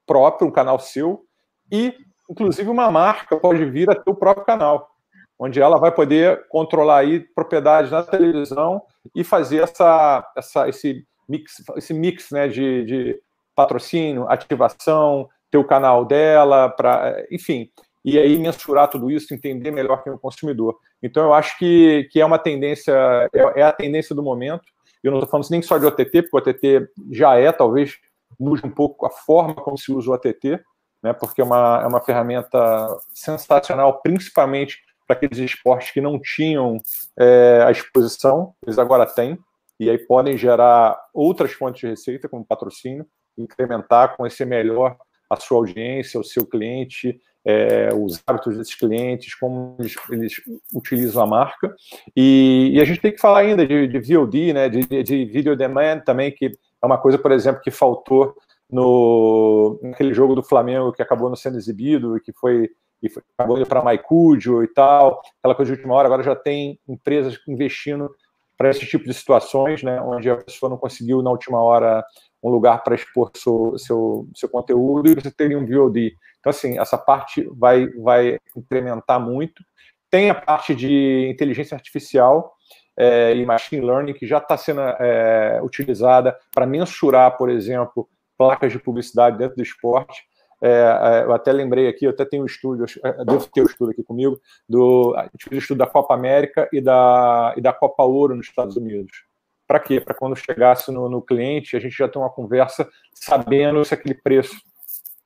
próprio, 0.07 0.47
um 0.47 0.51
canal 0.51 0.79
seu, 0.79 1.25
e 1.69 1.93
inclusive 2.29 2.69
uma 2.69 2.89
marca 2.89 3.37
pode 3.37 3.65
vir 3.65 3.89
a 3.89 3.95
ter 3.95 4.09
o 4.09 4.15
próprio 4.15 4.45
canal 4.45 4.93
onde 5.37 5.59
ela 5.59 5.77
vai 5.77 5.91
poder 5.91 6.47
controlar 6.47 6.99
aí 6.99 7.19
propriedades 7.19 7.91
na 7.91 8.01
televisão 8.01 8.81
e 9.13 9.23
fazer 9.23 9.63
essa, 9.63 10.31
essa, 10.37 10.69
esse 10.69 11.05
mix, 11.27 11.61
esse 11.75 11.93
mix 11.93 12.31
né, 12.31 12.47
de, 12.47 12.85
de 12.85 13.21
patrocínio, 13.55 14.29
ativação, 14.29 15.27
ter 15.53 15.59
o 15.59 15.63
canal 15.63 16.03
dela, 16.03 16.67
para, 16.67 17.27
enfim, 17.29 17.69
e 18.03 18.17
aí 18.17 18.39
mensurar 18.39 18.89
tudo 18.89 19.11
isso, 19.11 19.31
entender 19.31 19.69
melhor 19.69 20.03
quem 20.03 20.11
é 20.11 20.15
o 20.15 20.19
consumidor. 20.19 20.79
Então, 21.01 21.23
eu 21.25 21.31
acho 21.31 21.59
que, 21.59 22.09
que 22.11 22.19
é 22.19 22.25
uma 22.25 22.39
tendência, 22.39 22.91
é, 23.31 23.59
é 23.59 23.61
a 23.61 23.71
tendência 23.71 24.15
do 24.15 24.23
momento. 24.23 24.63
Eu 25.03 25.11
não 25.11 25.19
estou 25.19 25.29
falando 25.29 25.47
nem 25.51 25.61
só 25.61 25.77
de 25.77 25.85
OTT, 25.85 26.23
porque 26.23 26.49
o 26.49 26.51
OTT 26.51 26.89
já 27.11 27.35
é, 27.35 27.51
talvez 27.51 27.97
mude 28.39 28.65
um 28.65 28.71
pouco 28.71 29.05
a 29.05 29.11
forma 29.11 29.53
como 29.53 29.77
se 29.77 29.91
usa 29.91 30.09
o 30.09 30.13
OTT, 30.15 30.59
né, 31.03 31.13
porque 31.13 31.39
é 31.39 31.43
uma, 31.43 31.81
é 31.83 31.85
uma 31.85 32.01
ferramenta 32.01 32.87
sensacional, 33.13 34.01
principalmente 34.01 34.79
para 35.05 35.17
aqueles 35.17 35.37
esportes 35.37 35.91
que 35.91 36.01
não 36.01 36.19
tinham 36.19 36.77
é, 37.19 37.63
a 37.63 37.69
exposição, 37.69 38.55
eles 38.65 38.79
agora 38.79 39.05
têm, 39.05 39.37
e 39.79 39.87
aí 39.87 39.99
podem 39.99 40.35
gerar 40.35 40.99
outras 41.13 41.51
fontes 41.51 41.81
de 41.81 41.87
receita, 41.87 42.27
como 42.27 42.43
patrocínio, 42.43 43.05
incrementar, 43.37 44.15
conhecer 44.17 44.45
melhor 44.45 44.97
a 45.29 45.35
sua 45.35 45.57
audiência, 45.57 46.19
o 46.19 46.23
seu 46.23 46.45
cliente, 46.45 47.19
é, 47.45 47.89
os 47.93 48.21
hábitos 48.25 48.57
desses 48.57 48.75
clientes, 48.75 49.35
como 49.35 49.75
eles, 49.79 49.95
eles 50.09 50.41
utilizam 50.73 51.23
a 51.23 51.27
marca. 51.27 51.75
E, 52.15 52.71
e, 52.73 52.81
a 52.81 52.85
gente 52.85 53.01
tem 53.01 53.11
que 53.11 53.19
falar 53.19 53.39
ainda 53.39 53.65
de, 53.65 53.87
de 53.87 53.99
VOD, 53.99 54.53
né, 54.53 54.69
de, 54.69 55.03
de 55.03 55.25
video 55.25 55.55
demand 55.55 55.99
também, 55.99 56.31
que 56.31 56.45
é 56.81 56.85
uma 56.85 56.97
coisa, 56.97 57.17
por 57.17 57.31
exemplo, 57.31 57.61
que 57.61 57.71
faltou 57.71 58.35
no 58.69 59.79
naquele 59.83 60.13
jogo 60.13 60.33
do 60.33 60.41
Flamengo 60.41 60.91
que 60.91 61.01
acabou 61.01 61.29
não 61.29 61.35
sendo 61.35 61.57
exibido 61.57 62.17
e 62.17 62.21
que 62.21 62.33
foi 62.33 62.69
e 63.03 63.11
acabou 63.37 63.57
indo 63.57 63.67
para 63.67 63.83
MyCudio 63.83 64.63
e 64.63 64.67
tal, 64.67 65.21
aquela 65.39 65.53
coisa 65.53 65.73
de 65.73 65.77
última 65.77 65.93
hora, 65.93 66.07
agora 66.07 66.23
já 66.23 66.35
tem 66.37 66.79
empresas 66.87 67.37
investindo 67.45 68.09
para 68.57 68.69
esse 68.69 68.85
tipo 68.85 69.03
de 69.03 69.13
situações, 69.13 69.83
né, 69.83 69.99
onde 70.01 70.29
a 70.29 70.37
pessoa 70.37 70.69
não 70.69 70.77
conseguiu 70.77 71.21
na 71.21 71.29
última 71.29 71.61
hora 71.61 72.03
um 72.43 72.49
lugar 72.49 72.83
para 72.83 72.95
expor 72.95 73.31
seu, 73.35 73.77
seu, 73.77 74.27
seu 74.35 74.49
conteúdo 74.49 75.09
e 75.09 75.15
você 75.15 75.31
teria 75.31 75.57
um 75.57 75.65
VOD. 75.65 76.15
Então, 76.39 76.49
assim, 76.49 76.77
essa 76.77 76.97
parte 76.97 77.47
vai, 77.53 77.87
vai 77.91 78.37
incrementar 78.55 79.19
muito. 79.19 79.63
Tem 80.09 80.29
a 80.29 80.35
parte 80.35 80.75
de 80.75 81.29
inteligência 81.31 81.73
artificial 81.73 82.53
é, 82.97 83.33
e 83.33 83.45
machine 83.45 83.85
learning 83.85 84.13
que 84.13 84.27
já 84.27 84.39
está 84.39 84.57
sendo 84.57 84.81
é, 84.81 85.61
utilizada 85.63 86.37
para 86.53 86.65
mensurar, 86.65 87.37
por 87.37 87.49
exemplo, 87.49 88.09
placas 88.37 88.71
de 88.71 88.79
publicidade 88.79 89.37
dentro 89.37 89.55
do 89.55 89.63
esporte. 89.63 90.21
É, 90.61 90.69
é, 90.69 91.23
eu 91.23 91.33
até 91.33 91.51
lembrei 91.51 91.87
aqui, 91.87 92.05
eu 92.05 92.11
até 92.11 92.25
tenho 92.25 92.43
um 92.43 92.45
estudo, 92.45 92.85
devo 93.25 93.47
ter 93.47 93.61
um 93.61 93.65
estudo 93.65 93.91
aqui 93.91 94.03
comigo, 94.03 94.39
do, 94.67 95.13
a 95.17 95.23
gente 95.23 95.45
fez 95.45 95.55
um 95.55 95.61
estudo 95.61 95.77
da 95.79 95.87
Copa 95.87 96.13
América 96.13 96.69
e 96.71 96.79
da, 96.79 97.53
e 97.57 97.61
da 97.61 97.73
Copa 97.73 98.03
Ouro 98.03 98.35
nos 98.35 98.47
Estados 98.47 98.77
Unidos. 98.77 99.25
Para 99.67 99.79
quê? 99.79 99.99
Para 99.99 100.13
quando 100.13 100.35
chegasse 100.35 100.91
no, 100.91 101.09
no 101.09 101.21
cliente, 101.21 101.75
a 101.75 101.79
gente 101.79 101.95
já 101.97 102.07
ter 102.07 102.19
uma 102.19 102.29
conversa 102.29 102.87
sabendo 103.13 103.83
se 103.83 103.93
aquele 103.93 104.15
preço 104.15 104.55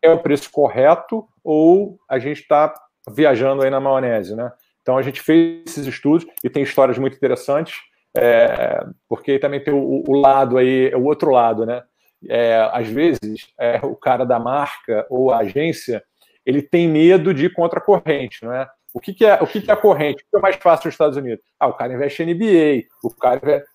é 0.02 0.12
o 0.12 0.20
preço 0.20 0.52
correto 0.52 1.28
ou 1.44 2.00
a 2.08 2.20
gente 2.20 2.42
está 2.42 2.74
viajando 3.10 3.64
aí 3.64 3.70
na 3.70 3.80
maionese, 3.80 4.36
né? 4.36 4.52
Então 4.82 4.98
a 4.98 5.02
gente 5.02 5.22
fez 5.22 5.64
esses 5.66 5.88
estudos 5.88 6.26
e 6.44 6.50
tem 6.50 6.64
histórias 6.64 6.98
muito 6.98 7.18
interessantes, 7.18 7.76
é, 8.16 8.86
porque 9.10 9.40
também 9.40 9.62
tem 9.62 9.74
o, 9.74 10.04
o, 10.08 10.14
lado 10.14 10.58
aí, 10.58 10.94
o 10.94 11.04
outro 11.04 11.32
lado, 11.32 11.66
né? 11.66 11.84
é, 12.28 12.70
às 12.72 12.88
vezes, 12.88 13.54
é, 13.60 13.80
o 13.84 13.96
cara 13.96 14.26
da 14.26 14.40
marca 14.40 15.06
ou 15.10 15.32
a 15.32 15.40
agência, 15.40 16.04
ele 16.46 16.62
tem 16.62 16.88
medo 16.88 17.34
de 17.34 17.46
ir 17.46 17.54
contra 17.54 17.80
a 17.80 17.82
corrente, 17.82 18.44
não 18.44 18.54
é? 18.54 18.68
O 18.94 19.00
que, 19.00 19.14
que 19.14 19.26
é 19.26 19.36
o 19.36 19.46
que, 19.46 19.62
que, 19.62 19.70
é 19.70 19.74
a 19.74 19.78
corrente? 19.78 20.24
O 20.24 20.32
que 20.32 20.38
é 20.38 20.40
mais 20.40 20.56
fácil 20.56 20.88
nos 20.88 20.94
Estados 20.94 21.18
Unidos? 21.18 21.44
Ah, 21.60 21.68
o 21.68 21.74
cara 21.74 21.94
investe 21.94 22.24
em 22.24 22.34
NBA, 22.34 22.88
o 23.04 23.14
cara 23.14 23.38
investe... 23.38 23.68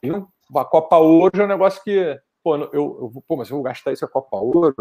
A 0.55 0.64
Copa 0.64 0.96
Ouro 0.96 1.40
é 1.40 1.44
um 1.44 1.48
negócio 1.48 1.82
que, 1.82 2.18
pô, 2.42 2.57
eu, 2.57 2.70
eu, 2.72 3.24
pô, 3.26 3.36
mas 3.36 3.50
eu 3.50 3.57
vou 3.57 3.64
gastar 3.64 3.92
isso 3.92 4.05
a 4.05 4.09
Copa 4.09 4.36
Ouro, 4.36 4.74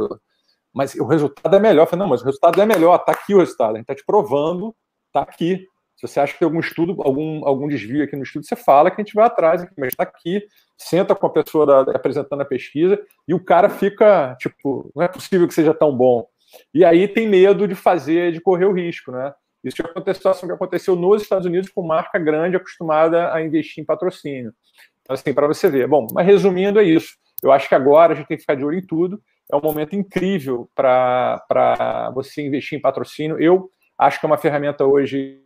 mas 0.74 0.96
o 0.96 1.06
resultado 1.06 1.56
é 1.56 1.60
melhor. 1.60 1.84
Eu 1.84 1.88
falei, 1.88 2.04
não, 2.04 2.10
mas 2.10 2.22
o 2.22 2.26
resultado 2.26 2.62
é 2.62 2.66
melhor, 2.66 2.98
tá 3.00 3.12
aqui 3.12 3.34
o 3.34 3.40
resultado, 3.40 3.76
a 3.76 3.78
gente 3.78 3.88
tá 3.88 3.96
te 3.96 4.06
provando, 4.06 4.76
tá 5.12 5.22
aqui. 5.22 5.66
Se 5.96 6.08
você 6.08 6.20
acha 6.20 6.34
que 6.34 6.40
tem 6.40 6.46
algum 6.48 6.60
estudo, 6.60 6.96
algum, 7.04 7.46
algum 7.46 7.68
desvio 7.68 8.04
aqui 8.04 8.16
no 8.16 8.24
estudo, 8.24 8.46
você 8.46 8.56
fala 8.56 8.90
que 8.90 9.00
a 9.00 9.04
gente 9.04 9.14
vai 9.14 9.26
atrás, 9.26 9.64
mas 9.78 9.90
está 9.90 10.04
aqui, 10.04 10.44
senta 10.76 11.14
com 11.14 11.28
a 11.28 11.30
pessoa 11.30 11.66
da, 11.66 11.92
apresentando 11.96 12.42
a 12.42 12.46
pesquisa 12.46 13.00
e 13.28 13.34
o 13.34 13.44
cara 13.44 13.70
fica, 13.70 14.36
tipo, 14.40 14.90
não 14.96 15.04
é 15.04 15.08
possível 15.08 15.48
que 15.48 15.54
seja 15.54 15.74
tão 15.74 15.96
bom. 15.96 16.26
E 16.74 16.84
aí 16.84 17.08
tem 17.08 17.28
medo 17.28 17.68
de 17.68 17.76
fazer, 17.76 18.32
de 18.32 18.42
correr 18.42 18.66
o 18.66 18.74
risco, 18.74 19.12
né? 19.12 19.34
Isso 19.64 19.78
já 19.78 19.86
aconteceu, 19.86 20.34
que 20.34 20.52
aconteceu 20.52 20.96
nos 20.96 21.22
Estados 21.22 21.46
Unidos 21.46 21.70
com 21.70 21.84
marca 21.84 22.18
grande 22.18 22.56
acostumada 22.56 23.32
a 23.32 23.44
investir 23.44 23.84
em 23.84 23.86
patrocínio. 23.86 24.54
Então, 25.02 25.14
assim, 25.14 25.34
para 25.34 25.48
você 25.48 25.70
ver. 25.70 25.88
Bom, 25.88 26.08
mas 26.14 26.26
resumindo, 26.26 26.80
é 26.80 26.84
isso. 26.84 27.16
Eu 27.44 27.52
acho 27.52 27.68
que 27.68 27.76
agora 27.76 28.14
a 28.14 28.16
gente 28.16 28.28
tem 28.28 28.38
que 28.38 28.42
ficar 28.42 28.56
de 28.56 28.64
olho 28.64 28.78
em 28.78 28.86
tudo. 28.86 29.22
É 29.52 29.56
um 29.56 29.62
momento 29.62 29.96
incrível 29.96 30.70
para 30.76 32.12
você 32.14 32.42
investir 32.42 32.78
em 32.78 32.82
patrocínio. 32.82 33.40
Eu 33.42 33.70
acho 33.98 34.20
que 34.20 34.26
é 34.26 34.30
uma 34.30 34.38
ferramenta 34.38 34.86
hoje 34.86 35.42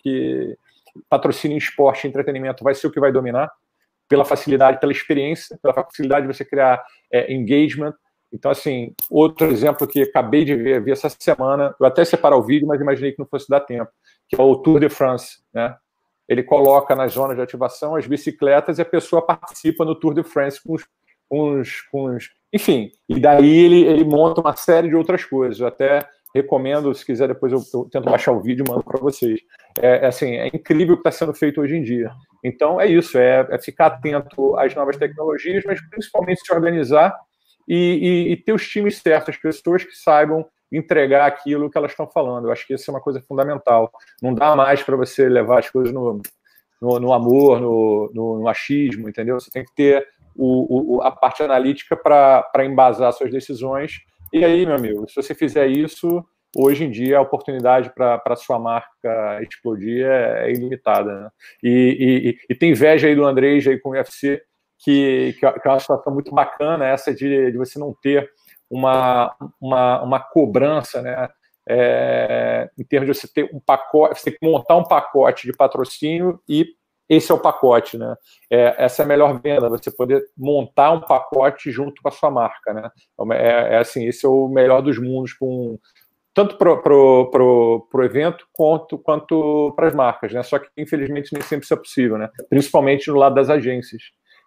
que 0.00 0.56
patrocínio 1.08 1.54
em 1.54 1.58
esporte 1.58 2.06
e 2.06 2.08
entretenimento 2.08 2.64
vai 2.64 2.74
ser 2.74 2.86
o 2.86 2.90
que 2.90 3.00
vai 3.00 3.12
dominar, 3.12 3.50
pela 4.08 4.24
facilidade, 4.24 4.80
pela 4.80 4.92
experiência, 4.92 5.58
pela 5.62 5.74
facilidade 5.74 6.26
de 6.26 6.34
você 6.34 6.44
criar 6.44 6.82
é, 7.12 7.32
engagement. 7.32 7.94
Então, 8.32 8.50
assim, 8.50 8.94
outro 9.08 9.46
exemplo 9.48 9.86
que 9.86 10.02
acabei 10.02 10.44
de 10.44 10.54
ver, 10.56 10.82
vi 10.82 10.92
essa 10.92 11.08
semana, 11.08 11.74
eu 11.78 11.86
até 11.86 12.04
separar 12.04 12.36
o 12.36 12.42
vídeo, 12.42 12.66
mas 12.66 12.80
imaginei 12.80 13.12
que 13.12 13.18
não 13.18 13.26
fosse 13.26 13.48
dar 13.48 13.60
tempo, 13.60 13.90
que 14.28 14.40
é 14.40 14.42
o 14.42 14.56
Tour 14.56 14.80
de 14.80 14.88
France, 14.88 15.38
né? 15.52 15.76
Ele 16.30 16.42
coloca 16.42 16.94
nas 16.94 17.12
zonas 17.12 17.36
de 17.36 17.42
ativação 17.42 17.96
as 17.96 18.06
bicicletas 18.06 18.78
e 18.78 18.82
a 18.82 18.86
pessoa 18.86 19.20
participa 19.20 19.84
no 19.84 19.94
Tour 19.94 20.14
de 20.14 20.22
France 20.22 20.60
com 20.62 20.74
os, 20.74 20.84
com 21.90 22.16
os 22.16 22.30
enfim, 22.52 22.90
e 23.08 23.20
daí 23.20 23.64
ele, 23.64 23.82
ele 23.84 24.04
monta 24.04 24.40
uma 24.40 24.56
série 24.56 24.88
de 24.88 24.96
outras 24.96 25.24
coisas. 25.24 25.60
Eu 25.60 25.68
até 25.68 26.06
recomendo, 26.34 26.92
se 26.94 27.04
quiser, 27.04 27.28
depois 27.28 27.52
eu, 27.52 27.60
eu 27.74 27.88
tento 27.90 28.04
baixar 28.04 28.32
o 28.32 28.40
vídeo 28.40 28.64
e 28.66 28.68
mando 28.68 28.82
para 28.82 28.98
vocês. 28.98 29.40
É, 29.80 30.04
é, 30.04 30.06
assim, 30.06 30.36
é 30.36 30.48
incrível 30.48 30.94
o 30.94 30.96
que 30.96 31.08
está 31.08 31.12
sendo 31.12 31.34
feito 31.34 31.60
hoje 31.60 31.76
em 31.76 31.82
dia. 31.82 32.10
Então, 32.44 32.80
é 32.80 32.86
isso, 32.86 33.18
é, 33.18 33.46
é, 33.50 33.58
ficar 33.58 33.86
atento 33.86 34.56
às 34.56 34.74
novas 34.74 34.96
tecnologias, 34.96 35.62
mas 35.64 35.80
principalmente 35.88 36.44
se 36.44 36.52
organizar 36.52 37.14
e, 37.68 37.76
e, 37.76 38.32
e, 38.32 38.36
ter 38.36 38.52
os 38.52 38.66
times 38.66 38.98
certos, 38.98 39.34
as 39.34 39.40
pessoas 39.40 39.84
que 39.84 39.94
saibam 39.94 40.44
entregar 40.72 41.26
aquilo 41.26 41.70
que 41.70 41.76
elas 41.76 41.90
estão 41.90 42.06
falando. 42.06 42.46
Eu 42.46 42.52
acho 42.52 42.66
que 42.66 42.74
isso 42.74 42.90
é 42.90 42.94
uma 42.94 43.00
coisa 43.00 43.20
fundamental. 43.20 43.90
Não 44.22 44.34
dá 44.34 44.54
mais 44.54 44.82
para 44.82 44.96
você 44.96 45.28
levar 45.28 45.58
as 45.58 45.70
coisas 45.70 45.92
no, 45.92 46.20
no, 46.80 47.00
no 47.00 47.12
amor, 47.12 47.60
no, 47.60 48.10
no, 48.14 48.38
no, 48.40 48.48
achismo, 48.48 49.08
entendeu? 49.08 49.38
Você 49.38 49.50
tem 49.50 49.64
que 49.64 49.74
ter 49.74 50.06
o, 50.36 50.96
o, 50.96 51.02
a 51.02 51.10
parte 51.10 51.42
analítica 51.42 51.96
para 51.96 52.64
embasar 52.64 53.12
suas 53.12 53.30
decisões. 53.30 54.00
E 54.32 54.44
aí, 54.44 54.64
meu 54.64 54.76
amigo, 54.76 55.08
se 55.08 55.16
você 55.16 55.34
fizer 55.34 55.66
isso, 55.66 56.24
hoje 56.56 56.84
em 56.84 56.90
dia 56.90 57.18
a 57.18 57.22
oportunidade 57.22 57.92
para 57.94 58.36
sua 58.36 58.58
marca 58.58 59.42
explodir 59.42 60.06
é, 60.06 60.48
é 60.48 60.52
ilimitada. 60.52 61.20
Né? 61.20 61.30
E, 61.62 62.36
e, 62.48 62.52
e, 62.52 62.54
tem 62.54 62.70
inveja 62.70 63.08
aí 63.08 63.14
do 63.14 63.24
Andrés 63.24 63.66
aí 63.66 63.78
com 63.78 63.90
o 63.90 63.92
UFC, 63.92 64.40
que, 64.82 65.36
que, 65.38 65.44
é 65.44 65.68
uma 65.68 65.78
situação 65.78 66.12
muito 66.12 66.34
bacana, 66.34 66.86
essa 66.86 67.14
de, 67.14 67.50
de 67.50 67.58
você 67.58 67.78
não 67.78 67.94
ter 68.02 68.30
uma, 68.70 69.34
uma, 69.60 70.02
uma 70.02 70.20
cobrança, 70.20 71.02
né? 71.02 71.28
É, 71.68 72.70
em 72.78 72.84
termos 72.84 73.08
de 73.08 73.20
você 73.20 73.28
ter 73.28 73.50
um 73.54 73.60
pacote, 73.60 74.18
você 74.18 74.30
tem 74.30 74.38
que 74.38 74.46
montar 74.46 74.76
um 74.76 74.84
pacote 74.84 75.46
de 75.46 75.52
patrocínio 75.52 76.40
e 76.48 76.66
esse 77.08 77.30
é 77.32 77.34
o 77.34 77.40
pacote, 77.40 77.98
né? 77.98 78.14
É, 78.48 78.76
essa 78.78 79.02
é 79.02 79.04
a 79.04 79.08
melhor 79.08 79.40
venda, 79.40 79.68
você 79.68 79.90
poder 79.90 80.22
montar 80.36 80.92
um 80.92 81.00
pacote 81.00 81.70
junto 81.70 82.00
com 82.00 82.08
a 82.08 82.12
sua 82.12 82.30
marca, 82.30 82.72
né? 82.72 82.88
É, 83.32 83.74
é 83.74 83.78
assim, 83.78 84.06
esse 84.06 84.24
é 84.24 84.28
o 84.28 84.48
melhor 84.48 84.80
dos 84.80 84.96
mundos 84.98 85.32
com 85.32 85.76
tanto 86.32 86.56
para 86.56 86.70
o 86.94 88.02
evento 88.04 88.46
quanto, 88.52 88.96
quanto 88.96 89.72
para 89.74 89.88
as 89.88 89.94
marcas, 89.94 90.32
né? 90.32 90.42
Só 90.44 90.58
que 90.58 90.68
infelizmente 90.76 91.32
nem 91.32 91.42
sempre 91.42 91.64
isso 91.64 91.74
é 91.74 91.76
possível, 91.76 92.16
né? 92.16 92.30
Principalmente 92.48 93.10
no 93.10 93.16
lado 93.16 93.34
das 93.34 93.50
agências 93.50 94.02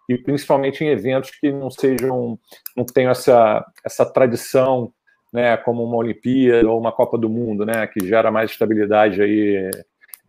e 0.08 0.18
principalmente 0.18 0.84
em 0.84 0.88
eventos 0.88 1.30
que 1.30 1.50
não 1.50 1.70
sejam, 1.70 2.38
não 2.76 2.84
tenham 2.84 3.10
essa, 3.10 3.64
essa 3.84 4.04
tradição, 4.04 4.92
né, 5.32 5.56
como 5.56 5.82
uma 5.82 5.96
Olimpíada 5.96 6.68
ou 6.68 6.78
uma 6.78 6.92
Copa 6.92 7.18
do 7.18 7.28
Mundo, 7.28 7.66
né, 7.66 7.86
que 7.86 8.06
gera 8.06 8.30
mais 8.30 8.50
estabilidade 8.50 9.20
aí 9.20 9.70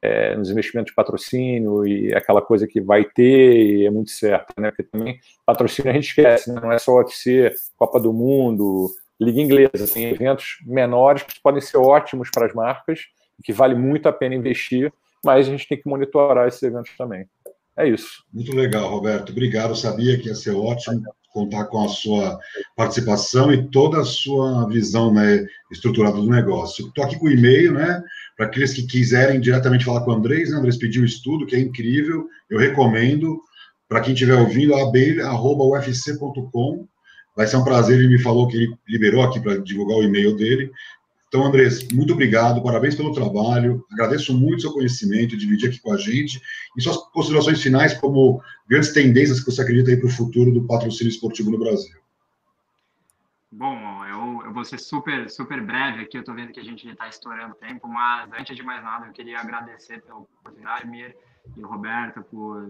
é, 0.02 0.36
nos 0.36 0.50
investimentos 0.50 0.92
de 0.92 0.96
patrocínio 0.96 1.86
e 1.86 2.14
aquela 2.14 2.42
coisa 2.42 2.68
que 2.68 2.82
vai 2.82 3.04
ter 3.06 3.56
e 3.56 3.86
é 3.86 3.92
muito 3.92 4.12
certa, 4.12 4.54
né, 4.60 4.72
porque 4.72 4.84
também 4.84 5.20
patrocínio 5.46 5.92
a 5.92 5.94
gente 5.94 6.10
esquece, 6.10 6.52
né, 6.52 6.60
não 6.62 6.72
é 6.72 6.80
só 6.80 6.96
UFC, 6.96 7.54
Copa 7.78 8.00
do 8.00 8.14
Mundo, 8.14 8.90
Liga 9.20 9.42
Inglesa, 9.42 9.94
tem 9.94 10.10
eventos 10.10 10.58
menores 10.66 11.24
que 11.24 11.42
podem 11.42 11.62
ser 11.62 11.78
ótimos 11.78 12.30
para 12.30 12.48
as 12.48 12.54
marcas, 12.54 13.02
que 13.44 13.54
vale 13.54 13.76
muito 13.76 14.08
a 14.08 14.14
pena 14.14 14.36
investir, 14.36 14.92
mas 15.24 15.48
a 15.48 15.52
gente 15.52 15.68
tem 15.68 15.80
que 15.80 15.88
monitorar 15.88 16.48
esses 16.48 16.62
eventos 16.64 16.92
também. 16.98 17.28
É 17.78 17.90
isso. 17.90 18.24
Muito 18.34 18.56
legal, 18.56 18.90
Roberto. 18.90 19.32
Obrigado. 19.32 19.76
Sabia 19.76 20.18
que 20.18 20.28
ia 20.28 20.36
ser 20.36 20.52
ótimo 20.52 21.04
contar 21.36 21.66
com 21.66 21.84
a 21.84 21.90
sua 21.90 22.40
participação 22.78 23.52
e 23.52 23.70
toda 23.70 24.00
a 24.00 24.06
sua 24.06 24.66
visão 24.70 25.14
né, 25.14 25.46
estruturada 25.70 26.16
do 26.16 26.30
negócio. 26.30 26.88
Estou 26.88 27.04
aqui 27.04 27.20
com 27.20 27.26
o 27.26 27.32
e-mail, 27.32 27.74
né? 27.74 28.02
Para 28.38 28.46
aqueles 28.46 28.74
que 28.74 28.88
quiserem 28.88 29.42
diretamente 29.42 29.84
falar 29.84 30.06
com 30.06 30.12
o 30.12 30.14
Andrés, 30.14 30.50
né? 30.50 30.58
Andrés 30.58 30.78
pediu 30.78 31.02
um 31.02 31.06
estudo, 31.06 31.46
que 31.46 31.58
é 31.58 31.60
incrível, 31.60 32.26
eu 32.50 32.58
recomendo. 32.58 33.38
Para 33.90 34.00
quem 34.00 34.14
estiver 34.14 34.36
ouvindo, 34.36 34.76
abelha.ufc.com. 34.76 36.88
Vai 37.36 37.48
ser 37.48 37.58
um 37.58 37.66
prazer, 37.66 38.00
ele 38.00 38.08
me 38.08 38.18
falou 38.18 38.48
que 38.48 38.56
ele 38.56 38.74
liberou 38.88 39.22
aqui 39.22 39.42
para 39.42 39.58
divulgar 39.58 39.98
o 39.98 40.04
e-mail 40.04 40.38
dele. 40.38 40.72
Então, 41.28 41.46
Andrés, 41.46 41.88
muito 41.92 42.14
obrigado, 42.14 42.64
parabéns 42.64 42.96
pelo 42.96 43.14
trabalho, 43.14 43.86
agradeço 43.92 44.34
muito 44.38 44.62
seu 44.62 44.72
conhecimento, 44.72 45.36
dividir 45.36 45.70
aqui 45.70 45.80
com 45.82 45.92
a 45.92 45.98
gente, 45.98 46.42
e 46.78 46.82
suas 46.82 46.98
considerações 47.12 47.62
finais 47.62 47.94
como 47.94 48.42
grandes 48.70 48.94
tendências 48.94 49.40
que 49.40 49.52
você 49.52 49.62
acredita 49.62 49.90
aí 49.90 49.98
para 49.98 50.08
o 50.08 50.12
futuro 50.12 50.52
do 50.52 50.66
patrocínio 50.66 51.12
esportivo 51.12 51.52
no 51.52 51.60
Brasil. 51.60 51.96
Bom, 53.52 54.06
eu, 54.06 54.46
eu 54.46 54.54
vou 54.54 54.66
ser 54.66 54.80
super, 54.80 55.30
super 55.30 55.62
breve 55.62 56.04
aqui, 56.04 56.18
eu 56.18 56.22
estou 56.22 56.36
vendo 56.36 56.52
que 56.52 56.60
a 56.60 56.64
gente 56.64 56.88
está 56.88 57.08
estourando 57.08 57.56
tempo, 57.56 57.88
mas 57.88 58.30
antes 58.38 58.56
de 58.56 58.64
mais 58.64 58.84
nada, 58.84 59.08
eu 59.08 59.14
queria 59.14 59.40
agradecer 59.40 60.02
pela 60.04 60.20
oportunidade, 60.20 60.88
Mir, 60.88 61.16
e 61.56 61.64
o 61.64 61.68
Roberto 61.68 62.22
por 62.24 62.66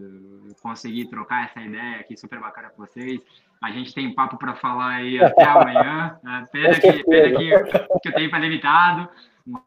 conseguir 0.61 1.07
trocar 1.07 1.45
essa 1.45 1.61
ideia 1.61 1.99
aqui 1.99 2.17
super 2.17 2.39
bacana 2.39 2.69
com 2.69 2.85
vocês. 2.85 3.21
A 3.61 3.71
gente 3.71 3.93
tem 3.93 4.13
papo 4.13 4.37
para 4.37 4.55
falar 4.55 4.95
aí 4.95 5.21
até 5.21 5.43
amanhã. 5.47 6.19
Né? 6.23 6.45
Pena, 6.51 6.79
que, 6.79 7.03
pena 7.03 7.37
que, 7.37 7.99
que 8.01 8.09
o 8.09 8.13
tempo 8.13 8.35
é 8.35 8.39
limitado, 8.39 9.09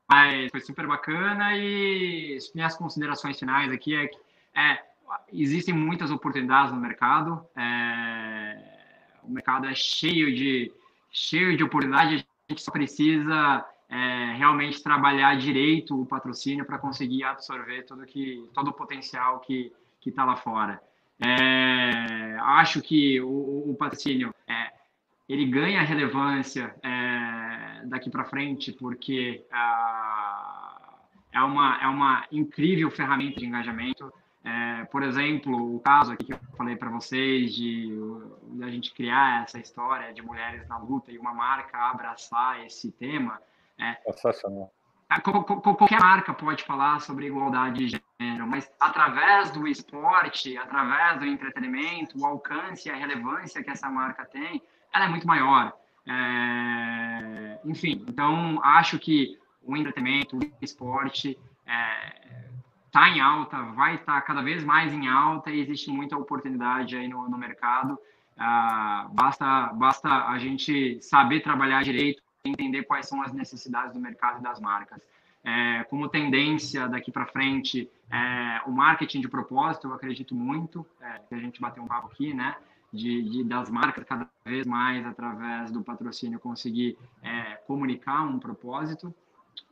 mas 0.09 0.51
foi 0.51 0.61
super 0.61 0.87
bacana. 0.87 1.57
E 1.57 2.39
minhas 2.55 2.77
considerações 2.77 3.39
finais 3.39 3.73
aqui 3.73 3.95
é 3.95 4.07
que 4.07 4.19
é, 4.55 4.83
existem 5.33 5.75
muitas 5.75 6.11
oportunidades 6.11 6.73
no 6.73 6.81
mercado. 6.81 7.45
É, 7.57 8.57
o 9.23 9.31
mercado 9.31 9.67
é 9.67 9.75
cheio 9.75 10.35
de, 10.35 10.73
cheio 11.11 11.57
de 11.57 11.65
oportunidades. 11.65 12.25
A 12.49 12.53
gente 12.53 12.63
só 12.63 12.71
precisa 12.71 13.65
é, 13.89 14.35
realmente 14.37 14.83
trabalhar 14.83 15.37
direito 15.37 16.01
o 16.01 16.07
patrocínio 16.07 16.65
para 16.65 16.79
conseguir 16.79 17.25
absorver 17.25 17.83
todo, 17.85 18.05
que, 18.05 18.47
todo 18.53 18.69
o 18.69 18.73
potencial 18.73 19.41
que 19.41 19.73
está 20.05 20.25
lá 20.25 20.37
fora. 20.37 20.81
É, 21.21 22.37
acho 22.41 22.81
que 22.81 23.21
o, 23.21 23.71
o 23.71 23.77
patrocínio 23.79 24.33
é, 24.47 24.73
ele 25.29 25.45
ganha 25.47 25.83
relevância 25.83 26.75
é, 26.83 27.83
daqui 27.87 28.09
para 28.09 28.25
frente 28.25 28.73
porque 28.73 29.45
ah, 29.53 30.95
é, 31.33 31.41
uma, 31.43 31.79
é 31.83 31.87
uma 31.87 32.25
incrível 32.31 32.91
ferramenta 32.91 33.41
de 33.41 33.47
engajamento. 33.47 34.13
É, 34.45 34.85
por 34.85 35.03
exemplo, 35.03 35.77
o 35.77 35.81
caso 35.81 36.13
aqui 36.13 36.27
que 36.27 36.33
eu 36.33 36.39
falei 36.57 36.77
para 36.77 36.89
vocês 36.89 37.55
de, 37.55 37.89
de, 38.53 38.65
a 38.65 38.71
gente 38.71 38.95
criar 38.95 39.43
essa 39.43 39.59
história 39.59 40.15
de 40.15 40.23
mulheres 40.23 40.67
na 40.69 40.79
luta 40.79 41.13
e 41.13 41.19
uma 41.19 41.35
marca 41.35 41.77
abraçar 41.91 42.65
esse 42.65 42.91
tema. 42.93 43.39
É, 43.79 44.13
Sensacional. 44.13 44.73
Qualquer 45.23 46.01
marca 46.01 46.35
pode 46.35 46.65
falar 46.65 47.01
sobre 47.01 47.27
igualdade 47.27 47.87
de 47.87 48.03
gênero, 48.21 48.47
mas 48.47 48.71
através 48.79 49.51
do 49.51 49.67
esporte, 49.67 50.57
através 50.59 51.19
do 51.19 51.25
entretenimento, 51.25 52.19
o 52.19 52.27
alcance 52.27 52.89
e 52.89 52.93
a 52.93 52.97
relevância 52.97 53.63
que 53.63 53.71
essa 53.71 53.89
marca 53.89 54.27
tem, 54.27 54.63
ela 54.93 55.07
é 55.07 55.09
muito 55.09 55.27
maior. 55.27 55.73
É... 56.07 57.59
Enfim, 57.65 58.05
então 58.07 58.63
acho 58.63 58.99
que 58.99 59.39
o 59.63 59.75
entretenimento, 59.75 60.37
o 60.37 60.41
esporte 60.61 61.39
está 62.87 63.09
é... 63.09 63.11
em 63.11 63.21
alta, 63.21 63.63
vai 63.63 63.95
estar 63.95 64.17
tá 64.17 64.21
cada 64.21 64.43
vez 64.43 64.63
mais 64.63 64.93
em 64.93 65.09
alta 65.09 65.51
e 65.51 65.61
existe 65.61 65.91
muita 65.91 66.19
oportunidade 66.19 66.97
aí 66.97 67.09
no, 67.09 67.31
no 67.31 67.39
mercado. 67.39 67.99
Ah, 68.37 69.09
basta, 69.11 69.73
basta 69.73 70.27
a 70.29 70.39
gente 70.39 71.01
saber 71.03 71.41
trabalhar 71.41 71.83
direito 71.83 72.23
entender 72.49 72.85
quais 72.85 73.07
são 73.07 73.23
as 73.23 73.33
necessidades 73.33 73.93
do 73.93 74.01
mercado 74.01 74.41
e 74.41 74.43
das 74.43 74.61
marcas. 74.61 75.01
É, 75.45 75.85
como 75.85 76.09
tendência 76.09 76.89
daqui 76.89 77.11
para 77.13 77.27
frente, 77.27 77.89
é, 78.11 78.61
o 78.67 78.73
marketing 78.73 79.21
de 79.21 79.29
propósito, 79.29 79.87
eu 79.87 79.95
acredito 79.95 80.35
muito, 80.35 80.87
é, 81.01 81.21
que 81.29 81.35
a 81.35 81.39
gente 81.39 81.61
bateu 81.61 81.83
um 81.83 81.87
papo 81.87 82.09
aqui, 82.09 82.35
né? 82.35 82.57
De, 82.93 83.23
de, 83.23 83.45
das 83.45 83.71
marcas 83.71 84.03
cada 84.05 84.27
vez 84.47 84.67
mais 84.67 85.05
através 85.07 85.71
do 85.71 85.83
patrocínio 85.83 86.41
conseguir 86.41 86.97
é, 87.23 87.57
comunicar 87.67 88.23
um 88.23 88.39
propósito. 88.39 89.15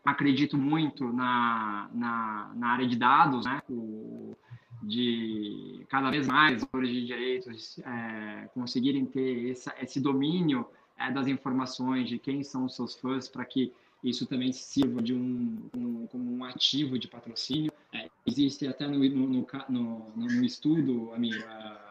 Acredito 0.04 0.58
muito 0.58 1.10
na, 1.12 1.88
na, 1.92 2.52
na 2.54 2.68
área 2.68 2.86
de 2.86 2.96
dados, 2.96 3.46
né? 3.46 3.62
O, 3.68 4.36
de 4.82 5.84
cada 5.88 6.10
vez 6.10 6.26
mais 6.26 6.62
os 6.72 6.88
de 6.88 7.06
direitos 7.06 7.78
é, 7.80 8.48
conseguirem 8.54 9.04
ter 9.04 9.50
essa, 9.50 9.74
esse 9.80 10.00
domínio 10.00 10.66
é, 10.98 11.10
das 11.10 11.26
informações 11.26 12.08
de 12.08 12.18
quem 12.18 12.42
são 12.42 12.64
os 12.64 12.74
seus 12.74 12.94
fãs 12.94 13.28
para 13.28 13.44
que 13.44 13.72
isso 14.02 14.26
também 14.26 14.52
sirva 14.52 15.02
de 15.02 15.14
um, 15.14 15.68
um, 15.74 16.06
como 16.06 16.32
um 16.32 16.44
ativo 16.44 16.98
de 16.98 17.08
patrocínio. 17.08 17.72
É, 17.92 18.08
existe 18.24 18.66
até 18.66 18.86
no, 18.86 18.98
no, 18.98 19.46
no, 19.68 20.12
no 20.14 20.44
estudo, 20.44 21.12
Amira, 21.12 21.86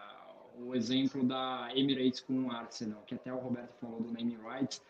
o 0.59 0.73
exemplo 0.73 1.23
da 1.23 1.69
Emirates 1.75 2.21
com 2.21 2.45
o 2.45 2.51
Arsenal, 2.51 3.03
que 3.05 3.15
até 3.15 3.33
o 3.33 3.37
Roberto 3.37 3.73
falou 3.79 4.01
do 4.01 4.11
naming 4.11 4.37
rights. 4.43 4.81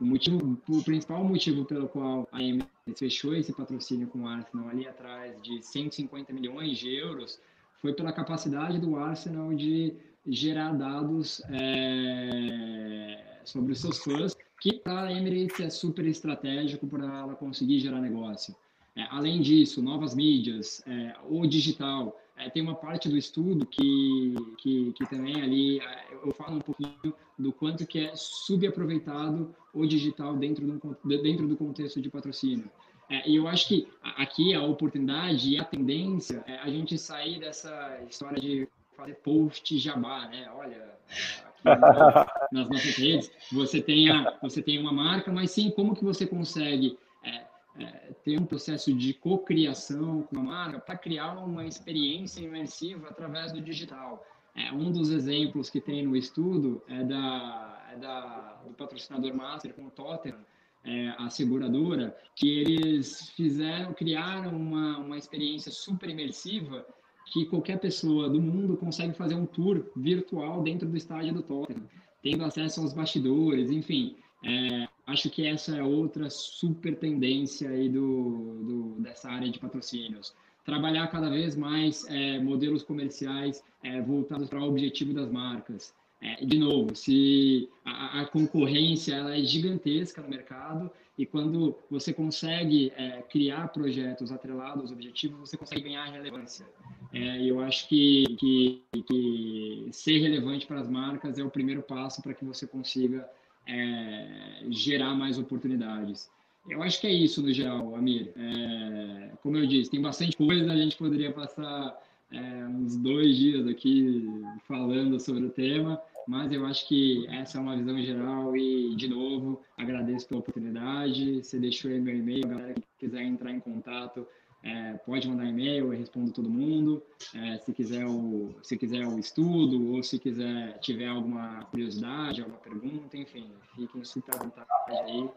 O, 0.00 0.04
motivo, 0.04 0.58
o 0.68 0.82
principal 0.82 1.22
motivo 1.22 1.64
pelo 1.64 1.88
qual 1.88 2.28
a 2.32 2.42
Emirates 2.42 2.98
fechou 2.98 3.34
esse 3.34 3.52
patrocínio 3.52 4.08
com 4.08 4.22
o 4.22 4.28
Arsenal 4.28 4.68
ali 4.68 4.88
atrás 4.88 5.40
de 5.42 5.62
150 5.62 6.32
milhões 6.32 6.78
de 6.78 6.94
euros 6.94 7.38
foi 7.80 7.92
pela 7.92 8.12
capacidade 8.12 8.78
do 8.78 8.96
Arsenal 8.96 9.54
de 9.54 9.96
gerar 10.26 10.72
dados 10.72 11.42
é, 11.48 12.99
sobre 13.44 13.72
os 13.72 13.80
seus 13.80 13.98
fãs, 13.98 14.36
que 14.60 14.74
para 14.74 15.08
a 15.08 15.12
Emirates 15.12 15.60
é 15.60 15.70
super 15.70 16.06
estratégico 16.06 16.86
para 16.86 17.04
ela 17.04 17.34
conseguir 17.34 17.80
gerar 17.80 18.00
negócio. 18.00 18.54
É, 18.96 19.06
além 19.10 19.40
disso, 19.40 19.80
novas 19.82 20.14
mídias, 20.14 20.82
é, 20.86 21.14
o 21.28 21.46
digital, 21.46 22.20
é, 22.36 22.50
tem 22.50 22.62
uma 22.62 22.74
parte 22.74 23.08
do 23.08 23.16
estudo 23.16 23.64
que, 23.66 24.34
que, 24.58 24.92
que 24.92 25.06
também 25.08 25.40
ali 25.40 25.78
é, 25.80 26.06
eu 26.24 26.32
falo 26.32 26.56
um 26.56 26.60
pouquinho 26.60 27.14
do 27.38 27.52
quanto 27.52 27.86
que 27.86 27.98
é 27.98 28.12
subaproveitado 28.14 29.54
o 29.72 29.86
digital 29.86 30.36
dentro 30.36 30.66
do, 30.66 31.22
dentro 31.22 31.46
do 31.46 31.56
contexto 31.56 32.00
de 32.00 32.10
patrocínio. 32.10 32.70
É, 33.08 33.28
e 33.28 33.36
eu 33.36 33.48
acho 33.48 33.68
que 33.68 33.88
aqui 34.02 34.54
a 34.54 34.62
oportunidade 34.62 35.50
e 35.50 35.58
a 35.58 35.64
tendência 35.64 36.44
é 36.46 36.58
a 36.58 36.70
gente 36.70 36.96
sair 36.96 37.40
dessa 37.40 38.00
história 38.08 38.40
de 38.40 38.68
fazer 39.00 39.14
post 39.16 39.78
jabá, 39.78 40.26
né? 40.28 40.50
Olha, 40.54 40.98
aqui 41.44 41.64
nas 42.52 42.68
nossas 42.68 42.96
redes, 42.96 43.30
você 43.50 43.80
tem, 43.80 44.10
a, 44.10 44.38
você 44.42 44.62
tem 44.62 44.78
uma 44.78 44.92
marca, 44.92 45.32
mas 45.32 45.50
sim 45.50 45.70
como 45.70 45.94
que 45.94 46.04
você 46.04 46.26
consegue 46.26 46.98
é, 47.24 47.46
é, 47.78 48.12
ter 48.24 48.38
um 48.38 48.46
processo 48.46 48.92
de 48.92 49.14
cocriação 49.14 50.22
com 50.22 50.38
a 50.40 50.42
marca 50.42 50.78
para 50.78 50.96
criar 50.96 51.32
uma 51.32 51.66
experiência 51.66 52.40
imersiva 52.40 53.08
através 53.08 53.52
do 53.52 53.60
digital. 53.60 54.24
É, 54.54 54.72
um 54.72 54.90
dos 54.90 55.10
exemplos 55.10 55.70
que 55.70 55.80
tem 55.80 56.04
no 56.04 56.16
estudo 56.16 56.82
é, 56.88 57.04
da, 57.04 57.86
é 57.92 57.96
da, 57.96 58.60
do 58.66 58.74
patrocinador 58.74 59.34
master 59.34 59.72
com 59.74 59.86
o 59.86 59.90
Tottenham, 59.90 60.44
é, 60.82 61.14
a 61.18 61.28
seguradora, 61.28 62.16
que 62.34 62.48
eles 62.58 63.28
fizeram, 63.36 63.92
criaram 63.92 64.56
uma, 64.56 64.98
uma 64.98 65.18
experiência 65.18 65.70
super 65.70 66.08
imersiva 66.08 66.86
que 67.30 67.46
qualquer 67.46 67.78
pessoa 67.78 68.28
do 68.28 68.40
mundo 68.40 68.76
consegue 68.76 69.14
fazer 69.14 69.34
um 69.34 69.46
tour 69.46 69.86
virtual 69.96 70.62
dentro 70.62 70.88
do 70.88 70.96
estádio 70.96 71.34
do 71.34 71.42
Tottenham, 71.42 71.88
tendo 72.22 72.44
acesso 72.44 72.80
aos 72.80 72.92
bastidores, 72.92 73.70
enfim. 73.70 74.16
É, 74.44 74.88
acho 75.06 75.30
que 75.30 75.46
essa 75.46 75.76
é 75.76 75.82
outra 75.82 76.28
super 76.30 76.96
tendência 76.96 77.68
aí 77.68 77.88
do, 77.88 78.62
do 78.62 79.00
dessa 79.00 79.30
área 79.30 79.48
de 79.48 79.58
patrocínios. 79.58 80.34
Trabalhar 80.64 81.06
cada 81.08 81.30
vez 81.30 81.56
mais 81.56 82.04
é, 82.08 82.38
modelos 82.38 82.82
comerciais 82.82 83.62
é, 83.82 84.00
voltados 84.00 84.48
para 84.48 84.60
o 84.60 84.68
objetivo 84.68 85.14
das 85.14 85.30
marcas. 85.30 85.94
É, 86.22 86.44
de 86.44 86.58
novo, 86.58 86.94
se 86.94 87.68
a, 87.84 88.20
a, 88.20 88.26
concorrência 88.26 89.14
ela 89.14 89.36
é 89.36 89.42
gigantesca 89.42 90.20
no 90.20 90.28
mercado 90.28 90.90
e 91.20 91.26
quando 91.26 91.76
você 91.90 92.14
consegue 92.14 92.90
é, 92.96 93.20
criar 93.30 93.68
projetos 93.68 94.32
atrelados 94.32 94.84
aos 94.84 94.90
objetivos, 94.90 95.38
você 95.38 95.54
consegue 95.54 95.82
ganhar 95.82 96.06
relevância. 96.06 96.66
É, 97.12 97.44
eu 97.44 97.60
acho 97.60 97.86
que, 97.90 98.24
que, 98.38 98.82
que 99.06 99.88
ser 99.92 100.16
relevante 100.16 100.66
para 100.66 100.80
as 100.80 100.88
marcas 100.88 101.38
é 101.38 101.44
o 101.44 101.50
primeiro 101.50 101.82
passo 101.82 102.22
para 102.22 102.32
que 102.32 102.42
você 102.42 102.66
consiga 102.66 103.28
é, 103.66 104.64
gerar 104.70 105.14
mais 105.14 105.38
oportunidades. 105.38 106.30
Eu 106.66 106.82
acho 106.82 106.98
que 106.98 107.06
é 107.06 107.12
isso 107.12 107.42
no 107.42 107.52
geral, 107.52 107.94
Amir. 107.94 108.32
É, 108.34 109.32
como 109.42 109.58
eu 109.58 109.66
disse, 109.66 109.90
tem 109.90 110.00
bastante 110.00 110.34
coisa, 110.38 110.72
a 110.72 110.76
gente 110.76 110.96
poderia 110.96 111.30
passar 111.30 112.02
é, 112.32 112.38
uns 112.66 112.96
dois 112.96 113.36
dias 113.36 113.66
aqui 113.66 114.26
falando 114.66 115.20
sobre 115.20 115.44
o 115.44 115.50
tema, 115.50 116.00
mas 116.30 116.52
eu 116.52 116.64
acho 116.64 116.86
que 116.86 117.26
essa 117.28 117.58
é 117.58 117.60
uma 117.60 117.76
visão 117.76 118.00
geral 118.00 118.56
e, 118.56 118.94
de 118.94 119.08
novo, 119.08 119.60
agradeço 119.76 120.28
pela 120.28 120.38
oportunidade. 120.38 121.42
Você 121.42 121.58
deixou 121.58 121.90
aí 121.90 122.00
meu 122.00 122.16
e-mail, 122.16 122.44
a 122.44 122.48
galera 122.48 122.74
que 122.74 122.82
quiser 122.96 123.22
entrar 123.22 123.50
em 123.50 123.58
contato, 123.58 124.24
é, 124.62 124.92
pode 125.04 125.26
mandar 125.28 125.46
e-mail, 125.46 125.92
eu 125.92 125.98
respondo 125.98 126.30
todo 126.30 126.48
mundo. 126.48 127.02
É, 127.34 127.58
se 127.58 127.72
quiser 127.72 128.06
o 128.06 128.54
se 128.62 128.78
quiser 128.78 129.04
o 129.08 129.18
estudo 129.18 129.92
ou 129.92 130.04
se 130.04 130.20
quiser 130.20 130.78
tiver 130.78 131.08
alguma 131.08 131.64
curiosidade, 131.64 132.42
alguma 132.42 132.60
pergunta, 132.60 133.16
enfim, 133.16 133.50
fiquem 133.74 134.04
super 134.04 134.36
à 134.36 134.38
vontade 134.38 134.68
aí. 134.88 135.28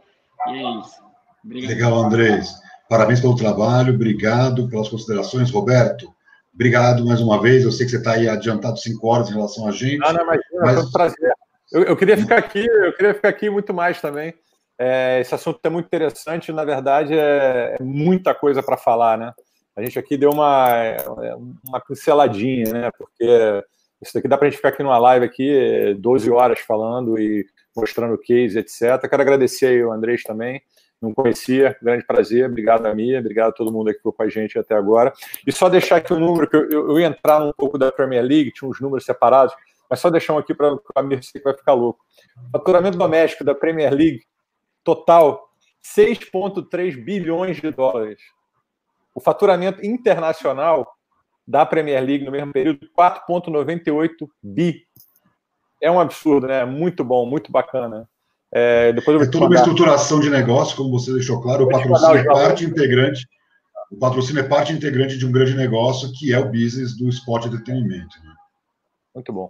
E 0.49 0.51
é 0.51 0.79
isso. 0.79 1.01
Obrigado. 1.43 1.69
Legal, 1.71 2.03
Andrés. 2.05 2.53
Parabéns 2.87 3.19
pelo 3.19 3.35
trabalho, 3.35 3.95
obrigado 3.95 4.69
pelas 4.69 4.89
considerações, 4.89 5.49
Roberto. 5.49 6.13
Obrigado 6.53 7.05
mais 7.05 7.19
uma 7.19 7.41
vez. 7.41 7.63
Eu 7.63 7.71
sei 7.71 7.85
que 7.85 7.91
você 7.91 7.97
está 7.97 8.13
aí 8.13 8.29
adiantado 8.29 8.77
cinco 8.77 9.07
horas 9.07 9.29
em 9.29 9.33
relação 9.33 9.67
a 9.67 9.71
gente. 9.71 9.97
Não, 9.97 10.13
não, 10.13 10.23
imagina, 10.23 10.61
mas... 10.61 10.75
foi 10.75 10.83
um 10.83 10.91
prazer. 10.91 11.33
Eu, 11.71 11.83
eu, 11.83 11.97
queria 11.97 12.17
ficar 12.17 12.37
aqui, 12.37 12.65
eu 12.65 12.93
queria 12.93 13.13
ficar 13.13 13.29
aqui 13.29 13.49
muito 13.49 13.73
mais 13.73 13.99
também. 13.99 14.33
É, 14.77 15.19
esse 15.21 15.33
assunto 15.33 15.59
é 15.63 15.69
muito 15.69 15.87
interessante, 15.87 16.51
na 16.51 16.63
verdade, 16.63 17.13
é, 17.13 17.77
é 17.79 17.83
muita 17.83 18.33
coisa 18.33 18.61
para 18.61 18.77
falar, 18.77 19.17
né? 19.17 19.31
A 19.75 19.81
gente 19.81 19.97
aqui 19.97 20.17
deu 20.17 20.29
uma, 20.29 20.67
uma 21.67 21.79
pinceladinha, 21.79 22.71
né? 22.71 22.91
Porque 22.95 23.63
isso 24.01 24.13
daqui 24.13 24.27
dá 24.27 24.37
para 24.37 24.47
a 24.47 24.49
gente 24.49 24.57
ficar 24.57 24.69
aqui 24.69 24.83
numa 24.83 24.99
live 24.99 25.25
aqui 25.25 25.95
12 25.99 26.29
horas 26.29 26.59
falando 26.59 27.19
e 27.19 27.45
mostrando 27.75 28.17
case, 28.19 28.59
etc. 28.59 29.09
Quero 29.09 29.21
agradecer 29.21 29.67
aí 29.67 29.83
o 29.83 29.91
Andrés 29.91 30.21
também 30.21 30.61
não 31.03 31.13
conhecia, 31.13 31.77
grande 31.81 32.05
prazer, 32.05 32.45
obrigado 32.45 32.85
a 32.85 32.95
Mia, 32.95 33.19
obrigado 33.19 33.49
a 33.49 33.53
todo 33.53 33.73
mundo 33.73 33.87
que 33.87 33.97
ficou 33.97 34.13
com 34.13 34.23
a 34.23 34.29
gente 34.29 34.57
até 34.57 34.73
agora. 34.73 35.11
E 35.45 35.51
só 35.51 35.67
deixar 35.67 35.97
aqui 35.97 36.13
um 36.13 36.19
número, 36.19 36.49
que 36.49 36.55
eu, 36.55 36.69
eu, 36.71 36.99
ia 36.99 37.07
entrar 37.07 37.43
um 37.43 37.51
pouco 37.51 37.77
da 37.77 37.91
Premier 37.91 38.23
League, 38.23 38.53
tinha 38.53 38.69
uns 38.69 38.79
números 38.79 39.03
separados, 39.03 39.53
mas 39.89 39.99
só 39.99 40.09
deixar 40.09 40.33
um 40.33 40.37
aqui 40.37 40.53
para 40.53 40.77
a 40.95 41.03
Mia 41.03 41.19
que 41.19 41.39
vai 41.39 41.53
ficar 41.53 41.73
louco. 41.73 41.99
Faturamento 42.53 42.97
doméstico 42.97 43.43
da 43.43 43.53
Premier 43.53 43.93
League, 43.93 44.21
total, 44.81 45.49
6,3 45.83 46.95
bilhões 47.03 47.59
de 47.59 47.69
dólares. 47.69 48.21
O 49.13 49.19
faturamento 49.19 49.85
internacional 49.85 50.87
da 51.45 51.65
Premier 51.65 52.01
League 52.01 52.23
no 52.23 52.31
mesmo 52.31 52.53
período, 52.53 52.89
4,98 52.97 54.09
bi. 54.41 54.87
É 55.81 55.91
um 55.91 55.99
absurdo, 55.99 56.47
né? 56.47 56.63
Muito 56.63 57.03
bom, 57.03 57.25
muito 57.25 57.51
bacana. 57.51 58.09
É, 58.55 58.93
depois 58.93 59.19
é 59.19 59.31
toda 59.31 59.47
uma 59.47 59.55
estruturação 59.55 60.19
de 60.19 60.29
negócio, 60.29 60.77
como 60.77 60.91
você 60.91 61.11
deixou 61.11 61.41
claro, 61.41 61.65
o 61.65 61.69
patrocínio 61.69 62.17
é 62.17 62.23
parte 62.23 62.63
integrante. 62.63 63.27
O 63.91 63.97
patrocínio 63.97 64.41
é 64.41 64.47
parte 64.47 64.71
integrante 64.71 65.17
de 65.17 65.25
um 65.25 65.31
grande 65.31 65.55
negócio 65.55 66.11
que 66.13 66.31
é 66.31 66.39
o 66.39 66.51
business 66.51 66.95
do 66.95 67.09
esporte 67.09 67.45
e 67.45 67.47
entretenimento. 67.47 68.15
Né? 68.23 68.33
Muito 69.15 69.33
bom. 69.33 69.49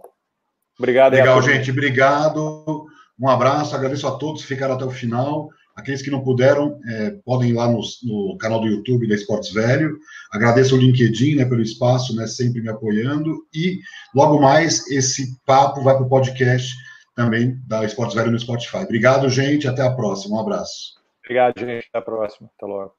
Obrigado. 0.78 1.12
Legal, 1.12 1.40
gente. 1.42 1.70
Obrigado. 1.70 2.86
Um 3.18 3.28
abraço. 3.28 3.74
Agradeço 3.74 4.06
a 4.06 4.12
todos 4.12 4.42
que 4.42 4.48
ficaram 4.48 4.74
até 4.74 4.84
o 4.84 4.90
final. 4.90 5.50
Aqueles 5.76 6.02
que 6.02 6.10
não 6.10 6.22
puderam, 6.22 6.78
é, 6.88 7.10
podem 7.24 7.50
ir 7.50 7.52
lá 7.52 7.68
no, 7.68 7.80
no, 8.04 8.38
canal 8.38 8.60
do 8.60 8.68
YouTube 8.68 9.08
da 9.08 9.14
Esportes 9.14 9.52
Velho. 9.52 9.98
Agradeço 10.32 10.76
o 10.76 10.78
LinkedIn 10.78 11.34
né, 11.34 11.44
pelo 11.44 11.62
espaço, 11.62 12.14
né, 12.14 12.26
sempre 12.26 12.62
me 12.62 12.68
apoiando. 12.68 13.44
E 13.52 13.80
logo 14.14 14.40
mais, 14.40 14.88
esse 14.88 15.36
papo 15.44 15.82
vai 15.82 15.94
para 15.94 16.04
o 16.04 16.08
podcast 16.08 16.74
também 17.14 17.60
da 17.66 17.84
Esportes 17.84 18.14
Velho 18.14 18.30
no 18.30 18.38
Spotify. 18.38 18.78
Obrigado, 18.78 19.28
gente. 19.28 19.68
Até 19.68 19.82
a 19.82 19.94
próxima. 19.94 20.36
Um 20.36 20.40
abraço. 20.40 20.94
Obrigado, 21.24 21.58
gente. 21.58 21.88
Até 21.88 21.98
a 21.98 22.02
próxima. 22.02 22.50
Até 22.56 22.66
logo. 22.66 22.92